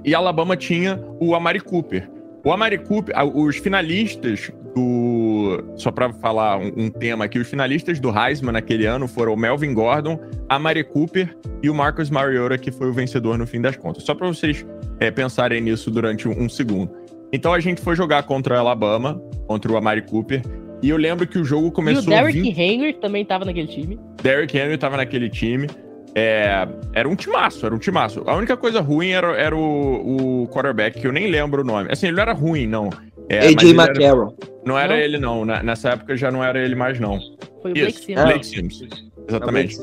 E 0.04 0.14
Alabama 0.14 0.56
tinha 0.56 1.00
o 1.20 1.34
Amari 1.34 1.60
Cooper. 1.60 2.10
O 2.44 2.50
Amari 2.50 2.78
Cooper, 2.78 3.14
os 3.34 3.56
finalistas 3.56 4.50
do. 4.74 5.62
Só 5.76 5.92
para 5.92 6.12
falar 6.14 6.58
um, 6.58 6.72
um, 6.76 6.90
tema 6.90 7.26
aqui, 7.26 7.38
os 7.38 7.48
finalistas 7.48 8.00
do 8.00 8.10
Heisman 8.10 8.52
naquele 8.52 8.84
ano 8.84 9.06
foram 9.06 9.34
o 9.34 9.36
Melvin 9.36 9.72
Gordon, 9.72 10.18
Amari 10.48 10.82
Cooper 10.82 11.36
e 11.62 11.70
o 11.70 11.74
Marcus 11.74 12.10
Mariota, 12.10 12.58
que 12.58 12.72
foi 12.72 12.88
o 12.88 12.92
vencedor 12.92 13.38
no 13.38 13.46
fim 13.46 13.60
das 13.60 13.76
contas. 13.76 14.02
Só 14.02 14.14
para 14.14 14.26
vocês 14.26 14.66
é, 14.98 15.10
pensarem 15.10 15.60
nisso 15.60 15.90
durante 15.90 16.26
um, 16.26 16.42
um, 16.42 16.48
segundo. 16.48 16.90
Então 17.32 17.52
a 17.52 17.60
gente 17.60 17.80
foi 17.80 17.94
jogar 17.94 18.24
contra 18.24 18.56
o 18.56 18.58
Alabama, 18.58 19.22
contra 19.46 19.70
o 19.70 19.76
Amari 19.76 20.02
Cooper. 20.02 20.42
E 20.82 20.88
eu 20.88 20.96
lembro 20.96 21.26
que 21.28 21.38
o 21.38 21.44
jogo 21.44 21.70
começou. 21.70 22.02
E 22.02 22.06
o 22.06 22.10
Derrick 22.10 22.42
20... 22.42 22.60
Henry 22.60 22.92
também 22.94 23.22
estava 23.22 23.44
naquele 23.44 23.68
time. 23.68 24.00
Derrick 24.20 24.58
Henry 24.58 24.74
estava 24.74 24.96
naquele 24.96 25.28
time. 25.28 25.68
É, 26.14 26.68
era 26.92 27.08
um 27.08 27.16
timaço, 27.16 27.64
era 27.64 27.74
um 27.74 27.78
timaço. 27.78 28.22
A 28.26 28.36
única 28.36 28.56
coisa 28.56 28.80
ruim 28.80 29.10
era, 29.10 29.34
era 29.36 29.56
o, 29.56 30.42
o 30.42 30.48
quarterback, 30.48 31.00
que 31.00 31.06
eu 31.06 31.12
nem 31.12 31.26
lembro 31.26 31.62
o 31.62 31.64
nome. 31.64 31.90
Assim, 31.90 32.06
ele 32.06 32.16
não 32.16 32.22
era 32.22 32.32
ruim, 32.32 32.66
não. 32.66 32.90
É, 33.28 33.46
AJ 33.48 33.70
McCarroll. 33.70 34.36
não 34.64 34.78
era 34.78 34.94
não? 34.94 35.00
ele, 35.00 35.18
não. 35.18 35.44
Nessa 35.44 35.90
época 35.90 36.16
já 36.16 36.30
não 36.30 36.44
era 36.44 36.62
ele 36.62 36.74
mais, 36.74 37.00
não. 37.00 37.18
Foi 37.62 37.70
o 37.70 37.74
Blake 37.74 37.98
Sims. 37.98 38.22
Blake 38.22 38.46
Sims. 38.46 38.82
Exatamente. 39.28 39.78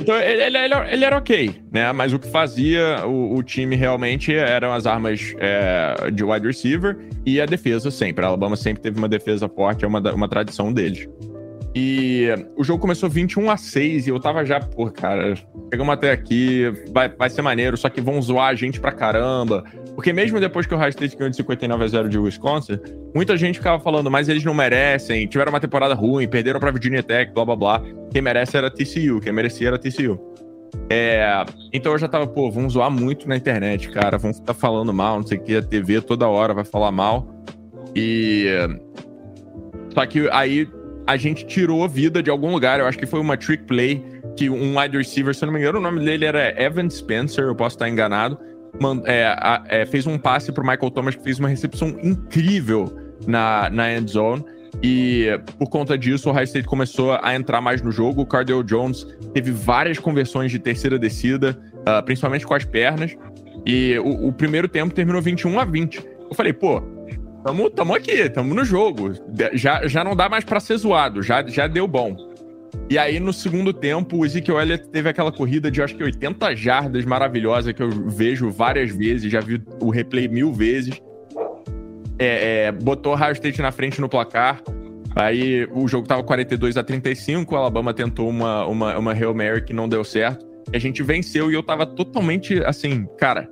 Então, 0.00 0.16
ele, 0.16 0.56
ele, 0.56 0.74
ele, 0.92 1.04
era 1.04 1.16
ok, 1.16 1.60
né? 1.72 1.92
Mas 1.92 2.12
o 2.12 2.18
que 2.18 2.28
fazia 2.30 3.04
o, 3.04 3.36
o 3.36 3.42
time 3.42 3.74
realmente 3.74 4.32
eram 4.32 4.72
as 4.72 4.86
armas 4.86 5.34
é, 5.38 6.10
de 6.12 6.22
wide 6.22 6.46
receiver 6.46 6.96
e 7.26 7.40
a 7.40 7.46
defesa 7.46 7.90
sempre. 7.90 8.24
A 8.24 8.28
Alabama 8.28 8.56
sempre 8.56 8.80
teve 8.80 8.96
uma 8.96 9.08
defesa 9.08 9.48
forte, 9.48 9.84
é 9.84 9.88
uma, 9.88 10.00
uma 10.12 10.28
tradição 10.28 10.72
deles. 10.72 11.08
E 11.80 12.26
o 12.56 12.64
jogo 12.64 12.80
começou 12.80 13.08
21 13.08 13.48
a 13.52 13.56
6 13.56 14.08
e 14.08 14.10
eu 14.10 14.18
tava 14.18 14.44
já, 14.44 14.58
pô, 14.58 14.90
cara, 14.90 15.36
chegamos 15.72 15.94
até 15.94 16.10
aqui, 16.10 16.64
vai, 16.90 17.08
vai 17.08 17.30
ser 17.30 17.40
maneiro, 17.40 17.76
só 17.76 17.88
que 17.88 18.00
vão 18.00 18.20
zoar 18.20 18.48
a 18.48 18.54
gente 18.56 18.80
pra 18.80 18.90
caramba. 18.90 19.62
Porque 19.94 20.12
mesmo 20.12 20.40
depois 20.40 20.66
que 20.66 20.74
o 20.74 20.76
High 20.76 20.90
State 20.90 21.16
ganhou 21.16 21.30
de 21.30 21.36
59 21.36 21.84
a 21.84 21.86
0 21.86 22.08
de 22.08 22.18
Wisconsin, 22.18 22.80
muita 23.14 23.36
gente 23.36 23.60
ficava 23.60 23.80
falando, 23.80 24.10
mas 24.10 24.28
eles 24.28 24.42
não 24.42 24.52
merecem, 24.54 25.24
tiveram 25.28 25.52
uma 25.52 25.60
temporada 25.60 25.94
ruim, 25.94 26.26
perderam 26.26 26.58
pra 26.58 26.72
Virginia 26.72 27.00
Tech, 27.00 27.32
blá 27.32 27.44
blá 27.44 27.54
blá. 27.54 27.82
Quem 28.10 28.22
merece 28.22 28.56
era 28.56 28.68
TCU, 28.68 29.20
quem 29.20 29.32
merecia 29.32 29.68
era 29.68 29.78
TCU. 29.78 30.18
É, 30.90 31.44
então 31.72 31.92
eu 31.92 31.98
já 31.98 32.08
tava, 32.08 32.26
pô, 32.26 32.50
vão 32.50 32.68
zoar 32.68 32.90
muito 32.90 33.28
na 33.28 33.36
internet, 33.36 33.88
cara, 33.90 34.18
vão 34.18 34.34
ficar 34.34 34.54
falando 34.54 34.92
mal, 34.92 35.20
não 35.20 35.26
sei 35.28 35.38
o 35.38 35.42
que, 35.44 35.54
a 35.54 35.62
TV 35.62 36.00
toda 36.00 36.26
hora 36.26 36.52
vai 36.52 36.64
falar 36.64 36.90
mal. 36.90 37.24
E. 37.94 38.48
Só 39.94 40.04
que 40.04 40.28
aí 40.30 40.68
a 41.08 41.16
gente 41.16 41.46
tirou 41.46 41.88
vida 41.88 42.22
de 42.22 42.28
algum 42.28 42.52
lugar. 42.52 42.80
Eu 42.80 42.86
acho 42.86 42.98
que 42.98 43.06
foi 43.06 43.18
uma 43.18 43.34
trick 43.34 43.64
play 43.64 44.04
que 44.36 44.50
um 44.50 44.78
wide 44.78 44.94
receiver, 44.94 45.34
se 45.34 45.42
eu 45.42 45.46
não 45.46 45.54
me 45.54 45.58
engano, 45.58 45.78
o 45.78 45.80
nome 45.80 46.04
dele 46.04 46.26
era 46.26 46.54
Evan 46.62 46.90
Spencer, 46.90 47.44
eu 47.44 47.54
posso 47.54 47.76
estar 47.76 47.88
enganado. 47.88 48.38
É, 49.06 49.24
a, 49.24 49.64
é, 49.68 49.86
fez 49.86 50.06
um 50.06 50.18
passe 50.18 50.52
pro 50.52 50.62
Michael 50.62 50.90
Thomas 50.90 51.16
que 51.16 51.24
fez 51.24 51.38
uma 51.38 51.48
recepção 51.48 51.96
incrível 52.02 52.94
na, 53.26 53.70
na 53.70 53.90
end 53.90 54.12
zone. 54.12 54.44
E 54.82 55.28
por 55.58 55.70
conta 55.70 55.96
disso, 55.96 56.28
o 56.28 56.32
High 56.32 56.44
State 56.44 56.68
começou 56.68 57.18
a 57.22 57.34
entrar 57.34 57.62
mais 57.62 57.80
no 57.80 57.90
jogo. 57.90 58.20
O 58.20 58.26
Cardell 58.26 58.62
Jones 58.62 59.06
teve 59.32 59.50
várias 59.50 59.98
conversões 59.98 60.52
de 60.52 60.58
terceira 60.58 60.98
descida, 60.98 61.58
uh, 61.76 62.04
principalmente 62.04 62.46
com 62.46 62.52
as 62.52 62.66
pernas. 62.66 63.16
E 63.64 63.98
o, 63.98 64.28
o, 64.28 64.32
primeiro 64.32 64.68
tempo 64.68 64.94
terminou 64.94 65.22
21 65.22 65.58
a 65.58 65.64
20. 65.64 66.06
Eu 66.30 66.34
falei, 66.34 66.52
pô, 66.52 66.82
Tamo, 67.44 67.70
tamo 67.70 67.94
aqui, 67.94 68.28
tamo 68.28 68.54
no 68.54 68.64
jogo. 68.64 69.12
Já, 69.54 69.86
já 69.86 70.02
não 70.02 70.16
dá 70.16 70.28
mais 70.28 70.44
para 70.44 70.60
ser 70.60 70.76
zoado, 70.76 71.22
já, 71.22 71.46
já 71.46 71.66
deu 71.66 71.86
bom. 71.86 72.16
E 72.90 72.98
aí, 72.98 73.20
no 73.20 73.32
segundo 73.32 73.72
tempo, 73.72 74.18
o 74.18 74.26
Ezekiel 74.26 74.60
Elliott 74.60 74.88
teve 74.88 75.08
aquela 75.08 75.30
corrida 75.30 75.70
de 75.70 75.82
acho 75.82 75.94
que 75.94 76.02
80 76.02 76.54
jardas 76.56 77.04
maravilhosa 77.04 77.72
que 77.72 77.82
eu 77.82 77.90
vejo 77.90 78.50
várias 78.50 78.90
vezes, 78.90 79.30
já 79.30 79.40
vi 79.40 79.62
o 79.80 79.90
replay 79.90 80.28
mil 80.28 80.52
vezes. 80.52 81.00
É, 82.18 82.66
é, 82.66 82.72
botou 82.72 83.12
Ohio 83.12 83.32
State 83.32 83.60
na 83.62 83.70
frente 83.70 84.00
no 84.00 84.08
placar. 84.08 84.62
Aí 85.14 85.66
o 85.72 85.88
jogo 85.88 86.06
tava 86.06 86.22
42 86.22 86.76
a 86.76 86.84
35, 86.84 87.54
o 87.54 87.58
Alabama 87.58 87.92
tentou 87.92 88.28
uma, 88.28 88.66
uma, 88.66 88.98
uma 88.98 89.12
Hail 89.12 89.34
Mary 89.34 89.62
que 89.62 89.72
não 89.72 89.88
deu 89.88 90.04
certo. 90.04 90.46
A 90.72 90.78
gente 90.78 91.02
venceu 91.02 91.50
e 91.50 91.54
eu 91.54 91.62
tava 91.62 91.86
totalmente 91.86 92.62
assim, 92.64 93.06
cara, 93.18 93.50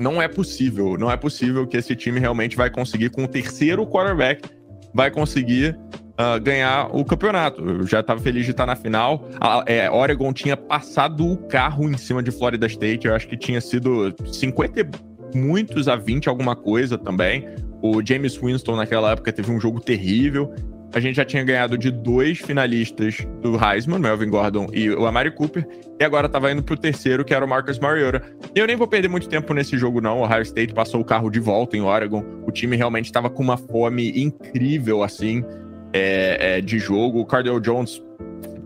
não 0.00 0.20
é 0.20 0.26
possível. 0.26 0.96
Não 0.98 1.10
é 1.10 1.16
possível 1.16 1.66
que 1.66 1.76
esse 1.76 1.94
time 1.94 2.18
realmente 2.18 2.56
vai 2.56 2.70
conseguir, 2.70 3.10
com 3.10 3.24
o 3.24 3.28
terceiro 3.28 3.86
quarterback, 3.86 4.48
vai 4.94 5.10
conseguir 5.10 5.78
uh, 6.18 6.40
ganhar 6.42 6.88
o 6.94 7.04
campeonato. 7.04 7.62
Eu 7.62 7.86
já 7.86 8.00
estava 8.00 8.18
feliz 8.20 8.46
de 8.46 8.52
estar 8.52 8.66
na 8.66 8.74
final. 8.74 9.28
A, 9.38 9.62
é, 9.66 9.90
Oregon 9.90 10.32
tinha 10.32 10.56
passado 10.56 11.30
o 11.30 11.36
carro 11.36 11.88
em 11.88 11.96
cima 11.98 12.22
de 12.22 12.30
Florida 12.30 12.66
State. 12.66 13.06
Eu 13.06 13.14
acho 13.14 13.28
que 13.28 13.36
tinha 13.36 13.60
sido 13.60 14.14
50, 14.32 14.90
muitos 15.34 15.86
a 15.86 15.96
20 15.96 16.28
alguma 16.28 16.56
coisa 16.56 16.96
também. 16.96 17.46
O 17.82 18.04
James 18.04 18.36
Winston 18.36 18.76
naquela 18.76 19.12
época 19.12 19.32
teve 19.32 19.50
um 19.50 19.60
jogo 19.60 19.80
terrível. 19.80 20.54
A 20.92 20.98
gente 20.98 21.16
já 21.16 21.24
tinha 21.24 21.44
ganhado 21.44 21.78
de 21.78 21.90
dois 21.90 22.38
finalistas 22.38 23.18
do 23.40 23.56
Heisman, 23.56 24.00
Melvin 24.00 24.28
Gordon 24.28 24.68
e 24.72 24.90
o 24.90 25.06
Amari 25.06 25.30
Cooper, 25.30 25.66
e 26.00 26.04
agora 26.04 26.26
estava 26.26 26.50
indo 26.50 26.62
para 26.62 26.74
o 26.74 26.76
terceiro, 26.76 27.24
que 27.24 27.32
era 27.32 27.44
o 27.44 27.48
Marcus 27.48 27.78
Mariota. 27.78 28.22
E 28.54 28.58
eu 28.58 28.66
nem 28.66 28.74
vou 28.74 28.88
perder 28.88 29.06
muito 29.06 29.28
tempo 29.28 29.54
nesse 29.54 29.78
jogo, 29.78 30.00
não. 30.00 30.18
O 30.18 30.24
Ohio 30.24 30.42
State 30.42 30.74
passou 30.74 31.00
o 31.00 31.04
carro 31.04 31.30
de 31.30 31.38
volta 31.38 31.76
em 31.76 31.80
Oregon. 31.80 32.24
O 32.44 32.50
time 32.50 32.76
realmente 32.76 33.06
estava 33.06 33.30
com 33.30 33.42
uma 33.42 33.56
fome 33.56 34.10
incrível, 34.20 35.04
assim, 35.04 35.44
é, 35.92 36.56
é, 36.56 36.60
de 36.60 36.78
jogo. 36.80 37.20
O 37.20 37.26
Cardell 37.26 37.60
Jones 37.60 38.02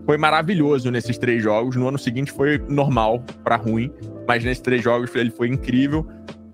foi 0.05 0.17
maravilhoso 0.17 0.89
nesses 0.89 1.19
três 1.19 1.43
jogos. 1.43 1.75
No 1.75 1.87
ano 1.87 1.99
seguinte 1.99 2.31
foi 2.31 2.57
normal 2.67 3.23
para 3.43 3.55
ruim, 3.55 3.91
mas 4.27 4.43
nesses 4.43 4.61
três 4.61 4.83
jogos 4.83 5.13
ele 5.15 5.29
foi 5.29 5.49
incrível. 5.49 6.07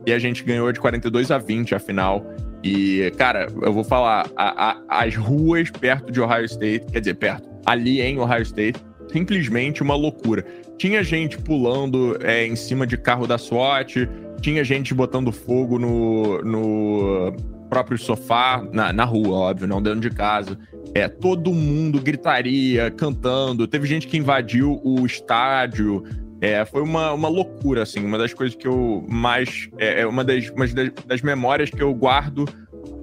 E 0.06 0.12
a 0.12 0.20
gente 0.20 0.44
ganhou 0.44 0.70
de 0.72 0.80
42 0.82 1.32
a 1.32 1.38
20 1.38 1.76
a 1.76 1.80
final. 1.80 2.26
E, 2.64 3.12
cara, 3.18 3.48
eu 3.62 3.74
vou 3.74 3.84
falar, 3.84 4.30
a, 4.36 4.72
a, 4.72 5.04
as 5.04 5.16
ruas 5.16 5.70
perto 5.70 6.12
de 6.12 6.22
Ohio 6.22 6.46
State, 6.46 6.86
quer 6.92 7.00
dizer, 7.00 7.16
perto, 7.16 7.50
ali 7.66 8.02
em 8.02 8.20
Ohio 8.20 8.44
State, 8.44 8.80
simplesmente 9.12 9.82
uma 9.82 9.96
loucura. 9.96 10.46
Tinha 10.78 11.04
gente 11.04 11.38
pulando 11.38 12.18
é, 12.22 12.46
em 12.46 12.56
cima 12.56 12.86
de 12.86 12.98
carro 12.98 13.28
da 13.28 13.38
SWAT, 13.38 14.08
tinha 14.42 14.64
gente 14.64 14.94
botando 14.94 15.32
fogo 15.32 15.78
no, 15.78 16.42
no 16.42 17.36
próprio 17.70 17.98
sofá, 17.98 18.64
na, 18.72 18.92
na 18.92 19.06
rua, 19.06 19.38
óbvio, 19.38 19.68
não 19.68 19.82
dentro 19.82 20.02
de 20.02 20.10
casa. 20.10 20.58
É, 20.94 21.08
todo 21.08 21.54
mundo 21.54 22.02
gritaria, 22.02 22.92
cantando. 22.92 23.68
Teve 23.68 23.88
gente 23.88 24.08
que 24.08 24.18
invadiu 24.18 24.82
o 24.84 25.06
estádio. 25.06 26.04
É, 26.42 26.66
foi 26.66 26.82
uma, 26.82 27.14
uma 27.14 27.30
loucura, 27.30 27.84
assim. 27.84 28.04
Uma 28.04 28.18
das 28.18 28.34
coisas 28.34 28.56
que 28.56 28.68
eu 28.68 29.06
mais. 29.08 29.70
É, 29.78 30.02
é 30.02 30.08
uma, 30.08 30.24
das, 30.24 30.50
uma 30.50 30.68
das, 30.68 30.92
das 31.06 31.22
memórias 31.22 31.70
que 31.70 31.82
eu 31.82 31.94
guardo 31.94 32.46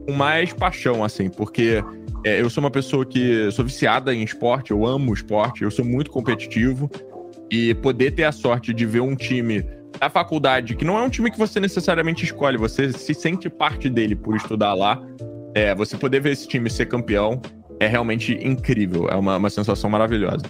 com 0.05 0.13
mais 0.13 0.53
paixão, 0.53 1.05
assim, 1.05 1.31
porque 1.31 1.83
é, 2.25 2.41
eu 2.41 2.51
sou 2.51 2.63
uma 2.63 2.71
pessoa 2.71 3.07
que 3.07 3.49
sou 3.53 3.65
viciada 3.65 4.13
em 4.13 4.25
esporte, 4.25 4.73
eu 4.73 4.85
amo 4.85 5.15
esporte, 5.15 5.63
eu 5.63 5.71
sou 5.71 5.85
muito 5.85 6.11
competitivo. 6.11 6.91
E 7.51 7.73
poder 7.77 8.11
ter 8.11 8.25
a 8.25 8.33
sorte 8.33 8.75
de 8.75 8.85
ver 8.85 9.01
um 9.01 9.15
time 9.15 9.65
da 9.99 10.11
faculdade, 10.11 10.75
que 10.75 10.85
não 10.85 10.99
é 10.99 11.03
um 11.03 11.09
time 11.09 11.31
que 11.31 11.39
você 11.39 11.59
necessariamente 11.59 12.25
escolhe, 12.25 12.59
você 12.59 12.93
se 12.93 13.15
sente 13.15 13.49
parte 13.49 13.89
dele 13.89 14.15
por 14.15 14.37
estudar 14.37 14.75
lá. 14.75 15.01
É, 15.55 15.75
você 15.75 15.97
poder 15.97 16.21
ver 16.21 16.33
esse 16.33 16.47
time 16.47 16.69
ser 16.69 16.87
campeão 16.87 17.41
é 17.81 17.87
realmente 17.87 18.33
incrível. 18.35 19.09
É 19.09 19.15
uma, 19.15 19.37
uma 19.37 19.49
sensação 19.49 19.89
maravilhosa. 19.89 20.45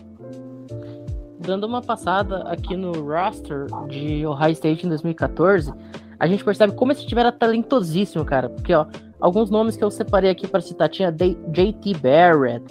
Dando 1.38 1.66
uma 1.66 1.80
passada 1.80 2.42
aqui 2.42 2.76
no 2.76 2.92
roster 2.92 3.66
de 3.88 4.26
Ohio 4.26 4.52
State 4.52 4.84
em 4.84 4.88
2014, 4.88 5.72
a 6.18 6.26
gente 6.26 6.44
percebe 6.44 6.72
como 6.72 6.92
esse 6.92 7.06
time 7.06 7.20
era 7.20 7.30
talentosíssimo, 7.30 8.24
cara. 8.24 8.48
Porque, 8.48 8.74
ó, 8.74 8.86
alguns 9.20 9.50
nomes 9.50 9.76
que 9.76 9.84
eu 9.84 9.90
separei 9.90 10.30
aqui 10.30 10.48
para 10.48 10.60
citar: 10.60 10.88
tinha 10.88 11.12
J.T. 11.12 11.94
Barrett, 11.94 12.64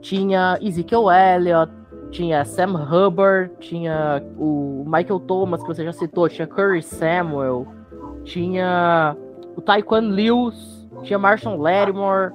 tinha 0.00 0.58
Ezekiel 0.60 1.10
Elliott, 1.10 1.72
tinha 2.10 2.44
Sam 2.44 2.74
Hubbard, 2.74 3.52
tinha 3.60 4.22
o 4.36 4.84
Michael 4.86 5.20
Thomas, 5.20 5.62
que 5.62 5.68
você 5.68 5.84
já 5.84 5.92
citou, 5.92 6.28
tinha 6.28 6.46
Curry 6.46 6.82
Samuel, 6.82 7.66
tinha 8.24 9.16
o 9.56 9.60
Taekwon 9.60 10.08
Lewis, 10.10 10.88
tinha 11.04 11.18
Marshall 11.18 11.56
Lattimore, 11.56 12.32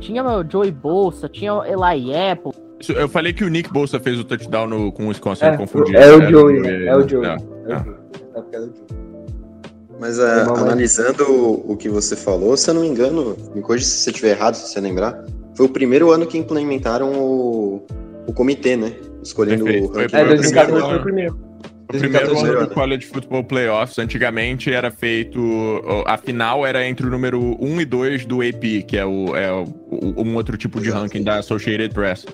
tinha 0.00 0.22
o 0.22 0.44
Joey 0.48 0.70
Bolsa, 0.70 1.28
tinha 1.28 1.52
Eli 1.66 2.14
Apple. 2.14 2.67
Eu 2.94 3.08
falei 3.08 3.32
que 3.32 3.44
o 3.44 3.48
Nick 3.48 3.72
Bolsa 3.72 3.98
fez 3.98 4.18
o 4.18 4.24
touchdown 4.24 4.66
no, 4.68 4.92
com 4.92 5.06
o 5.06 5.08
Wisconsin, 5.08 5.44
é, 5.44 5.56
confundi. 5.56 5.96
É 5.96 6.12
o 6.12 6.30
Joey, 6.30 6.66
é, 6.66 6.86
é 6.86 6.96
o 6.96 7.08
Joey. 7.08 7.26
É, 7.26 7.72
é. 7.72 7.76
é 8.56 8.68
Mas 9.98 10.18
é, 10.18 10.42
analisando 10.42 11.24
o, 11.24 11.72
o 11.72 11.76
que 11.76 11.88
você 11.88 12.14
falou, 12.14 12.56
se 12.56 12.70
eu 12.70 12.74
não 12.74 12.82
me 12.82 12.88
engano, 12.88 13.36
me 13.54 13.60
corrija 13.60 13.84
se 13.84 13.98
você 13.98 14.10
estiver 14.10 14.30
errado, 14.30 14.54
se 14.54 14.68
você 14.68 14.80
lembrar, 14.80 15.24
foi 15.56 15.66
o 15.66 15.68
primeiro 15.68 16.12
ano 16.12 16.26
que 16.26 16.38
implementaram 16.38 17.12
o, 17.12 17.84
o 18.26 18.32
comitê, 18.32 18.76
né? 18.76 18.92
Escolhendo 19.22 19.64
Perfeito. 19.64 19.90
o 19.90 19.92
ranking. 19.92 20.16
É, 20.16 20.24
2014 20.24 20.86
foi 20.86 20.96
o 20.96 21.02
primeiro. 21.02 21.48
O 21.88 21.98
primeiro 21.98 22.38
ano 22.38 22.66
do 22.66 22.74
College 22.74 23.06
Football 23.06 23.44
Playoffs, 23.44 23.98
antigamente 23.98 24.70
era 24.70 24.90
feito. 24.90 25.40
A 26.06 26.18
final 26.18 26.66
era 26.66 26.86
entre 26.86 27.06
o 27.06 27.10
número 27.10 27.56
1 27.58 27.80
e 27.80 27.84
2 27.86 28.26
do 28.26 28.42
AP, 28.42 28.84
que 28.86 28.98
é, 28.98 29.06
o, 29.06 29.34
é 29.34 29.50
o, 29.50 29.66
um 30.22 30.36
outro 30.36 30.58
tipo 30.58 30.80
de 30.82 30.90
ranking 30.90 31.24
da 31.24 31.38
Associated 31.38 31.94
Press. 31.94 32.26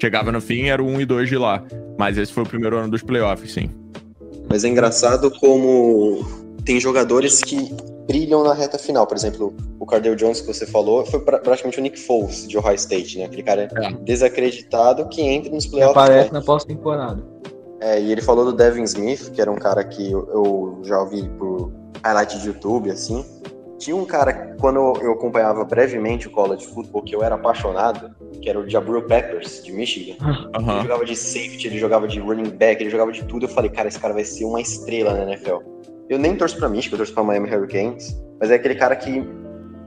Chegava 0.00 0.30
no 0.30 0.40
fim, 0.40 0.68
era 0.68 0.82
o 0.82 0.86
1 0.86 1.00
e 1.00 1.06
2 1.06 1.28
de 1.28 1.36
lá. 1.36 1.62
Mas 1.98 2.18
esse 2.18 2.32
foi 2.32 2.42
o 2.42 2.46
primeiro 2.46 2.76
ano 2.76 2.90
dos 2.90 3.02
playoffs, 3.02 3.52
sim. 3.52 3.70
Mas 4.48 4.64
é 4.64 4.68
engraçado 4.68 5.30
como 5.30 6.24
tem 6.64 6.78
jogadores 6.78 7.40
que 7.40 7.74
brilham 8.06 8.44
na 8.44 8.54
reta 8.54 8.78
final. 8.78 9.06
Por 9.06 9.16
exemplo, 9.16 9.54
o 9.78 9.86
Cardell 9.86 10.14
Jones 10.14 10.40
que 10.40 10.46
você 10.46 10.66
falou 10.66 11.04
foi 11.06 11.20
pra, 11.20 11.38
praticamente 11.38 11.78
o 11.78 11.82
Nick 11.82 11.98
Foles 11.98 12.46
de 12.46 12.56
Ohio 12.56 12.74
State, 12.74 13.18
né? 13.18 13.24
Aquele 13.24 13.42
cara 13.42 13.62
é. 13.62 13.92
desacreditado 14.04 15.08
que 15.08 15.22
entra 15.22 15.52
nos 15.52 15.66
playoffs. 15.66 15.96
Aparece 15.96 16.32
né? 16.32 16.38
na 16.38 16.44
pós-temporada. 16.44 17.22
É, 17.80 18.00
e 18.00 18.10
ele 18.10 18.22
falou 18.22 18.44
do 18.44 18.52
Devin 18.52 18.84
Smith, 18.84 19.30
que 19.32 19.40
era 19.40 19.50
um 19.50 19.56
cara 19.56 19.84
que 19.84 20.10
eu, 20.10 20.28
eu 20.30 20.80
já 20.84 21.00
ouvi 21.00 21.28
por 21.38 21.72
highlight 22.02 22.38
de 22.38 22.46
YouTube, 22.46 22.90
assim. 22.90 23.24
Tinha 23.78 23.94
um 23.94 24.04
cara, 24.04 24.56
quando 24.58 24.78
eu 25.02 25.12
acompanhava 25.12 25.64
brevemente 25.64 26.28
o 26.28 26.30
college 26.30 26.66
football, 26.66 27.02
que 27.02 27.14
eu 27.14 27.22
era 27.22 27.34
apaixonado, 27.34 28.10
que 28.40 28.48
era 28.48 28.58
o 28.58 28.68
Jabril 28.68 29.02
Peppers, 29.06 29.62
de 29.62 29.72
Michigan. 29.72 30.16
Uhum. 30.24 30.70
Ele 30.70 30.82
jogava 30.82 31.04
de 31.04 31.16
safety, 31.16 31.66
ele 31.66 31.78
jogava 31.78 32.08
de 32.08 32.18
running 32.18 32.50
back, 32.50 32.82
ele 32.82 32.90
jogava 32.90 33.12
de 33.12 33.24
tudo. 33.24 33.44
Eu 33.44 33.50
falei, 33.50 33.70
cara, 33.70 33.88
esse 33.88 34.00
cara 34.00 34.14
vai 34.14 34.24
ser 34.24 34.44
uma 34.44 34.60
estrela 34.60 35.12
na 35.12 35.24
NFL. 35.24 35.58
Eu 36.08 36.18
nem 36.18 36.36
torço 36.36 36.56
pra 36.56 36.68
Michigan, 36.68 36.94
eu 36.94 36.98
torço 36.98 37.12
pra 37.12 37.22
Miami 37.22 37.54
Hurricanes, 37.54 38.16
mas 38.40 38.50
é 38.50 38.54
aquele 38.54 38.76
cara 38.76 38.96
que 38.96 39.20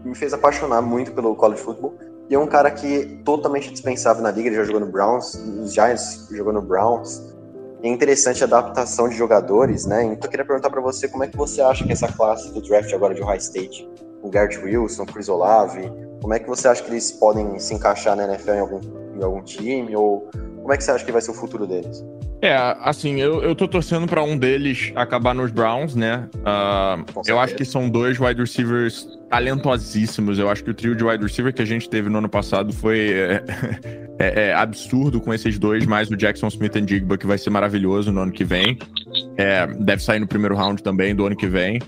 me 0.04 0.16
fez 0.16 0.34
apaixonar 0.34 0.82
muito 0.82 1.12
pelo 1.14 1.36
college 1.36 1.62
football. 1.62 1.98
E 2.30 2.36
é 2.36 2.40
um 2.40 2.46
cara 2.46 2.70
que 2.70 3.22
totalmente 3.26 3.72
dispensável 3.72 4.22
na 4.22 4.30
liga, 4.30 4.50
ele 4.50 4.56
já 4.56 4.64
jogou 4.64 4.82
no 4.82 4.92
Browns, 4.92 5.34
os 5.34 5.74
Giants 5.74 6.28
jogou 6.32 6.54
no 6.54 6.62
Browns. 6.62 7.36
É 7.82 7.88
interessante 7.88 8.44
a 8.44 8.48
adaptação 8.48 9.08
de 9.08 9.16
jogadores, 9.16 9.86
né? 9.86 10.04
Então 10.04 10.28
eu 10.28 10.30
queria 10.30 10.46
perguntar 10.46 10.70
para 10.70 10.82
você 10.82 11.08
como 11.08 11.24
é 11.24 11.28
que 11.28 11.38
você 11.38 11.62
acha 11.62 11.86
que 11.86 11.94
essa 11.94 12.12
classe 12.12 12.54
do 12.54 12.62
draft 12.62 12.94
agora 12.94 13.16
de 13.16 13.22
Ohio 13.22 13.38
State, 13.38 13.90
o 14.22 14.30
Garrett 14.30 14.58
Wilson, 14.60 15.04
o 15.04 15.06
Chris 15.06 15.30
Olave, 15.30 15.90
como 16.22 16.34
é 16.34 16.40
que 16.40 16.48
você 16.48 16.68
acha 16.68 16.84
que 16.84 16.90
eles 16.90 17.12
podem 17.14 17.58
se 17.58 17.74
encaixar 17.74 18.18
na 18.18 18.26
NFL 18.26 18.52
em 18.52 18.60
algum, 18.60 18.80
em 19.18 19.24
algum 19.24 19.42
time? 19.42 19.96
Ou 19.96 20.30
como 20.58 20.74
é 20.74 20.78
que 20.78 20.84
você 20.84 20.92
acha 20.92 21.06
que 21.06 21.12
vai 21.12 21.22
ser 21.22 21.32
o 21.32 21.34
futuro 21.34 21.66
deles? 21.66 22.04
É, 22.42 22.56
assim, 22.82 23.20
eu, 23.20 23.44
eu 23.44 23.54
tô 23.54 23.68
torcendo 23.68 24.08
para 24.08 24.24
um 24.24 24.38
deles 24.38 24.94
acabar 24.96 25.36
nos 25.36 25.52
Browns, 25.52 25.94
né? 25.94 26.30
Uh, 26.38 27.22
eu 27.28 27.38
acho 27.38 27.54
que 27.56 27.66
são 27.66 27.90
dois 27.90 28.18
wide 28.18 28.40
receivers 28.40 29.06
talentosíssimos. 29.30 30.40
Eu 30.40 30.50
acho 30.50 30.64
que 30.64 30.70
o 30.70 30.74
trio 30.74 30.96
de 30.96 31.04
wide 31.04 31.22
receiver 31.22 31.54
que 31.54 31.62
a 31.62 31.66
gente 31.66 31.90
teve 31.90 32.10
no 32.10 32.20
ano 32.20 32.30
passado 32.30 32.72
foi 32.72 33.12
é, 33.12 33.44
é, 34.18 34.48
é 34.48 34.54
absurdo 34.54 35.20
com 35.20 35.34
esses 35.34 35.60
dois, 35.60 35.86
mais 35.86 36.10
o 36.10 36.16
Jackson 36.16 36.48
Smith 36.48 36.76
e 36.78 36.82
Digba, 36.82 37.18
que 37.18 37.28
vai 37.28 37.38
ser 37.38 37.50
maravilhoso 37.50 38.10
no 38.10 38.22
ano 38.22 38.32
que 38.32 38.46
vem. 38.46 38.80
É, 39.36 39.68
deve 39.68 40.02
sair 40.02 40.20
no 40.20 40.28
primeiro 40.28 40.56
round 40.56 40.82
também 40.82 41.14
do 41.14 41.26
ano 41.26 41.36
que 41.36 41.48
vem. 41.48 41.82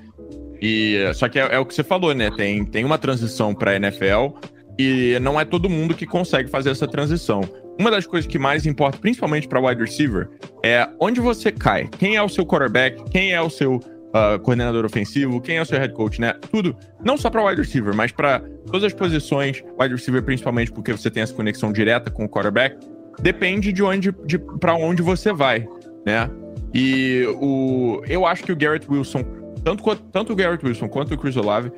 E, 0.61 0.97
só 1.15 1.29
que 1.29 1.39
é, 1.39 1.55
é 1.55 1.59
o 1.59 1.65
que 1.65 1.73
você 1.73 1.83
falou, 1.83 2.13
né? 2.13 2.29
Tem, 2.35 2.65
tem 2.65 2.83
uma 2.83 2.97
transição 2.97 3.55
para 3.55 3.75
NFL 3.77 4.35
e 4.81 5.19
não 5.19 5.39
é 5.39 5.45
todo 5.45 5.69
mundo 5.69 5.93
que 5.93 6.05
consegue 6.05 6.49
fazer 6.49 6.71
essa 6.71 6.87
transição. 6.87 7.41
Uma 7.79 7.91
das 7.91 8.05
coisas 8.07 8.29
que 8.29 8.39
mais 8.39 8.65
importa, 8.65 8.97
principalmente 8.97 9.47
para 9.47 9.59
wide 9.59 9.81
receiver, 9.81 10.29
é 10.63 10.87
onde 10.99 11.19
você 11.19 11.51
cai. 11.51 11.87
Quem 11.99 12.15
é 12.15 12.21
o 12.21 12.29
seu 12.29 12.45
quarterback? 12.45 13.03
Quem 13.11 13.31
é 13.31 13.41
o 13.41 13.49
seu 13.49 13.75
uh, 13.75 14.39
coordenador 14.41 14.85
ofensivo? 14.85 15.39
Quem 15.39 15.57
é 15.57 15.61
o 15.61 15.65
seu 15.65 15.77
head 15.77 15.93
coach, 15.93 16.19
né? 16.19 16.33
Tudo. 16.51 16.75
Não 17.03 17.15
só 17.15 17.29
para 17.29 17.43
wide 17.45 17.61
receiver, 17.61 17.95
mas 17.95 18.11
para 18.11 18.39
todas 18.67 18.85
as 18.85 18.93
posições. 18.93 19.63
Wide 19.79 19.95
receiver, 19.95 20.23
principalmente 20.23 20.71
porque 20.71 20.91
você 20.91 21.09
tem 21.09 21.23
essa 21.23 21.33
conexão 21.33 21.71
direta 21.71 22.09
com 22.09 22.25
o 22.25 22.29
quarterback. 22.29 22.75
Depende 23.21 23.71
de 23.71 23.83
onde, 23.83 24.11
de, 24.25 24.39
para 24.39 24.73
onde 24.75 25.01
você 25.01 25.31
vai, 25.31 25.67
né? 26.05 26.29
E 26.73 27.25
o, 27.39 28.01
eu 28.07 28.25
acho 28.25 28.43
que 28.43 28.51
o 28.51 28.55
Garrett 28.55 28.87
Wilson, 28.89 29.23
tanto, 29.63 29.95
tanto 30.11 30.33
o 30.33 30.35
Garrett 30.35 30.65
Wilson 30.65 30.87
quanto 30.87 31.13
o 31.13 31.17
Chris 31.17 31.35
Olave, 31.35 31.71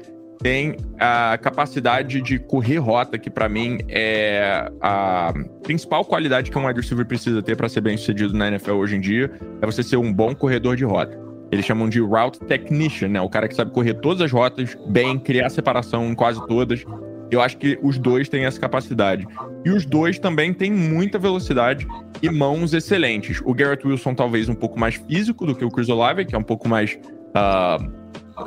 tem 0.43 0.75
a 0.99 1.37
capacidade 1.41 2.21
de 2.21 2.37
correr 2.37 2.77
rota, 2.77 3.17
que 3.17 3.29
para 3.29 3.47
mim 3.47 3.79
é 3.87 4.69
a 4.81 5.33
principal 5.63 6.03
qualidade 6.03 6.51
que 6.51 6.57
um 6.57 6.67
wide 6.67 6.81
receiver 6.81 7.05
precisa 7.05 7.41
ter 7.41 7.55
para 7.55 7.69
ser 7.69 7.79
bem 7.79 7.95
sucedido 7.95 8.37
na 8.37 8.49
NFL 8.49 8.73
hoje 8.73 8.97
em 8.97 8.99
dia, 8.99 9.31
é 9.61 9.65
você 9.65 9.81
ser 9.81 9.95
um 9.95 10.11
bom 10.11 10.35
corredor 10.35 10.75
de 10.75 10.83
rota. 10.83 11.17
Eles 11.49 11.65
chamam 11.65 11.87
de 11.87 12.01
route 12.01 12.39
technician, 12.39 13.07
né? 13.07 13.21
O 13.21 13.29
cara 13.29 13.47
que 13.47 13.55
sabe 13.55 13.71
correr 13.71 13.93
todas 13.93 14.21
as 14.21 14.31
rotas 14.31 14.77
bem, 14.87 15.17
criar 15.17 15.49
separação 15.49 16.07
em 16.07 16.15
quase 16.15 16.45
todas. 16.47 16.83
Eu 17.31 17.41
acho 17.41 17.57
que 17.57 17.79
os 17.81 17.97
dois 17.97 18.27
têm 18.27 18.45
essa 18.45 18.59
capacidade. 18.59 19.25
E 19.63 19.69
os 19.69 19.85
dois 19.85 20.19
também 20.19 20.53
têm 20.53 20.71
muita 20.71 21.17
velocidade 21.17 21.87
e 22.21 22.29
mãos 22.29 22.73
excelentes. 22.73 23.39
O 23.45 23.53
Garrett 23.53 23.87
Wilson 23.87 24.13
talvez 24.13 24.49
um 24.49 24.55
pouco 24.55 24.79
mais 24.79 24.95
físico 24.95 25.45
do 25.45 25.55
que 25.55 25.63
o 25.63 25.69
Chris 25.69 25.89
Olave, 25.89 26.25
que 26.25 26.35
é 26.35 26.37
um 26.37 26.43
pouco 26.43 26.67
mais 26.67 26.97
uh, 27.35 28.03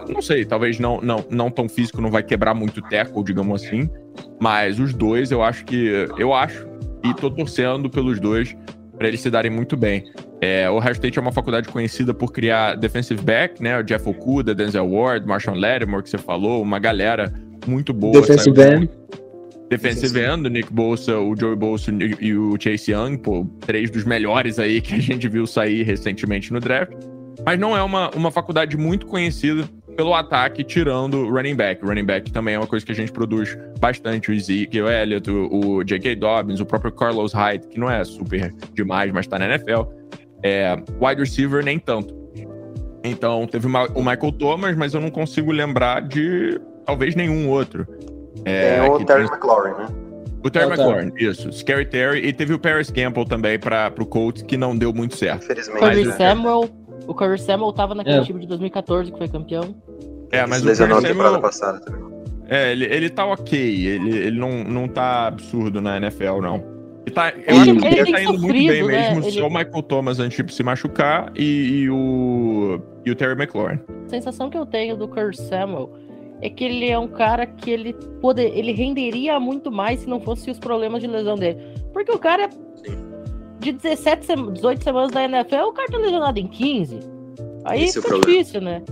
não 0.08 0.22
sei, 0.22 0.44
talvez 0.44 0.78
não, 0.78 1.00
não, 1.00 1.24
não 1.30 1.50
tão 1.50 1.68
físico, 1.68 2.00
não 2.00 2.10
vai 2.10 2.22
quebrar 2.22 2.54
muito 2.54 2.80
tackle, 2.82 3.22
digamos 3.24 3.62
assim. 3.62 3.88
Mas 4.40 4.78
os 4.78 4.92
dois, 4.92 5.30
eu 5.30 5.42
acho 5.42 5.64
que. 5.64 6.08
Eu 6.18 6.34
acho, 6.34 6.66
e 7.04 7.14
tô 7.14 7.30
torcendo 7.30 7.88
pelos 7.88 8.18
dois 8.18 8.56
para 8.96 9.08
eles 9.08 9.20
se 9.20 9.30
darem 9.30 9.50
muito 9.50 9.76
bem. 9.76 10.04
É, 10.40 10.68
o 10.70 10.76
Ohio 10.76 10.92
State 10.92 11.18
é 11.18 11.22
uma 11.22 11.32
faculdade 11.32 11.68
conhecida 11.68 12.14
por 12.14 12.32
criar 12.32 12.76
defensive 12.76 13.22
back, 13.22 13.62
né? 13.62 13.78
O 13.78 13.82
Jeff 13.82 14.08
Okuda, 14.08 14.54
Denzel 14.54 14.90
Ward, 14.90 15.26
Marshall 15.26 15.58
Lattimore, 15.58 16.02
que 16.02 16.10
você 16.10 16.18
falou, 16.18 16.62
uma 16.62 16.78
galera 16.78 17.32
muito 17.66 17.92
boa. 17.92 18.20
Defensive 18.20 18.60
end. 18.60 18.90
Defensive 19.68 20.20
end, 20.20 20.46
o 20.46 20.50
Nick 20.50 20.72
Bolsa, 20.72 21.18
o 21.18 21.34
Joey 21.36 21.56
Bolsa 21.56 21.90
e 22.20 22.36
o 22.36 22.56
Chase 22.58 22.92
Young, 22.92 23.18
pô, 23.18 23.46
três 23.60 23.90
dos 23.90 24.04
melhores 24.04 24.58
aí 24.58 24.80
que 24.80 24.94
a 24.94 25.00
gente 25.00 25.28
viu 25.28 25.46
sair 25.46 25.82
recentemente 25.82 26.52
no 26.52 26.60
draft. 26.60 26.92
Mas 27.44 27.58
não 27.58 27.76
é 27.76 27.82
uma, 27.82 28.10
uma 28.10 28.30
faculdade 28.30 28.76
muito 28.76 29.06
conhecida 29.06 29.68
pelo 29.96 30.14
ataque, 30.14 30.62
tirando 30.62 31.28
running 31.28 31.56
back. 31.56 31.84
Running 31.84 32.04
back 32.04 32.30
também 32.30 32.54
é 32.54 32.58
uma 32.58 32.66
coisa 32.66 32.84
que 32.84 32.92
a 32.92 32.94
gente 32.94 33.10
produz 33.10 33.56
bastante. 33.80 34.30
O 34.30 34.34
Ezekiel 34.34 34.88
Elliott, 34.88 35.30
o, 35.30 35.76
o 35.76 35.84
J.K. 35.84 36.14
Dobbins, 36.16 36.60
o 36.60 36.66
próprio 36.66 36.92
Carlos 36.92 37.32
Hyde, 37.32 37.66
que 37.66 37.80
não 37.80 37.90
é 37.90 38.04
super 38.04 38.54
demais, 38.74 39.10
mas 39.10 39.26
tá 39.26 39.38
na 39.38 39.46
NFL. 39.46 39.82
É, 40.42 40.76
wide 41.00 41.20
receiver, 41.20 41.64
nem 41.64 41.78
tanto. 41.78 42.14
Então, 43.02 43.46
teve 43.46 43.66
uma, 43.66 43.86
o 43.94 44.00
Michael 44.00 44.32
Thomas, 44.32 44.76
mas 44.76 44.92
eu 44.92 45.00
não 45.00 45.10
consigo 45.10 45.50
lembrar 45.50 46.02
de 46.02 46.60
talvez 46.84 47.14
nenhum 47.14 47.48
outro. 47.48 47.86
É, 48.44 48.80
tem 48.80 48.90
o 48.90 49.04
Terry 49.04 49.24
tem... 49.24 49.32
McLaurin, 49.32 49.70
né? 49.70 49.86
O 50.44 50.50
Terry 50.50 50.66
é, 50.66 50.68
McLaurin, 50.68 51.10
tá. 51.10 51.16
isso. 51.18 51.52
Scary 51.52 51.86
Terry. 51.86 52.26
E 52.26 52.32
teve 52.32 52.52
o 52.52 52.58
Paris 52.58 52.90
Campbell 52.90 53.24
também 53.24 53.58
para 53.58 53.92
o 53.98 54.06
Colts, 54.06 54.42
que 54.42 54.56
não 54.56 54.76
deu 54.76 54.92
muito 54.92 55.16
certo. 55.16 55.44
Infelizmente. 55.44 55.80
Mas, 55.80 56.14
Samuel 56.14 56.68
o 57.06 57.14
Curry 57.14 57.38
Samuel 57.38 57.72
tava 57.72 57.94
naquele 57.94 58.18
é. 58.18 58.22
time 58.22 58.40
de 58.40 58.46
2014 58.46 59.12
que 59.12 59.18
foi 59.18 59.28
campeão. 59.28 59.74
É, 60.30 60.44
mas 60.46 60.62
o 60.62 60.64
Curry 60.64 60.76
Samuel... 61.06 61.40
passada 61.40 61.80
também. 61.80 62.16
É, 62.48 62.72
ele, 62.72 62.84
ele 62.84 63.10
tá 63.10 63.26
ok. 63.26 63.58
Ele, 63.58 64.16
ele 64.16 64.38
não, 64.38 64.62
não 64.64 64.88
tá 64.88 65.26
absurdo 65.26 65.80
na 65.80 65.96
NFL, 65.96 66.40
não. 66.40 66.76
Ele 67.04 67.14
tá, 67.14 67.30
eu 67.30 67.62
ele, 67.62 67.70
acho 67.70 67.76
que 67.76 67.86
ele, 67.86 68.00
ele 68.00 68.12
tá 68.12 68.22
indo 68.22 68.32
sofrido, 68.40 68.52
muito 68.52 68.68
bem 68.68 68.82
né? 68.82 69.08
mesmo, 69.08 69.24
ele... 69.24 69.38
só 69.38 69.46
o 69.46 69.50
Michael 69.50 69.82
Thomas 69.82 70.18
antes 70.18 70.44
de 70.44 70.52
se 70.52 70.62
machucar 70.62 71.32
e, 71.36 71.82
e, 71.82 71.90
o, 71.90 72.80
e 73.04 73.10
o 73.10 73.14
Terry 73.14 73.32
McLaurin. 73.32 73.78
A 74.06 74.08
sensação 74.08 74.50
que 74.50 74.58
eu 74.58 74.66
tenho 74.66 74.96
do 74.96 75.06
Curry 75.06 75.36
Samuel 75.36 75.92
é 76.42 76.50
que 76.50 76.64
ele 76.64 76.88
é 76.88 76.98
um 76.98 77.08
cara 77.08 77.46
que 77.46 77.70
ele 77.70 77.92
poder, 78.20 78.52
ele 78.56 78.72
renderia 78.72 79.38
muito 79.40 79.70
mais 79.70 80.00
se 80.00 80.08
não 80.08 80.20
fosse 80.20 80.50
os 80.50 80.58
problemas 80.58 81.00
de 81.00 81.06
lesão 81.06 81.36
dele. 81.36 81.58
Porque 81.92 82.12
o 82.12 82.18
cara 82.18 82.44
é 82.44 82.48
de 83.66 83.72
17, 83.72 84.52
18 84.52 84.84
semanas 84.84 85.10
da 85.10 85.24
NFL, 85.24 85.56
o 85.68 85.72
cara 85.72 85.88
tá 85.90 85.98
lesionado 85.98 86.38
em 86.38 86.46
15. 86.46 87.00
Aí 87.64 87.84
Esse 87.84 88.00
fica 88.00 88.16
é 88.16 88.20
difícil, 88.20 88.60
né? 88.60 88.82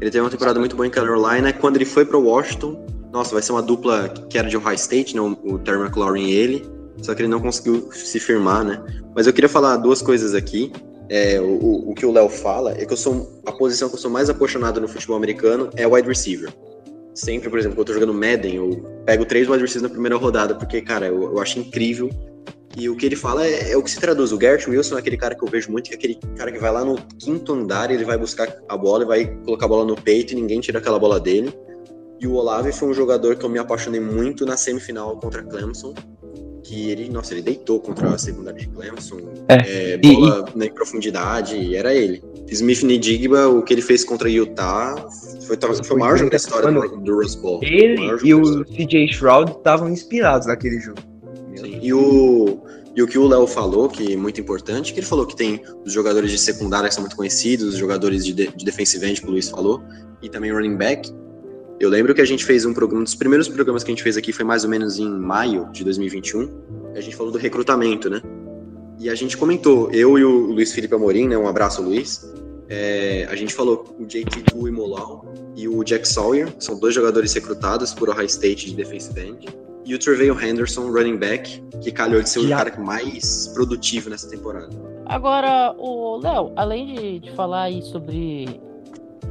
Ele 0.00 0.10
teve 0.10 0.20
uma 0.20 0.30
temporada 0.30 0.58
muito 0.58 0.76
boa 0.76 0.86
em 0.86 0.90
Carolina. 0.90 1.52
Quando 1.52 1.76
ele 1.76 1.86
foi 1.86 2.04
para 2.04 2.18
Washington, 2.18 2.86
nossa, 3.12 3.32
vai 3.32 3.42
ser 3.42 3.52
uma 3.52 3.62
dupla 3.62 4.08
que 4.28 4.36
era 4.36 4.48
de 4.48 4.56
Ohio 4.56 4.74
State, 4.74 5.16
né? 5.16 5.20
o 5.22 5.58
Terry 5.58 5.80
McLaurin 5.80 6.26
e 6.26 6.32
ele. 6.32 6.66
Só 7.00 7.14
que 7.14 7.22
ele 7.22 7.28
não 7.28 7.40
conseguiu 7.40 7.90
se 7.92 8.20
firmar, 8.20 8.64
né? 8.64 8.82
Mas 9.14 9.26
eu 9.26 9.32
queria 9.32 9.48
falar 9.48 9.76
duas 9.76 10.02
coisas 10.02 10.34
aqui. 10.34 10.70
É, 11.08 11.40
o, 11.40 11.90
o 11.90 11.94
que 11.94 12.04
o 12.04 12.12
Léo 12.12 12.28
fala 12.28 12.72
é 12.72 12.84
que 12.84 12.92
eu 12.92 12.96
sou 12.96 13.40
a 13.46 13.52
posição 13.52 13.88
que 13.88 13.94
eu 13.94 13.98
sou 13.98 14.10
mais 14.10 14.28
apaixonado 14.28 14.78
no 14.78 14.86
futebol 14.86 15.16
americano 15.16 15.70
é 15.74 15.86
wide 15.86 16.06
receiver. 16.06 16.52
Sempre, 17.14 17.48
por 17.48 17.58
exemplo, 17.58 17.76
quando 17.76 17.88
eu 17.88 17.94
tô 17.94 18.00
jogando 18.00 18.14
Madden, 18.14 18.56
eu 18.56 19.02
pego 19.06 19.24
três 19.24 19.48
wide 19.48 19.62
receivers 19.62 19.82
na 19.82 19.88
primeira 19.88 20.16
rodada, 20.16 20.54
porque, 20.54 20.82
cara, 20.82 21.06
eu, 21.06 21.22
eu 21.22 21.40
acho 21.40 21.58
incrível 21.58 22.10
e 22.76 22.88
o 22.88 22.96
que 22.96 23.06
ele 23.06 23.16
fala 23.16 23.46
é, 23.46 23.72
é, 23.72 23.76
o 23.76 23.82
que 23.82 23.90
se 23.90 24.00
traduz. 24.00 24.32
O 24.32 24.40
Gert 24.40 24.66
Wilson 24.68 24.96
é 24.96 24.98
aquele 24.98 25.16
cara 25.16 25.34
que 25.34 25.42
eu 25.42 25.48
vejo 25.48 25.70
muito, 25.70 25.88
que 25.88 25.94
é 25.94 25.96
aquele 25.96 26.18
cara 26.36 26.52
que 26.52 26.58
vai 26.58 26.70
lá 26.70 26.84
no 26.84 26.96
quinto 27.18 27.52
andar, 27.52 27.90
ele 27.90 28.04
vai 28.04 28.18
buscar 28.18 28.54
a 28.68 28.76
bola 28.76 29.04
e 29.04 29.06
vai 29.06 29.26
colocar 29.44 29.66
a 29.66 29.68
bola 29.68 29.84
no 29.84 29.96
peito 29.96 30.32
e 30.32 30.36
ninguém 30.36 30.60
tira 30.60 30.78
aquela 30.78 30.98
bola 30.98 31.18
dele. 31.18 31.52
E 32.20 32.26
o 32.26 32.34
Olave 32.34 32.72
foi 32.72 32.88
um 32.88 32.94
jogador 32.94 33.36
que 33.36 33.44
eu 33.44 33.48
me 33.48 33.58
apaixonei 33.58 34.00
muito 34.00 34.44
na 34.44 34.56
semifinal 34.56 35.16
contra 35.18 35.42
Clemson. 35.42 35.94
Que 36.64 36.90
ele, 36.90 37.08
nossa, 37.08 37.32
ele 37.32 37.42
deitou 37.42 37.80
contra 37.80 38.10
a 38.10 38.18
secundária 38.18 38.58
de 38.60 38.68
Clemson. 38.68 39.18
É, 39.48 39.92
é 39.92 39.96
bola 39.96 40.44
e, 40.54 40.64
em 40.64 40.74
profundidade, 40.74 41.56
e 41.56 41.76
era 41.76 41.94
ele. 41.94 42.22
Smith 42.48 42.82
Nidigba, 42.82 43.48
o 43.48 43.62
que 43.62 43.72
ele 43.72 43.82
fez 43.82 44.04
contra 44.04 44.28
Utah, 44.28 44.94
foi, 45.46 45.56
foi 45.84 45.96
o 45.96 46.00
maior 46.00 46.16
jogo 46.16 46.30
da 46.30 46.36
história 46.36 46.70
do, 46.70 46.96
do 46.98 47.14
Rose 47.14 47.38
Bowl. 47.38 47.60
Ele 47.62 48.10
e 48.22 48.34
o 48.34 48.64
CJ 48.64 49.12
Shroud 49.12 49.52
estavam 49.52 49.88
inspirados 49.88 50.46
naquele 50.46 50.78
jogo. 50.80 51.00
E 51.66 51.92
o, 51.92 52.62
e 52.94 53.02
o 53.02 53.06
que 53.06 53.18
o 53.18 53.26
Léo 53.26 53.46
falou, 53.46 53.88
que 53.88 54.12
é 54.12 54.16
muito 54.16 54.40
importante, 54.40 54.92
que 54.92 55.00
ele 55.00 55.06
falou 55.06 55.26
que 55.26 55.36
tem 55.36 55.62
os 55.84 55.92
jogadores 55.92 56.30
de 56.30 56.38
secundária 56.38 56.88
que 56.88 56.94
são 56.94 57.02
muito 57.02 57.16
conhecidos, 57.16 57.68
os 57.68 57.76
jogadores 57.76 58.24
de, 58.24 58.32
de, 58.32 58.48
de 58.48 58.64
defensive 58.64 59.06
end, 59.06 59.20
que 59.20 59.28
o 59.28 59.30
Luiz 59.30 59.48
falou, 59.48 59.82
e 60.22 60.28
também 60.28 60.52
running 60.52 60.76
back. 60.76 61.12
Eu 61.78 61.88
lembro 61.88 62.12
que 62.12 62.20
a 62.20 62.24
gente 62.24 62.44
fez 62.44 62.64
um 62.64 62.74
programa, 62.74 63.02
um 63.02 63.04
dos 63.04 63.14
primeiros 63.14 63.48
programas 63.48 63.84
que 63.84 63.90
a 63.90 63.94
gente 63.94 64.02
fez 64.02 64.16
aqui 64.16 64.32
foi 64.32 64.44
mais 64.44 64.64
ou 64.64 64.70
menos 64.70 64.98
em 64.98 65.08
maio 65.08 65.70
de 65.70 65.84
2021. 65.84 66.50
A 66.96 67.00
gente 67.00 67.14
falou 67.14 67.30
do 67.30 67.38
recrutamento, 67.38 68.10
né? 68.10 68.20
E 68.98 69.08
a 69.08 69.14
gente 69.14 69.36
comentou, 69.36 69.88
eu 69.92 70.18
e 70.18 70.24
o 70.24 70.46
Luiz 70.46 70.72
Felipe 70.72 70.92
Amorim, 70.92 71.28
né? 71.28 71.38
Um 71.38 71.46
abraço, 71.46 71.80
Luiz. 71.80 72.28
É, 72.68 73.28
a 73.30 73.36
gente 73.36 73.54
falou 73.54 73.96
o 73.96 74.04
JT 74.04 74.42
Tu 74.42 74.72
Molau 74.72 75.32
e 75.54 75.68
o 75.68 75.84
Jack 75.84 76.06
Sawyer, 76.06 76.52
são 76.58 76.78
dois 76.78 76.94
jogadores 76.94 77.32
recrutados 77.32 77.94
por 77.94 78.08
Ohio 78.08 78.26
State 78.26 78.66
de 78.70 78.74
defensive 78.74 79.20
end 79.20 79.67
e 79.88 79.94
o 79.94 79.98
Treveil 79.98 80.38
Henderson, 80.38 80.92
running 80.92 81.16
back, 81.16 81.62
que 81.82 81.90
calhou 81.90 82.22
de 82.22 82.28
ser 82.28 82.40
o 82.40 82.48
cara 82.50 82.78
mais 82.78 83.48
produtivo 83.54 84.10
nessa 84.10 84.28
temporada. 84.28 84.68
Agora, 85.06 85.74
o 85.78 86.18
Léo, 86.18 86.52
além 86.54 86.94
de, 86.94 87.20
de 87.20 87.30
falar 87.32 87.62
aí 87.62 87.80
sobre 87.80 88.60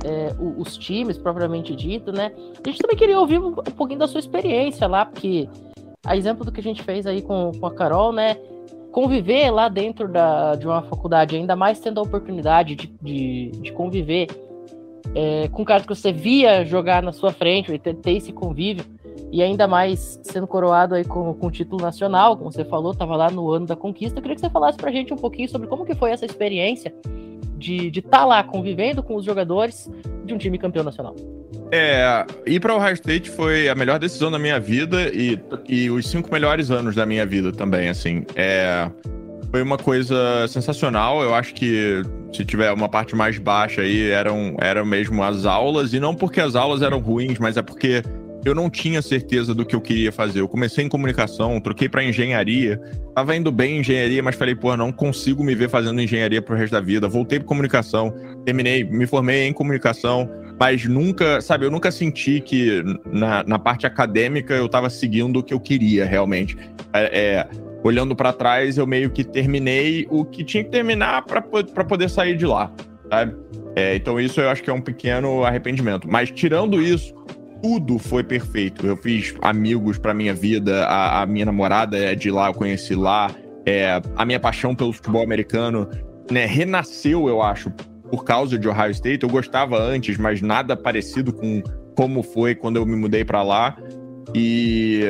é, 0.04 0.36
os 0.58 0.76
times 0.76 1.16
propriamente 1.16 1.76
dito, 1.76 2.12
né? 2.12 2.32
A 2.66 2.68
gente 2.68 2.80
também 2.80 2.98
queria 2.98 3.20
ouvir 3.20 3.38
um, 3.38 3.50
um, 3.50 3.54
pouquinho 3.54 4.00
da 4.00 4.08
sua 4.08 4.20
experiência 4.20 4.88
lá, 4.88 5.06
porque 5.06 5.48
a 6.04 6.18
exemplo 6.18 6.44
do 6.44 6.52
que 6.52 6.60
a 6.60 6.64
gente 6.64 6.82
fez 6.82 7.06
aí 7.06 7.22
com, 7.22 7.52
com 7.52 7.66
a 7.68 7.72
Carol, 7.72 8.12
né? 8.12 8.36
Conviver 8.92 9.52
lá 9.52 9.70
dentro 9.70 10.08
da, 10.08 10.56
de 10.56 10.66
uma 10.66 10.82
faculdade, 10.82 11.36
ainda 11.36 11.56
mais 11.56 11.80
tendo 11.80 12.00
a 12.00 12.04
oportunidade 12.04 12.76
de, 12.76 12.88
de, 13.00 13.52
de 13.62 13.72
conviver 13.74 14.28
é, 15.14 15.48
com 15.50 15.64
caras 15.64 15.86
que 15.86 15.94
você 15.94 16.12
via 16.12 16.66
jogar 16.66 17.04
na 17.04 17.12
sua 17.12 17.32
frente, 17.32 17.72
e 17.72 17.78
ter, 17.78 17.94
ter 17.94 18.14
esse 18.14 18.32
convívio 18.32 18.84
e 19.32 19.42
ainda 19.42 19.68
mais 19.68 20.20
sendo 20.24 20.48
coroado 20.48 20.96
aí 20.96 21.04
com, 21.04 21.34
com 21.34 21.52
título 21.52 21.82
nacional, 21.82 22.38
como 22.38 22.52
você 22.52 22.64
falou, 22.64 22.92
estava 22.92 23.16
lá 23.16 23.30
no 23.30 23.52
ano 23.52 23.66
da 23.66 23.76
conquista. 23.76 24.18
Eu 24.18 24.22
queria 24.22 24.36
que 24.36 24.42
você 24.42 24.50
falasse 24.50 24.78
para 24.78 24.90
a 24.90 24.94
gente 24.94 25.14
um 25.14 25.18
pouquinho 25.18 25.50
sobre 25.50 25.68
como 25.68 25.86
que 25.86 25.96
foi 25.96 26.12
essa 26.12 26.26
experiência 26.26 26.94
de 27.58 27.88
estar 27.88 28.20
tá 28.20 28.26
lá 28.26 28.44
convivendo 28.44 29.02
com 29.02 29.16
os 29.16 29.26
jogadores 29.26 29.90
de 30.24 30.34
um 30.34 30.38
time 30.38 30.58
campeão 30.58 30.84
nacional. 30.84 31.16
É, 31.72 32.26
ir 32.46 32.60
para 32.60 32.74
o 32.74 32.78
Ohio 32.78 32.94
State 32.94 33.30
foi 33.30 33.68
a 33.68 33.76
melhor 33.76 34.00
decisão 34.00 34.32
da 34.32 34.40
minha 34.40 34.60
vida 34.60 35.10
e, 35.14 35.40
e 35.68 35.90
os 35.90 36.08
cinco 36.08 36.32
melhores 36.32 36.72
anos 36.72 36.96
da 36.96 37.06
minha 37.06 37.26
vida 37.26 37.52
também, 37.52 37.90
assim. 37.90 38.26
É, 38.36 38.90
foi 39.52 39.62
uma 39.62 39.78
coisa 39.78 40.48
sensacional. 40.48 41.22
Eu 41.22 41.34
acho 41.34 41.54
que 41.54 42.02
se 42.34 42.46
tiver 42.46 42.72
uma 42.72 42.88
parte 42.88 43.16
mais 43.16 43.38
baixa 43.38 43.82
aí, 43.82 44.10
eram, 44.10 44.56
eram 44.60 44.86
mesmo 44.86 45.24
as 45.24 45.46
aulas, 45.46 45.94
e 45.94 46.00
não 46.00 46.14
porque 46.14 46.40
as 46.40 46.56
aulas 46.56 46.82
eram 46.82 47.00
ruins, 47.00 47.40
mas 47.40 47.58
é 47.58 47.62
porque 47.62 48.02
eu 48.48 48.56
não 48.56 48.70
tinha 48.70 49.02
certeza 49.02 49.54
do 49.54 49.66
que 49.66 49.76
eu 49.76 49.82
queria 49.82 50.12
fazer. 50.12 50.40
Eu 50.40 50.48
comecei 50.48 50.86
em 50.86 50.90
comunicação, 50.90 51.60
troquei 51.60 51.90
para 51.90 52.04
engenharia, 52.04 52.80
tava 53.14 53.36
indo 53.36 53.52
bem 53.52 53.78
em 53.78 53.80
engenharia, 53.80 54.24
mas 54.24 54.36
falei, 54.36 54.56
pô, 54.56 54.76
não 54.76 54.92
consigo 54.92 55.44
me 55.44 55.54
ver 55.54 55.70
fazendo 55.70 56.02
engenharia 56.02 56.42
pro 56.42 56.56
resto 56.56 56.74
da 56.74 56.82
vida. 56.82 57.08
Voltei 57.08 57.40
para 57.40 57.48
comunicação, 57.48 58.14
terminei, 58.46 58.84
me 58.84 59.06
formei 59.06 59.48
em 59.48 59.54
comunicação, 59.54 60.30
mas 60.60 60.86
nunca, 60.86 61.42
sabe, 61.42 61.66
eu 61.66 61.72
nunca 61.72 61.92
senti 61.92 62.42
que 62.42 62.84
na, 63.06 63.44
na 63.44 63.60
parte 63.60 63.86
acadêmica 63.86 64.54
eu 64.54 64.68
tava 64.68 64.90
seguindo 64.90 65.38
o 65.38 65.44
que 65.44 65.54
eu 65.54 65.60
queria 65.60 66.06
realmente. 66.06 66.58
É, 66.94 67.20
é 67.20 67.48
olhando 67.84 68.16
para 68.16 68.34
trás, 68.34 68.78
eu 68.78 68.88
meio 68.88 69.10
que 69.10 69.24
terminei 69.24 70.08
o 70.10 70.26
que 70.26 70.44
tinha 70.44 70.64
que 70.64 70.70
terminar 70.70 71.24
para 71.24 71.42
poder 71.42 72.10
sair 72.10 72.36
de 72.36 72.46
lá, 72.46 72.72
sabe? 73.10 73.36
É, 73.76 73.96
então 73.96 74.20
isso 74.20 74.42
eu 74.42 74.50
acho 74.50 74.64
que 74.64 74.70
é 74.70 74.74
um 74.74 74.82
pequeno 74.82 75.44
arrependimento. 75.44 76.08
Mas 76.10 76.32
tirando 76.32 76.82
isso, 76.82 77.14
tudo 77.62 77.98
foi 78.00 78.24
perfeito. 78.24 78.86
Eu 78.86 78.98
fiz 78.98 79.34
amigos 79.42 79.98
para 79.98 80.14
minha 80.14 80.34
vida, 80.34 80.86
a, 80.86 81.22
a, 81.22 81.26
minha 81.26 81.46
namorada 81.46 81.98
é 81.98 82.16
de 82.16 82.32
lá, 82.32 82.48
eu 82.48 82.54
conheci 82.54 82.96
lá. 82.96 83.32
É, 83.66 84.02
a 84.16 84.26
minha 84.26 84.40
paixão 84.40 84.74
pelo 84.74 84.94
futebol 84.94 85.22
americano 85.22 85.90
né, 86.32 86.46
renasceu, 86.46 87.28
eu 87.28 87.42
acho, 87.42 87.70
por 88.10 88.24
causa 88.24 88.58
de 88.58 88.68
Ohio 88.68 88.92
State. 88.92 89.24
Eu 89.24 89.30
gostava 89.30 89.78
antes, 89.78 90.18
mas 90.18 90.42
nada 90.42 90.76
parecido 90.76 91.34
com 91.34 91.62
como 91.96 92.24
foi 92.24 92.56
quando 92.56 92.78
eu 92.78 92.86
me 92.86 92.96
mudei 92.96 93.26
para 93.26 93.44
lá. 93.44 93.78
E 94.34 95.02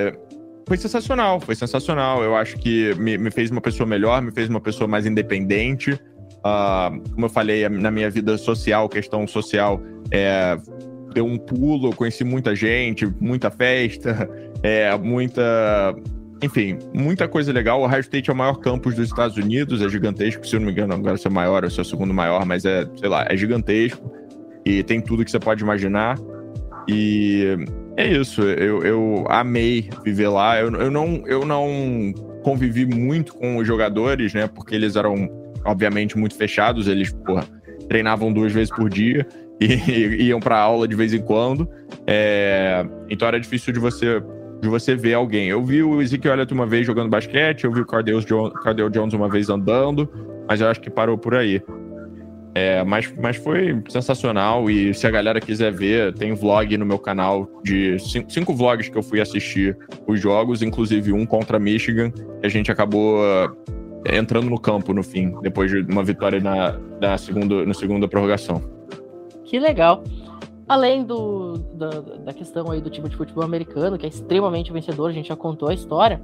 foi 0.68 0.78
sensacional, 0.78 1.40
foi 1.40 1.56
sensacional. 1.56 2.24
Eu 2.24 2.36
acho 2.36 2.58
que 2.58 2.94
me, 2.96 3.18
me, 3.18 3.32
fez 3.32 3.52
uma 3.52 3.62
pessoa 3.62 3.88
melhor, 3.88 4.22
me 4.22 4.32
fez 4.32 4.50
uma 4.50 4.62
pessoa 4.62 4.88
mais 4.88 5.06
independente. 5.06 5.92
Uh, 5.92 7.02
como 7.14 7.26
eu 7.26 7.30
falei, 7.30 7.68
na 7.68 7.92
minha 7.92 8.10
vida 8.10 8.38
social, 8.38 8.88
questão 8.88 9.28
social, 9.28 9.82
é, 10.12 10.58
deu 11.14 11.26
um 11.26 11.38
pulo, 11.38 11.96
conheci 11.96 12.24
muita 12.24 12.56
gente, 12.56 13.06
muita 13.20 13.50
festa, 13.50 14.30
é, 14.64 14.96
muita. 14.98 15.96
Enfim, 16.44 16.78
muita 16.94 17.28
coisa 17.28 17.52
legal. 17.52 17.82
O 17.82 17.86
Ohio 17.86 18.02
State 18.02 18.30
é 18.30 18.34
o 18.34 18.36
maior 18.36 18.56
campus 18.56 18.96
dos 18.96 19.08
Estados 19.08 19.38
Unidos, 19.38 19.82
é 19.82 19.90
gigantesco, 19.90 20.46
se 20.46 20.56
eu 20.56 20.60
não 20.60 20.68
me 20.68 20.72
engano, 20.72 20.94
agora 20.94 21.18
é 21.24 21.28
o 21.28 21.32
maior 21.32 21.64
ou 21.64 21.70
se 21.70 21.80
é 21.80 21.82
o 21.82 21.86
segundo 21.86 22.14
maior, 22.14 22.46
mas 22.46 22.64
é, 22.64 22.88
sei 23.00 23.10
lá, 23.10 23.26
é 23.28 23.36
gigantesco. 23.36 24.12
E 24.64 24.84
tem 24.84 25.02
tudo 25.02 25.26
que 25.26 25.32
você 25.32 25.40
pode 25.40 25.64
imaginar. 25.64 26.18
E 26.88 27.56
é 27.96 28.08
isso, 28.08 28.44
eu, 28.44 28.84
eu 28.84 29.26
amei 29.30 29.90
viver 30.04 30.28
lá. 30.28 30.60
Eu, 30.60 30.72
eu, 30.76 30.92
não, 30.92 31.24
eu 31.26 31.46
não 31.46 32.14
convivi 32.44 32.86
muito 32.86 33.34
com 33.34 33.58
os 33.58 33.66
jogadores, 33.66 34.34
né? 34.34 34.48
Porque 34.48 34.76
eles 34.76 34.96
eram 34.96 35.28
obviamente, 35.68 36.18
muito 36.18 36.36
fechados. 36.36 36.88
Eles, 36.88 37.12
porra, 37.12 37.44
treinavam 37.88 38.32
duas 38.32 38.52
vezes 38.52 38.74
por 38.74 38.90
dia 38.90 39.28
e, 39.62 40.28
iam 40.28 40.40
para 40.40 40.58
aula 40.60 40.88
de 40.88 40.96
vez 40.96 41.14
em 41.14 41.22
quando. 41.22 41.68
É, 42.06 42.86
então 43.10 43.28
era 43.28 43.40
difícil 43.40 43.74
de 43.74 43.80
você 43.80 44.22
de 44.62 44.68
você 44.68 44.96
ver 44.96 45.14
alguém. 45.14 45.50
Eu 45.50 45.64
vi 45.64 45.84
o 45.84 46.02
Ezekiel 46.02 46.34
Elliott 46.34 46.54
uma 46.54 46.66
vez 46.66 46.86
jogando 46.86 47.10
basquete, 47.10 47.66
eu 47.66 47.72
vi 47.72 47.82
o 47.82 47.86
Cardale 47.86 48.24
Jones, 48.26 48.54
Cardale 48.64 48.90
Jones 48.90 49.14
uma 49.14 49.30
vez 49.30 49.50
andando, 49.50 50.10
mas 50.48 50.62
eu 50.62 50.68
acho 50.68 50.82
que 50.82 50.90
parou 50.90 51.16
por 51.16 51.36
aí. 51.36 51.62
É, 52.56 52.84
mas, 52.84 53.14
mas 53.22 53.38
foi 53.38 53.84
sensacional 53.88 54.68
e 54.68 54.92
se 54.92 55.06
a 55.06 55.12
galera 55.12 55.40
quiser 55.40 55.72
ver, 55.72 56.12
tem 56.16 56.34
vlog 56.34 56.76
no 56.76 56.88
meu 56.88 56.98
canal 56.98 57.48
de 57.64 58.00
cinco, 58.00 58.34
cinco 58.34 58.54
vlogs 58.56 58.90
que 58.90 58.98
eu 58.98 59.04
fui 59.04 59.22
assistir 59.22 59.78
os 60.08 60.20
jogos, 60.20 60.64
inclusive 60.64 61.14
um 61.14 61.24
contra 61.24 61.60
Michigan, 61.60 62.10
que 62.10 62.48
a 62.48 62.50
gente 62.50 62.72
acabou 62.72 63.20
é, 63.24 64.18
entrando 64.18 64.50
no 64.50 64.60
campo 64.60 64.92
no 64.92 65.04
fim, 65.04 65.36
depois 65.44 65.70
de 65.70 65.82
uma 65.82 66.04
vitória 66.04 66.40
na, 66.40 66.80
na, 67.00 67.16
segunda, 67.16 67.64
na 67.64 67.76
segunda 67.76 68.08
prorrogação. 68.08 68.60
Que 69.48 69.60
legal. 69.60 70.04
Além 70.68 71.06
do, 71.06 71.58
da, 71.74 71.90
da, 72.26 72.34
questão 72.34 72.70
aí 72.70 72.82
do 72.82 72.90
time 72.90 73.08
de 73.08 73.16
futebol 73.16 73.46
americano, 73.46 73.98
que 73.98 74.06
é 74.06 74.10
extremamente 74.10 74.74
vencedor, 74.74 75.10
a 75.10 75.14
gente 75.14 75.30
já 75.30 75.36
contou 75.36 75.70
a 75.70 75.74
história. 75.74 76.22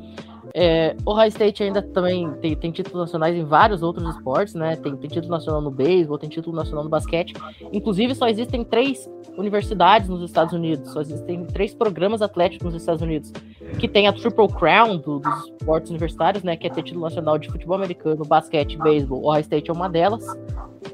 É, 0.54 0.98
o 1.06 1.14
High 1.14 1.30
State 1.30 1.64
ainda 1.64 1.82
também 1.82 2.30
tem, 2.42 2.54
tem, 2.54 2.70
títulos 2.70 3.00
nacionais 3.00 3.38
em 3.38 3.46
vários 3.46 3.82
outros 3.82 4.14
esportes, 4.14 4.54
né? 4.54 4.76
Tem, 4.76 4.94
tem 4.98 5.10
título 5.10 5.32
nacional 5.32 5.62
no 5.62 5.72
beisebol, 5.72 6.18
tem 6.18 6.30
título 6.30 6.54
nacional 6.54 6.84
no 6.84 6.90
basquete. 6.90 7.34
Inclusive, 7.72 8.14
só 8.14 8.28
existem 8.28 8.66
três 8.66 9.10
universidades 9.38 10.10
nos 10.10 10.22
Estados 10.22 10.54
Unidos, 10.54 10.92
só 10.92 11.00
existem 11.00 11.46
três 11.46 11.74
programas 11.74 12.22
atléticos 12.22 12.66
nos 12.66 12.76
Estados 12.76 13.02
Unidos, 13.02 13.32
que 13.80 13.88
tem 13.88 14.10
a 14.10 14.14
Triple 14.14 14.50
Crown 14.50 14.98
do, 14.98 15.20
dos 15.20 15.46
esportes 15.46 15.90
universitários, 15.90 16.44
né? 16.44 16.58
Que 16.58 16.68
é 16.68 16.70
ter 16.70 16.84
título 16.84 17.06
nacional 17.06 17.40
de 17.40 17.50
futebol 17.50 17.78
americano, 17.78 18.26
basquete 18.26 18.78
beisebol. 18.78 19.24
O 19.24 19.32
High 19.32 19.42
State 19.42 19.70
é 19.70 19.74
uma 19.74 19.88
delas. 19.88 20.26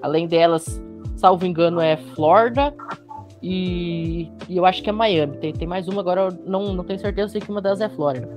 Além 0.03 0.27
delas, 0.27 0.79
salvo 1.19 1.45
engano, 1.45 1.81
é 1.81 1.97
Florida, 1.97 2.73
e, 3.41 4.29
e, 4.47 4.57
eu 4.57 4.65
acho 4.65 4.81
que 4.81 4.89
é 4.89 4.93
Miami. 4.93 5.37
Tem, 5.37 5.53
tem 5.53 5.67
mais 5.67 5.87
uma 5.87 6.01
agora, 6.01 6.21
eu 6.21 6.31
não, 6.45 6.73
não 6.73 6.83
tenho 6.83 6.99
certeza, 6.99 7.33
sei 7.33 7.41
que 7.41 7.49
uma 7.49 7.61
delas 7.61 7.81
é 7.81 7.89
Flórida. 7.89 8.27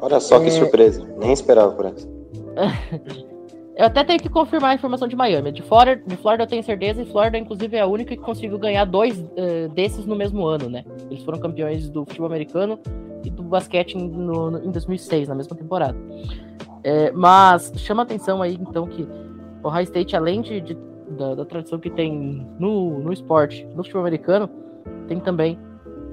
Olha 0.00 0.20
só 0.20 0.38
que 0.38 0.46
é... 0.46 0.50
surpresa, 0.50 1.04
nem 1.18 1.32
esperava 1.32 1.72
por 1.72 1.86
essa. 1.86 2.08
eu 3.76 3.86
até 3.86 4.04
tenho 4.04 4.20
que 4.20 4.28
confirmar 4.28 4.70
a 4.70 4.74
informação 4.74 5.08
de 5.08 5.16
Miami. 5.16 5.52
De 5.52 5.62
Flórida, 5.62 6.02
de 6.06 6.16
Flórida 6.16 6.44
eu 6.44 6.48
tenho 6.48 6.62
certeza, 6.62 7.02
e 7.02 7.06
Flórida, 7.06 7.38
inclusive, 7.38 7.76
é 7.76 7.80
a 7.80 7.86
única 7.86 8.16
que 8.16 8.22
conseguiu 8.22 8.58
ganhar 8.58 8.84
dois 8.84 9.18
uh, 9.18 9.68
desses 9.74 10.06
no 10.06 10.14
mesmo 10.14 10.46
ano, 10.46 10.68
né? 10.68 10.84
Eles 11.10 11.24
foram 11.24 11.38
campeões 11.38 11.88
do 11.90 12.04
futebol 12.04 12.26
americano 12.26 12.78
e 13.24 13.30
do 13.30 13.42
basquete 13.42 13.94
em, 13.94 14.08
no, 14.08 14.50
no, 14.52 14.64
em 14.64 14.70
2006, 14.70 15.28
na 15.28 15.34
mesma 15.34 15.56
temporada. 15.56 15.96
É, 16.84 17.10
mas 17.10 17.72
chama 17.76 18.04
atenção 18.04 18.40
aí, 18.40 18.54
então, 18.60 18.86
que 18.86 19.06
o 19.62 19.68
High 19.68 19.84
State, 19.84 20.16
além 20.16 20.40
de, 20.40 20.60
de 20.60 20.87
da, 21.10 21.34
da 21.34 21.44
tradição 21.44 21.78
que 21.78 21.90
tem 21.90 22.46
no, 22.58 22.98
no 23.00 23.12
esporte, 23.12 23.64
no 23.74 23.82
futebol 23.82 24.02
americano, 24.02 24.48
tem 25.06 25.18
também 25.20 25.58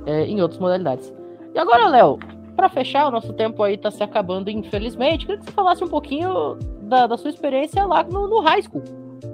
é, 0.06 0.26
em 0.26 0.42
outras 0.42 0.60
modalidades. 0.60 1.14
E 1.54 1.60
agora, 1.60 1.88
Léo, 1.88 2.20
para 2.56 2.70
fechar, 2.70 3.08
o 3.08 3.12
nosso 3.12 3.34
tempo 3.34 3.62
aí 3.64 3.78
tá 3.78 3.92
se 3.92 4.02
acabando, 4.02 4.50
infelizmente. 4.50 5.26
Queria 5.26 5.40
que 5.40 5.46
você 5.46 5.52
falasse 5.52 5.84
um 5.84 5.88
pouquinho 5.88 6.58
da, 6.82 7.08
da 7.08 7.18
sua 7.18 7.30
experiência 7.30 7.86
lá 7.86 8.04
no, 8.04 8.28
no, 8.28 8.40
high 8.40 8.62
school, 8.62 8.84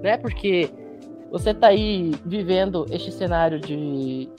né? 0.01 0.17
Porque 0.17 0.69
você 1.31 1.53
tá 1.53 1.67
aí 1.67 2.11
vivendo 2.25 2.85
este 2.89 3.11
cenário 3.11 3.59
de, 3.59 4.29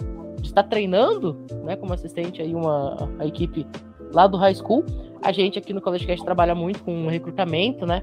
de 0.40 0.46
estar 0.46 0.64
treinando, 0.64 1.38
né, 1.64 1.76
como 1.76 1.92
assistente 1.92 2.42
aí 2.42 2.54
uma 2.54 3.08
a 3.18 3.26
equipe 3.26 3.66
lá 4.12 4.26
do 4.26 4.36
high 4.36 4.54
school. 4.54 4.84
A 5.22 5.30
gente 5.30 5.58
aqui 5.58 5.72
no 5.72 5.80
College 5.80 6.06
Cast 6.06 6.24
trabalha 6.24 6.54
muito 6.54 6.82
com 6.82 7.06
recrutamento, 7.06 7.86
né? 7.86 8.02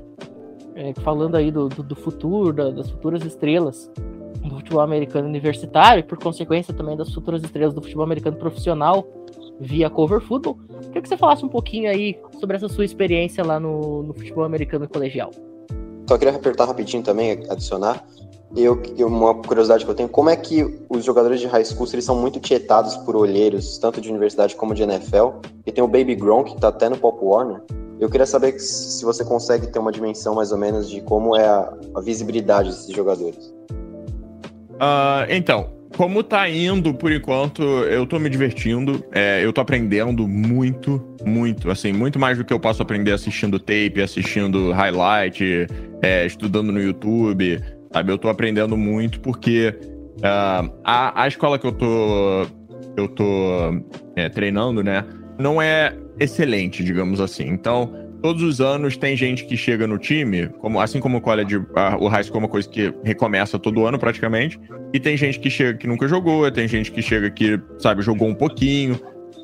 É, 0.79 0.93
falando 1.01 1.35
aí 1.35 1.51
do, 1.51 1.67
do, 1.67 1.83
do 1.83 1.95
futuro, 1.95 2.53
da, 2.53 2.71
das 2.71 2.89
futuras 2.89 3.23
estrelas 3.25 3.91
do 4.41 4.55
futebol 4.55 4.79
americano 4.79 5.27
universitário 5.27 5.99
e, 5.99 6.03
por 6.03 6.17
consequência, 6.17 6.73
também 6.73 6.95
das 6.95 7.13
futuras 7.13 7.43
estrelas 7.43 7.73
do 7.73 7.81
futebol 7.81 8.05
americano 8.05 8.37
profissional 8.37 9.05
via 9.59 9.89
cover 9.89 10.21
football. 10.21 10.57
Queria 10.83 11.01
que 11.01 11.09
você 11.09 11.17
falasse 11.17 11.43
um 11.43 11.49
pouquinho 11.49 11.89
aí 11.89 12.17
sobre 12.39 12.55
essa 12.55 12.69
sua 12.69 12.85
experiência 12.85 13.43
lá 13.43 13.59
no, 13.59 14.03
no 14.03 14.13
futebol 14.13 14.45
americano 14.45 14.87
colegial. 14.87 15.31
Só 16.07 16.17
queria 16.17 16.33
apertar 16.33 16.65
rapidinho 16.65 17.03
também, 17.03 17.43
adicionar. 17.49 18.05
Eu, 18.55 18.81
uma 19.05 19.35
curiosidade 19.35 19.83
que 19.83 19.91
eu 19.91 19.95
tenho, 19.95 20.09
como 20.09 20.29
é 20.29 20.35
que 20.35 20.79
os 20.89 21.03
jogadores 21.03 21.41
de 21.41 21.45
high 21.45 21.63
school 21.65 21.87
eles 21.91 22.05
são 22.05 22.15
muito 22.15 22.39
tietados 22.39 22.95
por 22.97 23.17
olheiros, 23.17 23.77
tanto 23.77 23.99
de 23.99 24.09
universidade 24.09 24.55
como 24.55 24.73
de 24.73 24.81
NFL, 24.81 25.41
e 25.65 25.71
tem 25.71 25.83
o 25.83 25.87
Baby 25.87 26.15
Gronk, 26.15 26.55
que 26.55 26.61
tá 26.61 26.69
até 26.69 26.89
no 26.89 26.97
Pop 26.97 27.19
Warner, 27.21 27.61
eu 27.99 28.09
queria 28.09 28.25
saber 28.25 28.59
se 28.59 29.03
você 29.03 29.23
consegue 29.25 29.67
ter 29.67 29.79
uma 29.79 29.91
dimensão 29.91 30.35
mais 30.35 30.51
ou 30.51 30.57
menos 30.57 30.89
de 30.89 31.01
como 31.01 31.35
é 31.35 31.45
a, 31.45 31.73
a 31.95 32.01
visibilidade 32.01 32.69
desses 32.69 32.95
jogadores. 32.95 33.53
Uh, 34.75 35.27
então, 35.29 35.79
como 35.97 36.23
tá 36.23 36.49
indo 36.49 36.93
por 36.93 37.11
enquanto, 37.11 37.61
eu 37.61 38.05
tô 38.05 38.17
me 38.19 38.29
divertindo. 38.29 39.03
É, 39.11 39.43
eu 39.43 39.51
tô 39.51 39.59
aprendendo 39.59 40.27
muito, 40.27 41.03
muito, 41.25 41.69
assim, 41.69 41.91
muito 41.91 42.17
mais 42.17 42.37
do 42.37 42.45
que 42.45 42.53
eu 42.53 42.59
posso 42.59 42.81
aprender 42.81 43.11
assistindo 43.11 43.59
tape, 43.59 44.01
assistindo 44.01 44.71
highlight, 44.71 45.67
é, 46.01 46.25
estudando 46.25 46.71
no 46.71 46.81
YouTube, 46.81 47.61
sabe? 47.91 48.11
Eu 48.13 48.17
tô 48.17 48.29
aprendendo 48.29 48.77
muito 48.77 49.19
porque 49.19 49.75
uh, 50.19 50.71
a, 50.85 51.23
a 51.23 51.27
escola 51.27 51.59
que 51.59 51.67
eu 51.67 51.73
tô, 51.73 52.45
eu 52.95 53.07
tô 53.09 53.83
é, 54.15 54.29
treinando, 54.29 54.81
né, 54.81 55.05
não 55.39 55.61
é 55.61 55.95
excelente, 56.19 56.83
digamos 56.83 57.21
assim. 57.21 57.47
Então, 57.47 57.91
todos 58.21 58.43
os 58.43 58.59
anos 58.59 58.97
tem 58.97 59.15
gente 59.15 59.45
que 59.45 59.55
chega 59.55 59.87
no 59.87 59.97
time, 59.97 60.49
como, 60.59 60.79
assim 60.79 60.99
como 60.99 61.17
o 61.17 61.21
college, 61.21 61.61
a, 61.75 61.97
o 61.97 62.07
high 62.07 62.23
school 62.23 62.37
é 62.37 62.39
uma 62.39 62.49
coisa 62.49 62.67
que 62.67 62.93
recomeça 63.03 63.57
todo 63.57 63.85
ano 63.85 63.97
praticamente, 63.97 64.59
e 64.93 64.99
tem 64.99 65.15
gente 65.15 65.39
que 65.39 65.49
chega 65.49 65.77
que 65.77 65.87
nunca 65.87 66.07
jogou, 66.07 66.51
tem 66.51 66.67
gente 66.67 66.91
que 66.91 67.01
chega 67.01 67.29
que, 67.29 67.59
sabe, 67.77 68.01
jogou 68.01 68.27
um 68.27 68.35
pouquinho, 68.35 68.99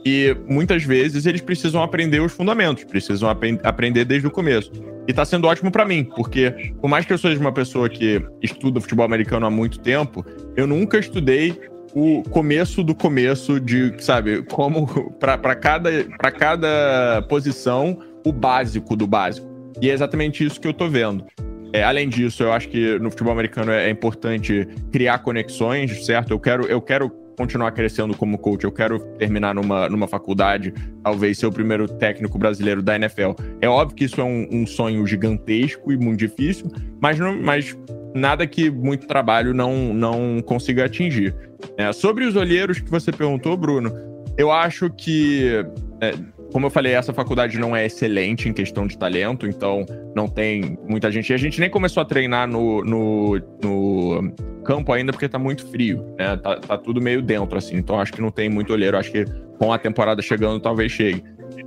e 0.06 0.36
muitas 0.48 0.84
vezes 0.84 1.26
eles 1.26 1.42
precisam 1.42 1.82
aprender 1.82 2.20
os 2.20 2.32
fundamentos, 2.32 2.84
precisam 2.84 3.28
ap 3.28 3.44
aprender 3.64 4.06
desde 4.06 4.28
o 4.28 4.32
começo. 4.32 4.72
E 5.08 5.14
tá 5.14 5.26
sendo 5.26 5.48
ótimo 5.48 5.72
para 5.72 5.86
mim, 5.86 6.04
porque 6.04 6.52
por 6.80 6.88
mais 6.88 7.06
que 7.06 7.14
eu 7.14 7.18
seja 7.18 7.40
uma 7.40 7.52
pessoa 7.52 7.90
que 7.90 8.22
estuda 8.42 8.82
futebol 8.82 9.06
americano 9.06 9.46
há 9.46 9.50
muito 9.50 9.80
tempo, 9.80 10.24
eu 10.56 10.68
nunca 10.68 11.00
estudei 11.00 11.60
o 11.96 12.22
começo 12.24 12.84
do 12.84 12.94
começo 12.94 13.58
de, 13.58 13.94
sabe, 14.00 14.44
como 14.44 14.86
para 15.18 15.56
cada, 15.56 16.04
cada 16.38 17.22
posição 17.30 17.98
o 18.26 18.34
básico 18.34 18.98
do 18.98 19.08
básico. 19.08 19.48
E 19.82 19.90
é 19.90 19.94
exatamente 19.94 20.44
isso 20.46 20.60
que 20.60 20.68
eu 20.68 20.74
tô 20.74 20.90
vendo. 20.90 21.26
É, 21.72 21.84
além 21.84 22.10
disso, 22.10 22.44
eu 22.44 22.52
acho 22.52 22.68
que 22.68 23.00
no 23.00 23.10
futebol 23.10 23.32
americano 23.32 23.72
é, 23.72 23.88
é 23.88 23.90
importante 23.90 24.68
criar 24.92 25.20
conexões, 25.20 26.06
certo? 26.06 26.32
Eu 26.32 26.40
quero, 26.40 26.66
eu 26.66 26.82
quero 26.82 27.10
continuar 27.38 27.72
crescendo 27.72 28.16
como 28.16 28.38
coach, 28.38 28.64
eu 28.64 28.72
quero 28.72 29.00
terminar 29.18 29.54
numa, 29.54 29.90
numa 29.90 30.08
faculdade, 30.08 30.74
talvez 31.04 31.38
ser 31.38 31.46
o 31.46 31.52
primeiro 31.52 31.88
técnico 31.88 32.38
brasileiro 32.38 32.82
da 32.82 32.96
NFL. 32.96 33.32
É 33.62 33.68
óbvio 33.68 33.96
que 33.96 34.06
isso 34.06 34.20
é 34.20 34.24
um, 34.24 34.48
um 34.52 34.66
sonho 34.66 35.06
gigantesco 35.06 35.92
e 35.92 35.98
muito 35.98 36.20
difícil, 36.20 36.72
mas, 37.02 37.20
não, 37.20 37.36
mas 37.42 37.78
nada 38.16 38.48
que 38.48 38.72
muito 38.72 39.06
trabalho 39.06 39.54
não, 39.54 39.94
não 39.94 40.42
consiga 40.42 40.86
atingir. 40.86 41.36
É, 41.78 41.92
sobre 41.92 42.24
os 42.26 42.36
olheiros 42.36 42.80
que 42.80 42.90
você 42.90 43.12
perguntou, 43.12 43.58
Bruno, 43.58 43.92
eu 44.38 44.52
acho 44.52 44.90
que, 44.90 45.66
é, 46.02 46.14
como 46.52 46.68
eu 46.68 46.70
falei, 46.70 46.94
essa 46.94 47.14
faculdade 47.14 47.60
não 47.60 47.76
é 47.76 47.86
excelente 47.86 48.48
em 48.48 48.54
questão 48.54 48.88
de 48.88 48.98
talento, 48.98 49.46
então 49.46 49.86
não 50.16 50.28
tem 50.28 50.78
muita 50.88 51.12
gente. 51.12 51.30
E 51.30 51.34
a 51.34 51.38
gente 51.38 51.60
nem 51.60 51.70
começou 51.70 52.02
a 52.02 52.06
treinar 52.06 52.48
no, 52.48 52.84
no, 52.84 53.42
no 53.62 54.34
campo 54.64 54.94
ainda 54.94 55.12
porque 55.12 55.28
tá 55.28 55.38
muito 55.38 55.66
frio, 55.68 56.06
né? 56.18 56.38
Tá, 56.38 56.56
tá, 56.56 56.78
tudo 56.78 57.02
meio 57.02 57.22
dentro, 57.22 57.58
assim. 57.58 57.76
Então 57.76 58.00
acho 58.00 58.14
que 58.14 58.22
não 58.22 58.32
tem 58.32 58.50
muito 58.50 58.72
olheiro. 58.72 58.98
Acho 58.98 59.12
que 59.12 59.26
com 59.60 59.74
a 59.74 59.78
temporada 59.78 60.22
chegando 60.22 60.60
talvez 60.60 60.92
chegue. 60.92 61.22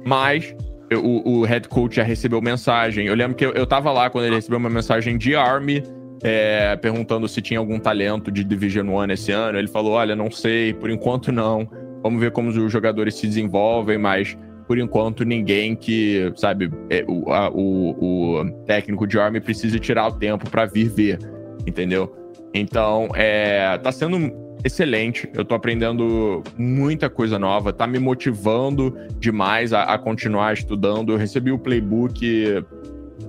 Mas 0.07 0.55
o, 0.97 1.41
o 1.41 1.45
head 1.45 1.69
coach 1.69 1.97
já 1.97 2.03
recebeu 2.03 2.41
mensagem. 2.41 3.07
Eu 3.07 3.15
lembro 3.15 3.37
que 3.37 3.45
eu, 3.45 3.53
eu 3.53 3.67
tava 3.67 3.93
lá 3.93 4.09
quando 4.09 4.25
ele 4.25 4.37
recebeu 4.37 4.59
uma 4.59 4.71
mensagem 4.71 5.19
de 5.19 5.35
Army 5.35 5.83
é, 6.23 6.77
perguntando 6.77 7.29
se 7.29 7.41
tinha 7.41 7.59
algum 7.59 7.79
talento 7.79 8.31
de 8.31 8.43
Division 8.43 8.89
One 8.89 9.13
esse 9.13 9.33
ano. 9.33 9.59
Ele 9.59 9.69
falou: 9.69 9.93
olha, 9.93 10.17
não 10.17 10.31
sei, 10.31 10.73
por 10.75 10.91
enquanto 10.91 11.31
não. 11.31 11.69
Vamos 12.03 12.21
ver 12.21 12.31
como 12.31 12.49
os 12.49 12.73
jogadores 12.73 13.15
se 13.15 13.27
desenvolvem, 13.27 13.99
mas 13.99 14.37
por 14.67 14.79
enquanto 14.79 15.25
ninguém 15.25 15.75
que, 15.75 16.31
sabe, 16.37 16.71
é, 16.91 17.05
o, 17.09 17.33
a, 17.33 17.51
o, 17.51 18.43
o, 18.43 18.51
técnico 18.67 19.07
de 19.07 19.19
Army 19.19 19.41
precisa 19.41 19.79
tirar 19.79 20.09
o 20.09 20.13
tempo 20.13 20.49
para 20.51 20.67
vir 20.67 20.91
ver, 20.91 21.19
entendeu? 21.67 22.15
Então, 22.53 23.09
é, 23.15 23.79
tá 23.79 23.91
sendo 23.91 24.31
excelente. 24.63 25.29
Eu 25.35 25.45
tô 25.45 25.55
aprendendo 25.55 26.43
muita 26.57 27.09
coisa 27.09 27.39
nova, 27.39 27.73
tá 27.73 27.87
me 27.87 27.99
motivando 27.99 28.95
demais 29.19 29.73
a, 29.73 29.85
a 29.85 29.99
continuar 29.99 30.53
estudando. 30.53 31.13
Eu 31.13 31.17
recebi 31.17 31.51
o 31.51 31.59
playbook 31.59 32.65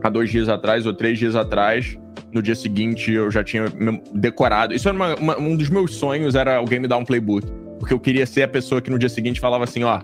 há 0.03 0.09
dois 0.09 0.29
dias 0.29 0.49
atrás 0.49 0.85
ou 0.85 0.93
três 0.93 1.17
dias 1.17 1.35
atrás 1.35 1.97
no 2.33 2.41
dia 2.41 2.55
seguinte 2.55 3.11
eu 3.11 3.29
já 3.31 3.43
tinha 3.43 3.65
decorado. 4.13 4.73
Isso 4.73 4.87
era 4.87 4.95
uma, 4.95 5.15
uma, 5.15 5.39
um 5.39 5.55
dos 5.55 5.69
meus 5.69 5.95
sonhos, 5.95 6.35
era 6.35 6.57
alguém 6.57 6.79
me 6.79 6.87
dar 6.87 6.97
um 6.97 7.05
playbook. 7.05 7.47
Porque 7.79 7.93
eu 7.93 7.99
queria 7.99 8.25
ser 8.25 8.43
a 8.43 8.47
pessoa 8.47 8.81
que 8.81 8.89
no 8.89 8.99
dia 8.99 9.09
seguinte 9.09 9.39
falava 9.39 9.63
assim, 9.63 9.83
ó, 9.83 10.01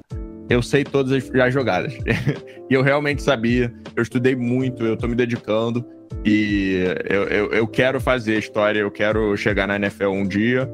eu 0.50 0.62
sei 0.62 0.84
todas 0.84 1.12
as, 1.12 1.30
as 1.36 1.54
jogadas. 1.54 1.94
e 2.70 2.74
eu 2.74 2.82
realmente 2.82 3.22
sabia, 3.22 3.74
eu 3.96 4.04
estudei 4.04 4.36
muito, 4.36 4.86
eu 4.86 4.98
tô 4.98 5.08
me 5.08 5.16
dedicando. 5.16 5.86
E 6.24 6.84
eu, 7.10 7.24
eu, 7.24 7.54
eu 7.54 7.68
quero 7.68 8.00
fazer 8.00 8.38
história, 8.38 8.80
eu 8.80 8.92
quero 8.92 9.36
chegar 9.38 9.68
na 9.68 9.76
NFL 9.76 10.10
um 10.10 10.28
dia. 10.28 10.70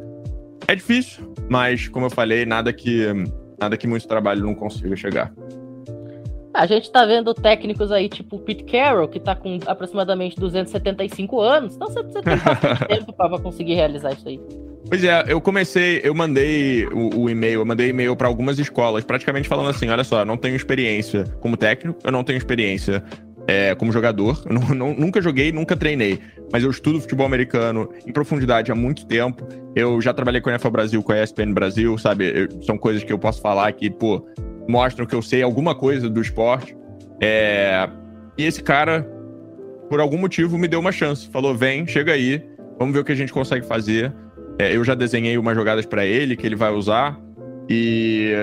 É 0.68 0.76
difícil, 0.76 1.34
mas 1.50 1.88
como 1.88 2.06
eu 2.06 2.10
falei, 2.10 2.46
nada 2.46 2.72
que, 2.72 3.08
nada 3.60 3.76
que 3.76 3.88
muito 3.88 4.08
trabalho 4.08 4.42
não 4.42 4.54
consiga 4.54 4.96
chegar. 4.96 5.34
A 6.54 6.66
gente 6.66 6.92
tá 6.92 7.06
vendo 7.06 7.34
técnicos 7.34 7.92
aí, 7.92 8.10
tipo 8.10 8.36
o 8.36 8.40
Pete 8.40 8.64
Carroll, 8.64 9.08
que 9.08 9.20
tá 9.20 9.36
com 9.36 9.60
aproximadamente 9.66 10.36
275 10.38 11.40
anos. 11.40 11.76
Então 11.76 11.88
você, 11.88 12.04
você 12.04 12.22
tem 12.22 12.38
bastante 12.38 12.88
tempo 12.88 13.14
pra 13.14 13.40
conseguir 13.40 13.76
realizar 13.76 14.12
isso 14.12 14.28
aí. 14.28 14.40
Pois 14.88 15.04
é, 15.04 15.24
eu 15.28 15.40
comecei, 15.40 16.02
eu 16.04 16.14
mandei 16.14 16.86
o, 16.88 17.22
o 17.22 17.30
e-mail, 17.30 17.62
eu 17.62 17.66
mandei 17.66 17.90
e-mail 17.90 18.16
para 18.16 18.28
algumas 18.28 18.60
escolas, 18.60 19.04
praticamente 19.04 19.48
falando 19.48 19.70
assim: 19.70 19.88
olha 19.90 20.04
só, 20.04 20.20
eu 20.20 20.26
não 20.26 20.36
tenho 20.36 20.56
experiência 20.56 21.24
como 21.40 21.56
técnico, 21.56 22.00
eu 22.04 22.12
não 22.12 22.24
tenho 22.24 22.38
experiência 22.38 23.04
é, 23.48 23.74
como 23.76 23.92
jogador, 23.92 24.42
eu 24.46 24.54
não, 24.54 24.62
não, 24.76 24.94
nunca 24.94 25.22
joguei, 25.22 25.52
nunca 25.52 25.78
treinei, 25.78 26.20
mas 26.52 26.64
eu 26.64 26.70
estudo 26.70 27.00
futebol 27.00 27.26
americano 27.26 27.90
em 28.06 28.12
profundidade 28.12 28.72
há 28.72 28.76
muito 28.76 29.06
tempo. 29.06 29.48
Eu 29.76 30.02
já 30.02 30.14
trabalhei 30.14 30.42
com 30.42 30.50
a 30.50 30.54
NFL 30.54 30.70
Brasil, 30.70 31.04
com 31.04 31.12
a 31.12 31.24
ESPN 31.24 31.54
Brasil, 31.54 31.98
sabe? 31.98 32.30
Eu, 32.30 32.62
são 32.64 32.78
coisas 32.78 33.04
que 33.04 33.14
eu 33.14 33.20
posso 33.20 33.42
falar 33.42 33.72
que, 33.72 33.90
pô, 33.90 34.26
mostram 34.68 35.06
que 35.06 35.16
eu 35.16 35.22
sei 35.22 35.42
alguma 35.42 35.76
coisa 35.76 36.10
do 36.10 36.22
esporte. 36.22 36.76
É, 37.22 37.88
e 38.38 38.46
esse 38.46 38.64
cara, 38.64 39.08
por 39.90 40.00
algum 40.00 40.18
motivo, 40.18 40.58
me 40.58 40.68
deu 40.68 40.80
uma 40.80 40.92
chance. 40.92 41.30
Falou: 41.30 41.56
vem, 41.56 41.86
chega 41.88 42.14
aí, 42.14 42.44
vamos 42.80 42.94
ver 42.94 43.02
o 43.02 43.04
que 43.04 43.12
a 43.12 43.16
gente 43.16 43.34
consegue 43.34 43.66
fazer. 43.66 44.14
É, 44.60 44.76
eu 44.76 44.84
já 44.84 44.96
desenhei 44.96 45.38
umas 45.38 45.56
jogadas 45.56 45.86
para 45.86 46.06
ele 46.06 46.36
que 46.36 46.46
ele 46.46 46.56
vai 46.56 46.72
usar. 46.72 47.20
E 47.70 48.34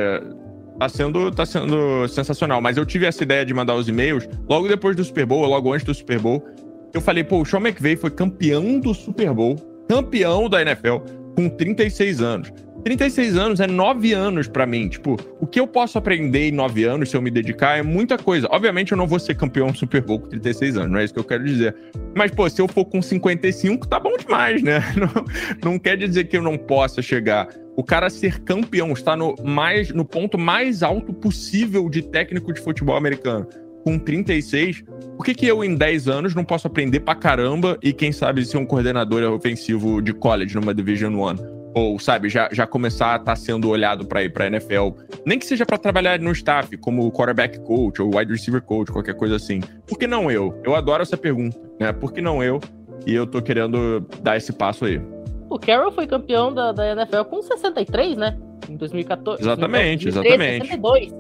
tá 0.78 0.88
sendo, 0.88 1.30
tá 1.30 1.44
sendo 1.44 2.06
sensacional. 2.08 2.60
Mas 2.60 2.76
eu 2.76 2.86
tive 2.86 3.06
essa 3.06 3.22
ideia 3.22 3.44
de 3.44 3.52
mandar 3.52 3.74
os 3.74 3.88
e-mails 3.88 4.28
logo 4.48 4.68
depois 4.68 4.96
do 4.96 5.04
Super 5.04 5.26
Bowl, 5.26 5.44
logo 5.44 5.72
antes 5.72 5.84
do 5.84 5.92
Super 5.92 6.18
Bowl. 6.18 6.46
Eu 6.94 7.00
falei, 7.00 7.22
pô, 7.24 7.42
o 7.42 7.44
Sean 7.44 7.60
McVay 7.60 7.96
foi 7.96 8.10
campeão 8.10 8.80
do 8.80 8.94
Super 8.94 9.32
Bowl, 9.34 9.56
campeão 9.88 10.48
da 10.48 10.62
NFL, 10.62 10.98
com 11.36 11.48
36 11.48 12.22
anos. 12.22 12.52
36 12.84 13.36
anos 13.36 13.60
é 13.60 13.66
9 13.66 14.12
anos 14.12 14.48
para 14.48 14.66
mim. 14.66 14.88
Tipo, 14.88 15.16
o 15.40 15.46
que 15.46 15.60
eu 15.60 15.66
posso 15.66 15.98
aprender 15.98 16.48
em 16.48 16.52
9 16.52 16.84
anos 16.84 17.10
se 17.10 17.16
eu 17.16 17.22
me 17.22 17.30
dedicar 17.30 17.78
é 17.78 17.82
muita 17.82 18.16
coisa. 18.16 18.48
Obviamente 18.50 18.92
eu 18.92 18.98
não 18.98 19.06
vou 19.06 19.18
ser 19.18 19.34
campeão 19.34 19.74
Super 19.74 20.02
Bowl 20.02 20.20
com 20.20 20.28
36 20.28 20.76
anos, 20.76 20.90
não 20.90 20.98
é 20.98 21.04
isso 21.04 21.14
que 21.14 21.20
eu 21.20 21.24
quero 21.24 21.44
dizer. 21.44 21.74
Mas, 22.14 22.30
pô, 22.30 22.48
se 22.48 22.60
eu 22.60 22.68
for 22.68 22.84
com 22.84 23.00
55, 23.02 23.86
tá 23.86 24.00
bom 24.00 24.16
demais, 24.16 24.62
né? 24.62 24.80
Não, 24.98 25.72
não 25.72 25.78
quer 25.78 25.96
dizer 25.96 26.24
que 26.24 26.36
eu 26.36 26.42
não 26.42 26.58
possa 26.58 27.00
chegar. 27.00 27.48
O 27.76 27.84
cara 27.84 28.10
ser 28.10 28.40
campeão 28.40 28.92
está 28.92 29.16
no, 29.16 29.34
mais, 29.44 29.90
no 29.90 30.04
ponto 30.04 30.36
mais 30.36 30.82
alto 30.82 31.12
possível 31.12 31.88
de 31.88 32.02
técnico 32.02 32.52
de 32.52 32.60
futebol 32.60 32.96
americano. 32.96 33.46
Com 33.84 33.98
36, 33.98 34.82
por 35.16 35.24
que, 35.24 35.34
que 35.34 35.46
eu, 35.46 35.62
em 35.62 35.76
10 35.76 36.08
anos, 36.08 36.34
não 36.34 36.44
posso 36.44 36.66
aprender 36.66 37.00
pra 37.00 37.14
caramba 37.14 37.78
e, 37.82 37.92
quem 37.92 38.10
sabe, 38.10 38.44
ser 38.44 38.58
um 38.58 38.66
coordenador 38.66 39.22
ofensivo 39.32 40.02
de 40.02 40.12
college 40.12 40.54
numa 40.56 40.74
Division 40.74 41.14
One? 41.14 41.57
Ou 41.78 41.98
sabe, 41.98 42.28
já, 42.28 42.48
já 42.52 42.66
começar 42.66 43.12
a 43.12 43.16
estar 43.16 43.24
tá 43.24 43.36
sendo 43.36 43.68
olhado 43.68 44.06
para 44.06 44.22
ir 44.22 44.32
para 44.32 44.46
NFL, 44.46 44.90
nem 45.24 45.38
que 45.38 45.46
seja 45.46 45.64
para 45.64 45.78
trabalhar 45.78 46.18
no 46.18 46.32
staff, 46.32 46.76
como 46.78 47.10
quarterback 47.10 47.58
coach 47.60 48.02
ou 48.02 48.16
wide 48.16 48.32
receiver 48.32 48.62
coach, 48.62 48.90
qualquer 48.90 49.14
coisa 49.14 49.36
assim. 49.36 49.60
Por 49.86 49.98
que 49.98 50.06
não 50.06 50.30
eu? 50.30 50.60
Eu 50.64 50.74
adoro 50.74 51.02
essa 51.02 51.16
pergunta, 51.16 51.58
né? 51.80 51.92
Por 51.92 52.12
que 52.12 52.20
não 52.20 52.42
eu? 52.42 52.60
E 53.06 53.14
eu 53.14 53.26
tô 53.26 53.40
querendo 53.40 54.00
dar 54.22 54.36
esse 54.36 54.52
passo 54.52 54.84
aí. 54.84 55.00
O 55.48 55.58
Carroll 55.58 55.92
foi 55.92 56.06
campeão 56.06 56.52
da, 56.52 56.72
da 56.72 56.92
NFL 56.92 57.22
com 57.30 57.40
63, 57.40 58.16
né? 58.16 58.36
Em 58.68 58.76
2014. 58.76 59.42
Exatamente, 59.42 60.10
2013, 60.10 60.18
exatamente. 60.18 60.66
62. 60.66 61.14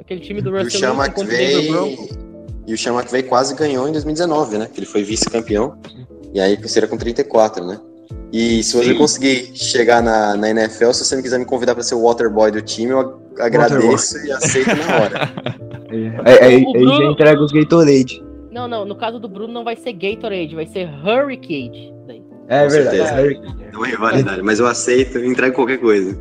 Aquele 0.00 0.20
time 0.20 0.42
do 0.42 0.50
Russell 0.50 0.90
Wilson 0.90 1.04
McVay... 1.04 2.20
E 2.66 2.74
o 2.74 2.78
Sean 2.78 2.94
McVay 2.94 3.24
quase 3.24 3.54
ganhou 3.56 3.88
em 3.88 3.92
2019, 3.92 4.58
né? 4.58 4.68
Que 4.72 4.78
ele 4.78 4.86
foi 4.86 5.02
vice-campeão. 5.02 5.76
E 6.32 6.40
aí 6.40 6.56
seria 6.68 6.88
com 6.88 6.96
34, 6.96 7.66
né? 7.66 7.80
E 8.32 8.62
se 8.62 8.76
você 8.76 8.92
Sim. 8.92 8.98
conseguir 8.98 9.50
chegar 9.54 10.02
na, 10.02 10.36
na 10.36 10.50
NFL, 10.50 10.92
se 10.92 11.04
você 11.04 11.16
não 11.16 11.22
quiser 11.22 11.38
me 11.38 11.44
convidar 11.44 11.74
para 11.74 11.82
ser 11.82 11.96
o 11.96 12.02
waterboy 12.02 12.50
do 12.50 12.62
time, 12.62 12.92
eu 12.92 13.20
agradeço 13.38 14.18
e 14.24 14.30
aceito 14.30 14.68
na 14.68 14.96
hora. 14.96 15.60
Aí, 16.24 16.38
aí, 16.40 16.62
Bruno... 16.62 16.98
já 16.98 17.04
entrega 17.04 17.42
os 17.42 17.50
Gatorade. 17.50 18.22
Não, 18.52 18.68
não, 18.68 18.84
no 18.84 18.94
caso 18.94 19.18
do 19.18 19.28
Bruno 19.28 19.52
não 19.52 19.64
vai 19.64 19.74
ser 19.74 19.92
Gatorade, 19.92 20.54
vai 20.54 20.64
ser 20.64 20.88
Hurricane. 20.88 21.92
É, 22.46 22.68
verdade. 22.68 23.00
É. 23.00 23.72
Não 23.72 23.84
é 23.84 23.90
rivalidade, 23.90 24.40
mas 24.40 24.60
eu 24.60 24.68
aceito 24.68 25.18
e 25.18 25.26
entrego 25.26 25.56
qualquer 25.56 25.78
coisa. 25.78 26.16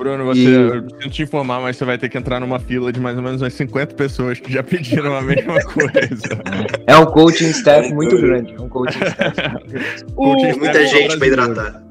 Bruno, 0.00 0.24
você, 0.24 0.40
e... 0.40 0.50
eu 0.50 0.82
tento 0.82 1.10
te 1.10 1.22
informar, 1.22 1.60
mas 1.60 1.76
você 1.76 1.84
vai 1.84 1.98
ter 1.98 2.08
que 2.08 2.16
entrar 2.16 2.40
numa 2.40 2.58
fila 2.58 2.90
de 2.90 2.98
mais 2.98 3.18
ou 3.18 3.22
menos 3.22 3.42
umas 3.42 3.52
50 3.52 3.94
pessoas 3.94 4.40
que 4.40 4.50
já 4.50 4.62
pediram 4.62 5.14
a 5.14 5.20
mesma 5.20 5.60
coisa. 5.68 6.42
É 6.86 6.96
um 6.96 7.04
coaching 7.04 7.50
staff 7.50 7.92
muito 7.92 8.16
grande. 8.16 8.54
É 8.54 8.60
um 8.62 8.68
coaching 8.70 8.98
staff. 9.04 9.36
o... 10.16 10.34
Muita 10.56 10.86
gente 10.86 11.18
para 11.18 11.26
hidratar. 11.26 11.82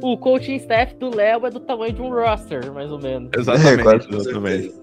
O 0.00 0.16
coaching 0.16 0.56
staff 0.56 0.94
do 0.94 1.14
Léo 1.14 1.44
é 1.44 1.50
do 1.50 1.60
tamanho 1.60 1.92
de 1.92 2.00
um 2.00 2.08
roster, 2.08 2.72
mais 2.72 2.90
ou 2.90 2.98
menos. 2.98 3.28
Exatamente, 3.36 4.14
é, 4.14 4.16
exatamente. 4.16 4.74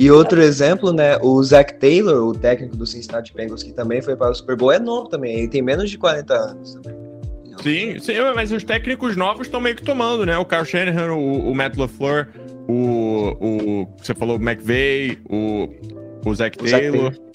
E 0.00 0.10
outro 0.10 0.42
exemplo, 0.42 0.92
né? 0.92 1.18
O 1.22 1.40
Zach 1.44 1.74
Taylor, 1.74 2.26
o 2.26 2.32
técnico 2.32 2.76
do 2.76 2.84
Cincinnati 2.84 3.32
Bengals, 3.32 3.62
que 3.62 3.72
também 3.72 4.02
foi 4.02 4.16
para 4.16 4.32
o 4.32 4.34
Super 4.34 4.56
Bowl, 4.56 4.72
é 4.72 4.80
novo 4.80 5.08
também. 5.08 5.38
Ele 5.38 5.48
tem 5.48 5.62
menos 5.62 5.88
de 5.88 5.96
40 5.96 6.34
anos 6.34 6.74
também. 6.74 7.11
Sim, 7.62 7.98
sim, 8.00 8.14
mas 8.34 8.50
os 8.50 8.64
técnicos 8.64 9.16
novos 9.16 9.46
estão 9.46 9.60
meio 9.60 9.76
que 9.76 9.82
tomando, 9.82 10.26
né? 10.26 10.36
O 10.36 10.44
Kyle 10.44 10.64
Shanahan, 10.64 11.12
o, 11.12 11.50
o 11.50 11.54
Matt 11.54 11.76
LaFleur, 11.76 12.28
o, 12.68 13.36
o. 13.40 13.88
Você 13.98 14.14
falou 14.14 14.36
o 14.36 14.42
McVeigh, 14.42 15.18
o, 15.30 15.68
o 16.24 16.34
Zach 16.34 16.56
o 16.58 16.64
Taylor. 16.68 17.12
Zach 17.12 17.32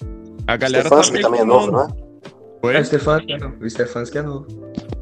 a 0.48 0.56
galera 0.56 0.84
Stefanski 0.84 1.20
tá 1.20 1.28
meio 1.28 1.42
também 1.44 1.56
tomando. 1.56 1.68
é 1.68 1.82
novo, 1.82 1.92
não 1.92 2.04
é? 2.04 2.68
Oi? 2.68 2.76
É, 2.76 2.80
o 2.80 2.84
Stefanski 2.84 3.32
é 3.32 3.38
novo. 3.38 3.54
O 3.60 3.70
Stefanski 3.70 4.18
é 4.18 4.22
novo. 4.22 4.46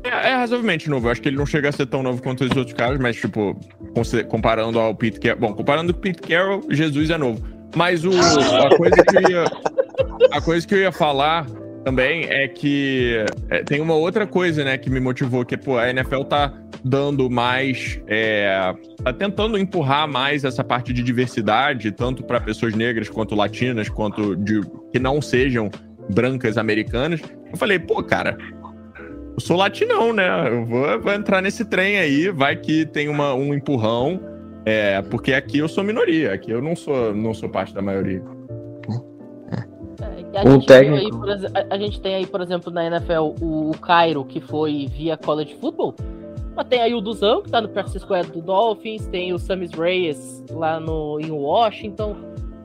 É, 0.03 0.31
é, 0.31 0.35
razoavelmente 0.35 0.91
novo. 0.91 1.07
Eu 1.07 1.12
acho 1.12 1.22
que 1.22 1.29
ele 1.29 1.37
não 1.37 1.47
chega 1.47 1.68
a 1.68 1.72
ser 1.72 1.87
tão 1.87 2.03
novo 2.03 2.20
quanto 2.20 2.45
os 2.45 2.57
outros 2.57 2.77
caras, 2.77 2.99
mas, 2.99 3.14
tipo, 3.14 3.57
comparando 4.29 4.81
ao 4.81 4.93
Pete 4.93 5.20
Carroll. 5.20 5.41
Bom, 5.41 5.55
comparando 5.55 5.93
com 5.93 6.01
o 6.01 6.03
Pete 6.03 6.20
Carroll, 6.20 6.62
Jesus 6.68 7.11
é 7.11 7.16
novo. 7.16 7.41
Mas 7.77 8.05
o, 8.05 8.11
a 8.11 8.77
coisa 8.77 8.97
que 9.05 9.16
eu 9.16 9.31
ia. 9.31 9.45
A 10.33 10.41
coisa 10.41 10.66
que 10.66 10.74
eu 10.74 10.79
ia 10.79 10.93
falar 10.93 11.47
também 11.87 12.24
é 12.24 12.49
que 12.49 13.24
é, 13.49 13.62
tem 13.62 13.80
uma 13.80 13.95
outra 13.95 14.26
coisa, 14.26 14.64
né, 14.64 14.76
que 14.76 14.91
me 14.91 14.99
motivou, 14.99 15.45
que 15.45 15.57
pô, 15.57 15.78
a 15.78 15.89
NFL 15.89 16.22
tá 16.22 16.53
dando 16.82 17.30
mais, 17.30 18.01
é, 18.09 18.74
tá 19.05 19.12
tentando 19.12 19.57
empurrar 19.57 20.09
mais 20.09 20.43
essa 20.43 20.64
parte 20.64 20.93
de 20.93 21.01
diversidade, 21.01 21.93
tanto 21.93 22.24
para 22.24 22.41
pessoas 22.41 22.74
negras 22.74 23.09
quanto 23.09 23.37
latinas, 23.37 23.89
quanto 23.89 24.34
de 24.34 24.62
que 24.93 24.99
não 24.99 25.22
sejam 25.22 25.70
brancas 26.12 26.59
americanas. 26.59 27.20
Eu 27.53 27.57
falei, 27.57 27.78
pô, 27.78 28.03
cara, 28.03 28.37
eu 29.34 29.39
sou 29.41 29.57
latinão, 29.57 30.12
né? 30.12 30.26
Eu 30.49 30.66
vou, 30.66 31.01
vou 31.01 31.12
entrar 31.12 31.41
nesse 31.41 31.64
trem 31.64 31.99
aí, 31.99 32.30
vai 32.30 32.57
que 32.57 32.84
tem 32.84 33.09
uma, 33.09 33.32
um 33.32 33.55
empurrão, 33.55 34.20
é, 34.64 35.01
porque 35.03 35.32
aqui 35.32 35.59
eu 35.59 35.68
sou 35.68 35.84
minoria, 35.84 36.32
aqui 36.32 36.51
eu 36.51 36.61
não 36.61 36.74
sou, 36.74 37.14
não 37.14 37.32
sou 37.32 37.49
parte 37.49 37.72
da 37.72 37.80
maioria. 37.80 38.24
A, 40.37 40.43
um 40.43 40.53
gente 40.53 40.66
técnico. 40.66 40.97
Aí, 40.97 41.11
por, 41.11 41.30
a, 41.30 41.74
a, 41.74 41.78
gente 41.78 42.01
tem 42.01 42.14
aí, 42.14 42.26
por 42.26 42.41
exemplo, 42.41 42.72
na 42.72 42.87
NFL 42.87 43.34
o, 43.41 43.70
o 43.70 43.78
Cairo, 43.78 44.24
que 44.24 44.41
foi 44.41 44.87
via 44.87 45.16
college 45.16 45.57
football. 45.61 45.95
Mas 46.55 46.66
tem 46.68 46.80
aí 46.80 46.95
o 46.95 47.01
Duzão, 47.01 47.43
que 47.43 47.51
tá 47.51 47.61
no 47.61 47.68
practice 47.68 47.99
squad 48.01 48.30
do 48.30 48.41
Dolphins. 48.41 49.07
Tem 49.07 49.32
o 49.32 49.39
Samis 49.39 49.72
Reyes 49.72 50.43
lá 50.51 50.80
no, 50.80 51.20
em 51.20 51.30
Washington. 51.30 52.16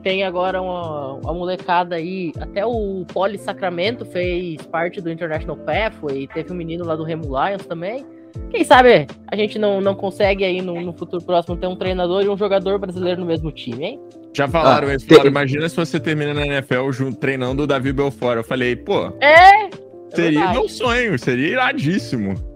Tem 0.02 0.24
agora 0.24 0.60
uma, 0.60 1.12
uma 1.14 1.34
molecada 1.34 1.96
aí. 1.96 2.32
Até 2.40 2.64
o 2.64 3.04
Poli 3.12 3.38
Sacramento 3.38 4.04
fez 4.06 4.62
parte 4.66 5.00
do 5.00 5.10
International 5.10 5.56
Pathway. 5.56 6.26
Teve 6.26 6.52
um 6.52 6.56
menino 6.56 6.84
lá 6.84 6.96
do 6.96 7.04
Remo 7.04 7.24
Lions 7.24 7.66
também. 7.66 8.04
Quem 8.50 8.64
sabe 8.64 9.06
a 9.26 9.36
gente 9.36 9.58
não, 9.58 9.80
não 9.80 9.94
consegue 9.94 10.44
aí 10.44 10.60
no, 10.60 10.80
no 10.80 10.92
futuro 10.92 11.22
próximo 11.22 11.56
ter 11.56 11.66
um 11.66 11.76
treinador 11.76 12.22
e 12.22 12.28
um 12.28 12.36
jogador 12.36 12.78
brasileiro 12.78 13.20
no 13.20 13.26
mesmo 13.26 13.50
time, 13.50 13.84
hein? 13.84 14.00
Já 14.34 14.48
falaram 14.48 14.88
ah, 14.88 14.94
isso, 14.94 15.06
tem... 15.06 15.26
imagina 15.26 15.68
se 15.68 15.76
você 15.76 16.00
termina 16.00 16.32
na 16.32 16.46
NFL 16.46 16.90
junto, 16.90 17.18
treinando 17.18 17.64
o 17.64 17.66
Davi 17.66 17.92
Belfort. 17.92 18.38
Eu 18.38 18.44
falei, 18.44 18.76
pô. 18.76 19.12
É! 19.20 19.68
Seria 20.14 20.44
é 20.44 20.52
meu 20.52 20.68
sonho, 20.68 21.18
seria 21.18 21.48
iradíssimo. 21.48 22.51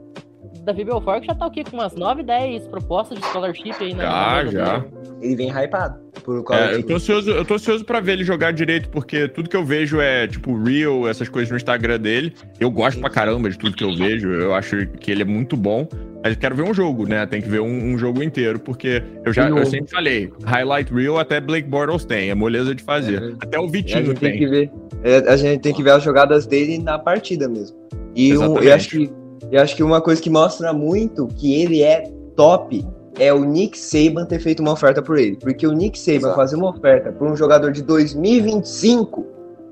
Davi 0.66 0.84
Belfort 0.84 1.20
que 1.20 1.28
já 1.28 1.34
tá 1.34 1.46
aqui 1.46 1.62
com 1.62 1.76
umas 1.76 1.94
9, 1.94 2.24
10 2.24 2.66
propostas 2.66 3.18
de 3.18 3.24
scholarship 3.26 3.74
aí, 3.80 3.94
né? 3.94 4.02
Já, 4.02 4.44
já. 4.46 4.84
Ele 5.22 5.36
vem 5.36 5.48
hypado. 5.48 6.04
Por 6.24 6.44
é, 6.52 6.74
eu, 6.74 6.82
tô 6.82 6.96
ansioso, 6.96 7.30
eu 7.30 7.44
tô 7.44 7.54
ansioso 7.54 7.84
pra 7.84 8.00
ver 8.00 8.14
ele 8.14 8.24
jogar 8.24 8.52
direito, 8.52 8.88
porque 8.88 9.28
tudo 9.28 9.48
que 9.48 9.56
eu 9.56 9.64
vejo 9.64 10.00
é, 10.00 10.26
tipo, 10.26 10.60
real, 10.60 11.08
essas 11.08 11.28
coisas 11.28 11.50
no 11.50 11.56
Instagram 11.56 12.00
dele. 12.00 12.34
Eu 12.58 12.68
gosto 12.68 13.00
pra 13.00 13.08
caramba 13.08 13.48
de 13.48 13.56
tudo 13.56 13.76
que 13.76 13.84
eu 13.84 13.94
vejo. 13.94 14.28
Eu 14.32 14.52
acho 14.52 14.86
que 14.98 15.12
ele 15.12 15.22
é 15.22 15.24
muito 15.24 15.56
bom. 15.56 15.88
Mas 16.22 16.34
eu 16.34 16.40
quero 16.40 16.56
ver 16.56 16.64
um 16.64 16.74
jogo, 16.74 17.06
né? 17.06 17.24
Tem 17.26 17.40
que 17.40 17.48
ver 17.48 17.60
um, 17.60 17.92
um 17.92 17.96
jogo 17.96 18.20
inteiro, 18.20 18.58
porque 18.58 19.00
eu 19.24 19.32
já 19.32 19.48
eu 19.48 19.64
sempre 19.64 19.88
falei, 19.88 20.32
highlight 20.44 20.92
reel 20.92 21.18
até 21.18 21.40
Blake 21.40 21.68
Bortles 21.68 22.04
tem, 22.04 22.30
é 22.30 22.34
moleza 22.34 22.74
de 22.74 22.82
fazer. 22.82 23.22
É, 23.22 23.32
até 23.38 23.60
o 23.60 23.68
Vitinho 23.68 24.12
tem. 24.14 24.32
tem. 24.32 24.38
que 24.38 24.46
ver, 24.48 24.70
é, 25.04 25.18
a 25.30 25.36
gente 25.36 25.60
tem 25.60 25.72
que 25.72 25.84
ver 25.84 25.90
as 25.90 26.02
jogadas 26.02 26.44
dele 26.44 26.78
na 26.78 26.98
partida 26.98 27.48
mesmo. 27.48 27.76
E 28.16 28.30
eu, 28.30 28.56
eu, 28.60 28.74
acho 28.74 28.88
que, 28.88 29.12
eu 29.50 29.60
acho 29.62 29.74
que 29.76 29.82
uma 29.82 30.00
coisa 30.00 30.20
que 30.20 30.30
mostra 30.30 30.72
muito 30.72 31.26
que 31.28 31.54
ele 31.60 31.82
é 31.82 32.10
top 32.34 32.84
é 33.18 33.32
o 33.32 33.44
Nick 33.44 33.78
Saban 33.78 34.26
ter 34.26 34.38
feito 34.40 34.60
uma 34.60 34.72
oferta 34.72 35.00
por 35.00 35.18
ele. 35.18 35.36
Porque 35.36 35.66
o 35.66 35.72
Nick 35.72 35.98
Saban 35.98 36.16
Exato. 36.18 36.36
fazer 36.36 36.56
uma 36.56 36.70
oferta 36.70 37.10
por 37.12 37.26
um 37.30 37.36
jogador 37.36 37.72
de 37.72 37.82
2025 37.82 39.26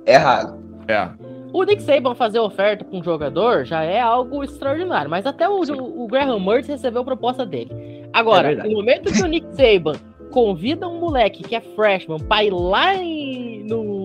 é 0.06 0.16
raro. 0.16 0.54
É. 0.88 1.08
O 1.52 1.62
Nick 1.62 1.82
Saban 1.82 2.14
fazer 2.14 2.40
oferta 2.40 2.84
para 2.84 2.98
um 2.98 3.02
jogador 3.02 3.64
já 3.64 3.82
é 3.84 4.00
algo 4.00 4.42
extraordinário, 4.42 5.08
mas 5.08 5.24
até 5.24 5.48
o, 5.48 5.60
o, 5.60 6.04
o 6.04 6.06
Graham 6.08 6.40
Mertz 6.40 6.68
recebeu 6.68 7.02
a 7.02 7.04
proposta 7.04 7.46
dele. 7.46 8.04
Agora, 8.12 8.52
É 8.52 8.56
no 8.56 8.70
momento 8.72 9.12
que 9.12 9.22
o 9.22 9.26
Nick 9.26 9.46
Saban 9.54 9.94
convida 10.30 10.88
um 10.88 10.98
moleque 10.98 11.44
que 11.44 11.54
é 11.54 11.60
freshman 11.60 12.18
para 12.18 12.42
ir 12.44 12.50
lá 12.52 12.96
em- 12.96 13.62
no, 13.68 14.03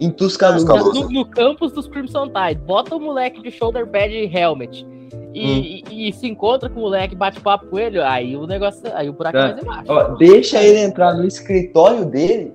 Em 0.00 0.10
Tuscaloosa. 0.10 0.66
Tuscaloosa. 0.66 1.00
no, 1.00 1.10
no 1.10 1.24
campus 1.26 1.72
dos 1.72 1.86
Crimson 1.88 2.26
Tide, 2.28 2.60
bota 2.66 2.94
o 2.94 3.00
moleque 3.00 3.42
de 3.42 3.50
shoulder 3.50 3.86
pad 3.86 4.12
e 4.12 4.26
helmet 4.36 4.86
e, 5.34 5.82
e- 5.90 6.08
e 6.08 6.12
se 6.12 6.26
encontra 6.26 6.68
com 6.68 6.80
o 6.80 6.82
moleque, 6.84 7.14
bate 7.14 7.40
papo 7.40 7.66
com 7.66 7.78
ele, 7.78 8.00
aí 8.00 8.34
o 8.36 8.46
negócio, 8.46 8.82
aí 8.94 9.08
o 9.08 9.12
buraco 9.12 9.36
Tá. 9.36 9.44
é 9.48 9.52
mais 9.52 9.62
embaixo. 9.62 9.84
Ó, 9.88 10.02
deixa 10.16 10.62
ele 10.62 10.78
entrar 10.80 11.14
no 11.14 11.26
escritório 11.26 12.04
dele. 12.06 12.52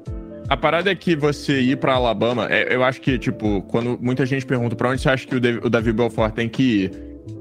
A 0.50 0.58
parada 0.58 0.92
é 0.92 0.96
que 0.96 1.16
você 1.16 1.62
ir 1.62 1.78
pra 1.78 1.94
Alabama, 1.94 2.48
é- 2.50 2.74
eu 2.76 2.84
acho 2.84 3.00
que, 3.00 3.18
tipo, 3.18 3.62
quando 3.70 3.98
muita 4.02 4.26
gente 4.26 4.46
pergunta 4.46 4.76
pra 4.76 4.90
onde 4.90 5.02
você 5.02 5.10
acha 5.10 5.26
que 5.28 5.36
o 5.36 5.40
Davi- 5.40 5.62
o 5.64 5.70
Davi 5.70 5.94
Belfort 5.94 6.34
tem 6.34 6.50
que 6.50 6.64
ir, 6.86 6.92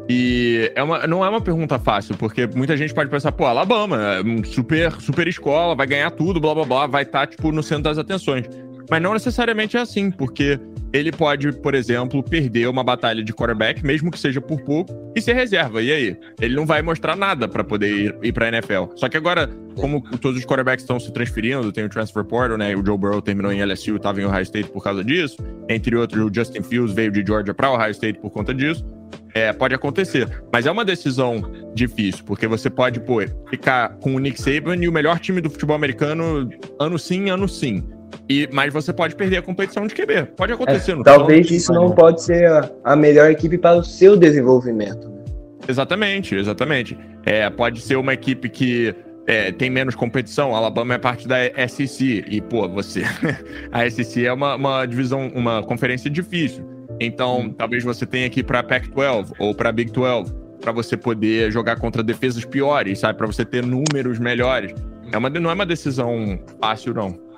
e 0.08 0.70
é 0.76 0.82
uma, 0.82 1.06
não 1.06 1.24
é 1.24 1.28
uma 1.28 1.40
pergunta 1.40 1.78
fácil, 1.78 2.16
porque 2.16 2.46
muita 2.54 2.76
gente 2.76 2.92
pode 2.94 3.08
pensar, 3.10 3.32
pô, 3.32 3.46
Alabama, 3.46 3.96
é 4.16 4.22
um 4.22 4.44
super, 4.44 4.92
super 5.00 5.26
escola, 5.26 5.74
vai 5.74 5.86
ganhar 5.86 6.10
tudo, 6.12 6.38
blá 6.40 6.54
blá 6.54 6.64
blá, 6.64 6.86
vai 6.86 7.02
estar, 7.02 7.26
tipo, 7.26 7.50
no 7.50 7.62
centro 7.62 7.84
das 7.84 7.98
atenções. 7.98 8.44
Mas 8.90 9.00
não 9.00 9.14
necessariamente 9.14 9.76
é 9.76 9.80
assim, 9.80 10.10
porque 10.10 10.58
ele 10.92 11.12
pode, 11.12 11.52
por 11.52 11.74
exemplo, 11.74 12.22
perder 12.22 12.68
uma 12.68 12.82
batalha 12.82 13.22
de 13.22 13.32
quarterback, 13.32 13.84
mesmo 13.86 14.10
que 14.10 14.18
seja 14.18 14.40
por 14.40 14.60
pouco, 14.62 14.92
e 15.14 15.20
ser 15.20 15.34
reserva. 15.34 15.80
E 15.80 15.92
aí? 15.92 16.16
Ele 16.40 16.56
não 16.56 16.66
vai 16.66 16.82
mostrar 16.82 17.14
nada 17.14 17.46
pra 17.46 17.62
poder 17.62 17.88
ir, 17.88 18.16
ir 18.22 18.32
pra 18.32 18.48
NFL. 18.48 18.86
Só 18.96 19.08
que 19.08 19.16
agora, 19.16 19.48
como 19.76 20.02
todos 20.18 20.38
os 20.38 20.44
quarterbacks 20.44 20.82
estão 20.82 20.98
se 20.98 21.12
transferindo, 21.12 21.70
tem 21.70 21.84
o 21.84 21.88
transfer 21.88 22.24
portal, 22.24 22.58
né? 22.58 22.74
O 22.74 22.84
Joe 22.84 22.98
Burrow 22.98 23.22
terminou 23.22 23.52
em 23.52 23.62
LSU, 23.64 23.96
estava 23.96 24.20
em 24.20 24.24
Ohio 24.24 24.42
State 24.42 24.68
por 24.70 24.82
causa 24.82 25.04
disso. 25.04 25.36
Entre 25.68 25.94
outros, 25.94 26.24
o 26.24 26.34
Justin 26.34 26.62
Fields 26.62 26.92
veio 26.92 27.12
de 27.12 27.24
Georgia 27.24 27.54
para 27.54 27.70
Ohio 27.70 27.92
State 27.92 28.18
por 28.18 28.30
conta 28.30 28.52
disso. 28.52 28.84
É, 29.32 29.52
pode 29.52 29.74
acontecer. 29.74 30.28
Mas 30.52 30.66
é 30.66 30.70
uma 30.70 30.84
decisão 30.84 31.40
difícil, 31.74 32.24
porque 32.24 32.48
você 32.48 32.68
pode, 32.68 32.98
pô, 33.00 33.20
ficar 33.48 33.90
com 33.98 34.16
o 34.16 34.18
Nick 34.18 34.40
Saban 34.40 34.76
e 34.76 34.88
o 34.88 34.92
melhor 34.92 35.20
time 35.20 35.40
do 35.40 35.48
futebol 35.48 35.76
americano 35.76 36.50
ano 36.80 36.98
sim, 36.98 37.30
ano 37.30 37.48
sim. 37.48 37.84
E, 38.30 38.48
mas 38.52 38.72
você 38.72 38.92
pode 38.92 39.16
perder 39.16 39.38
a 39.38 39.42
competição 39.42 39.88
de 39.88 39.92
QB. 39.92 40.28
Pode 40.36 40.52
acontecer. 40.52 40.92
É, 40.92 41.02
Talvez 41.02 41.48
falando 41.48 41.58
isso 41.58 41.72
não 41.72 41.90
pode 41.90 42.22
ser 42.22 42.46
a, 42.46 42.70
a 42.84 42.94
melhor 42.94 43.28
equipe 43.28 43.58
para 43.58 43.78
o 43.78 43.82
seu 43.82 44.16
desenvolvimento. 44.16 45.08
né? 45.08 45.24
Exatamente, 45.66 46.36
exatamente. 46.36 46.96
É, 47.26 47.50
pode 47.50 47.80
ser 47.80 47.96
uma 47.96 48.14
equipe 48.14 48.48
que 48.48 48.94
é, 49.26 49.50
tem 49.50 49.68
menos 49.68 49.96
competição. 49.96 50.54
A 50.54 50.58
Alabama 50.58 50.94
é 50.94 50.98
parte 50.98 51.26
da 51.26 51.38
SEC. 51.68 52.24
E, 52.28 52.40
pô, 52.40 52.68
você. 52.68 53.02
a 53.72 53.90
SEC 53.90 54.24
é 54.24 54.32
uma, 54.32 54.54
uma 54.54 54.86
divisão, 54.86 55.26
uma 55.34 55.60
conferência 55.64 56.08
difícil. 56.08 56.64
Então, 57.00 57.52
talvez 57.58 57.82
você 57.82 58.06
tenha 58.06 58.30
que 58.30 58.40
ir 58.40 58.44
pra 58.44 58.62
Pac-12 58.62 59.32
ou 59.40 59.52
pra 59.56 59.72
Big 59.72 59.90
12 59.90 60.32
para 60.60 60.70
você 60.70 60.96
poder 60.96 61.50
jogar 61.50 61.80
contra 61.80 62.00
defesas 62.00 62.44
piores, 62.44 63.00
sabe? 63.00 63.18
Para 63.18 63.26
você 63.26 63.44
ter 63.44 63.66
números 63.66 64.20
melhores. 64.20 64.72
É 65.10 65.18
uma, 65.18 65.28
não 65.28 65.50
é 65.50 65.54
uma 65.54 65.66
decisão 65.66 66.38
fácil, 66.60 66.94
não. 66.94 67.29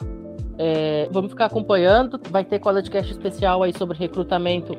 É, 0.59 1.09
vamos 1.11 1.31
ficar 1.31 1.47
acompanhando. 1.47 2.21
Vai 2.31 2.45
ter 2.45 2.59
CollegeCast 2.59 3.13
especial 3.13 3.63
aí 3.63 3.73
sobre 3.77 3.97
recrutamento 3.97 4.77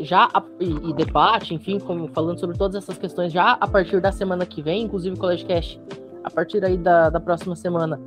já 0.00 0.28
e, 0.60 0.64
e 0.64 0.92
debate, 0.92 1.54
enfim, 1.54 1.78
como, 1.78 2.08
falando 2.08 2.38
sobre 2.38 2.56
todas 2.56 2.82
essas 2.82 2.96
questões 2.96 3.32
já 3.32 3.52
a 3.60 3.66
partir 3.66 4.00
da 4.00 4.12
semana 4.12 4.46
que 4.46 4.62
vem, 4.62 4.82
inclusive 4.82 5.16
o 5.16 5.18
CollegeCast, 5.18 5.80
a 6.22 6.30
partir 6.30 6.64
aí 6.64 6.76
da, 6.76 7.10
da 7.10 7.18
próxima 7.18 7.56
semana, 7.56 8.00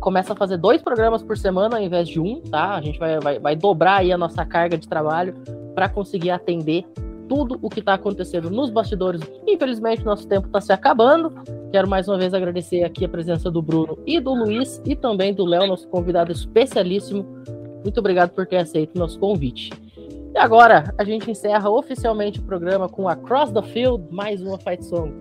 começa 0.00 0.32
a 0.32 0.36
fazer 0.36 0.58
dois 0.58 0.82
programas 0.82 1.22
por 1.22 1.36
semana 1.36 1.76
ao 1.76 1.82
invés 1.82 2.08
de 2.08 2.20
um, 2.20 2.40
tá? 2.42 2.74
A 2.74 2.80
gente 2.80 2.98
vai, 2.98 3.18
vai, 3.18 3.38
vai 3.38 3.56
dobrar 3.56 3.96
aí 3.96 4.12
a 4.12 4.18
nossa 4.18 4.44
carga 4.44 4.76
de 4.76 4.86
trabalho 4.86 5.34
para 5.74 5.88
conseguir 5.88 6.30
atender 6.30 6.84
tudo 7.28 7.58
o 7.62 7.68
que 7.68 7.80
está 7.80 7.94
acontecendo 7.94 8.50
nos 8.50 8.70
bastidores. 8.70 9.20
Infelizmente, 9.46 10.04
nosso 10.04 10.26
tempo 10.26 10.46
está 10.46 10.60
se 10.60 10.72
acabando. 10.72 11.32
Quero 11.70 11.88
mais 11.88 12.08
uma 12.08 12.18
vez 12.18 12.32
agradecer 12.34 12.84
aqui 12.84 13.04
a 13.04 13.08
presença 13.08 13.50
do 13.50 13.60
Bruno 13.60 13.98
e 14.06 14.20
do 14.20 14.34
Luiz 14.34 14.80
e 14.84 14.94
também 14.94 15.32
do 15.32 15.44
Léo, 15.44 15.66
nosso 15.66 15.88
convidado 15.88 16.32
especialíssimo. 16.32 17.26
Muito 17.82 17.98
obrigado 17.98 18.30
por 18.30 18.46
ter 18.46 18.56
aceito 18.56 18.96
o 18.96 18.98
nosso 18.98 19.18
convite. 19.18 19.70
E 20.34 20.38
agora 20.38 20.92
a 20.98 21.04
gente 21.04 21.30
encerra 21.30 21.70
oficialmente 21.70 22.40
o 22.40 22.42
programa 22.42 22.88
com 22.88 23.08
a 23.08 23.14
Cross 23.14 23.52
the 23.52 23.62
Field, 23.62 24.04
mais 24.10 24.42
uma 24.42 24.58
fight 24.58 24.84
song 24.84 25.12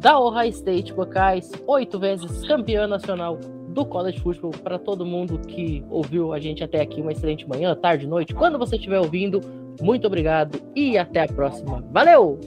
da 0.00 0.18
Ohio 0.18 0.50
State 0.50 0.92
Buckeyes, 0.92 1.50
oito 1.66 1.98
vezes 1.98 2.46
campeã 2.46 2.86
nacional 2.86 3.38
do 3.68 3.84
College 3.84 4.20
Football. 4.20 4.52
Para 4.62 4.78
todo 4.78 5.04
mundo 5.04 5.38
que 5.38 5.84
ouviu 5.90 6.32
a 6.32 6.38
gente 6.40 6.62
até 6.64 6.80
aqui, 6.80 7.00
uma 7.00 7.12
excelente 7.12 7.48
manhã, 7.48 7.74
tarde, 7.74 8.06
noite, 8.06 8.34
quando 8.34 8.58
você 8.58 8.76
estiver 8.76 8.98
ouvindo. 8.98 9.40
Muito 9.80 10.06
obrigado 10.06 10.60
e 10.74 10.96
até 10.96 11.22
a 11.22 11.26
próxima. 11.26 11.84
Valeu! 11.92 12.38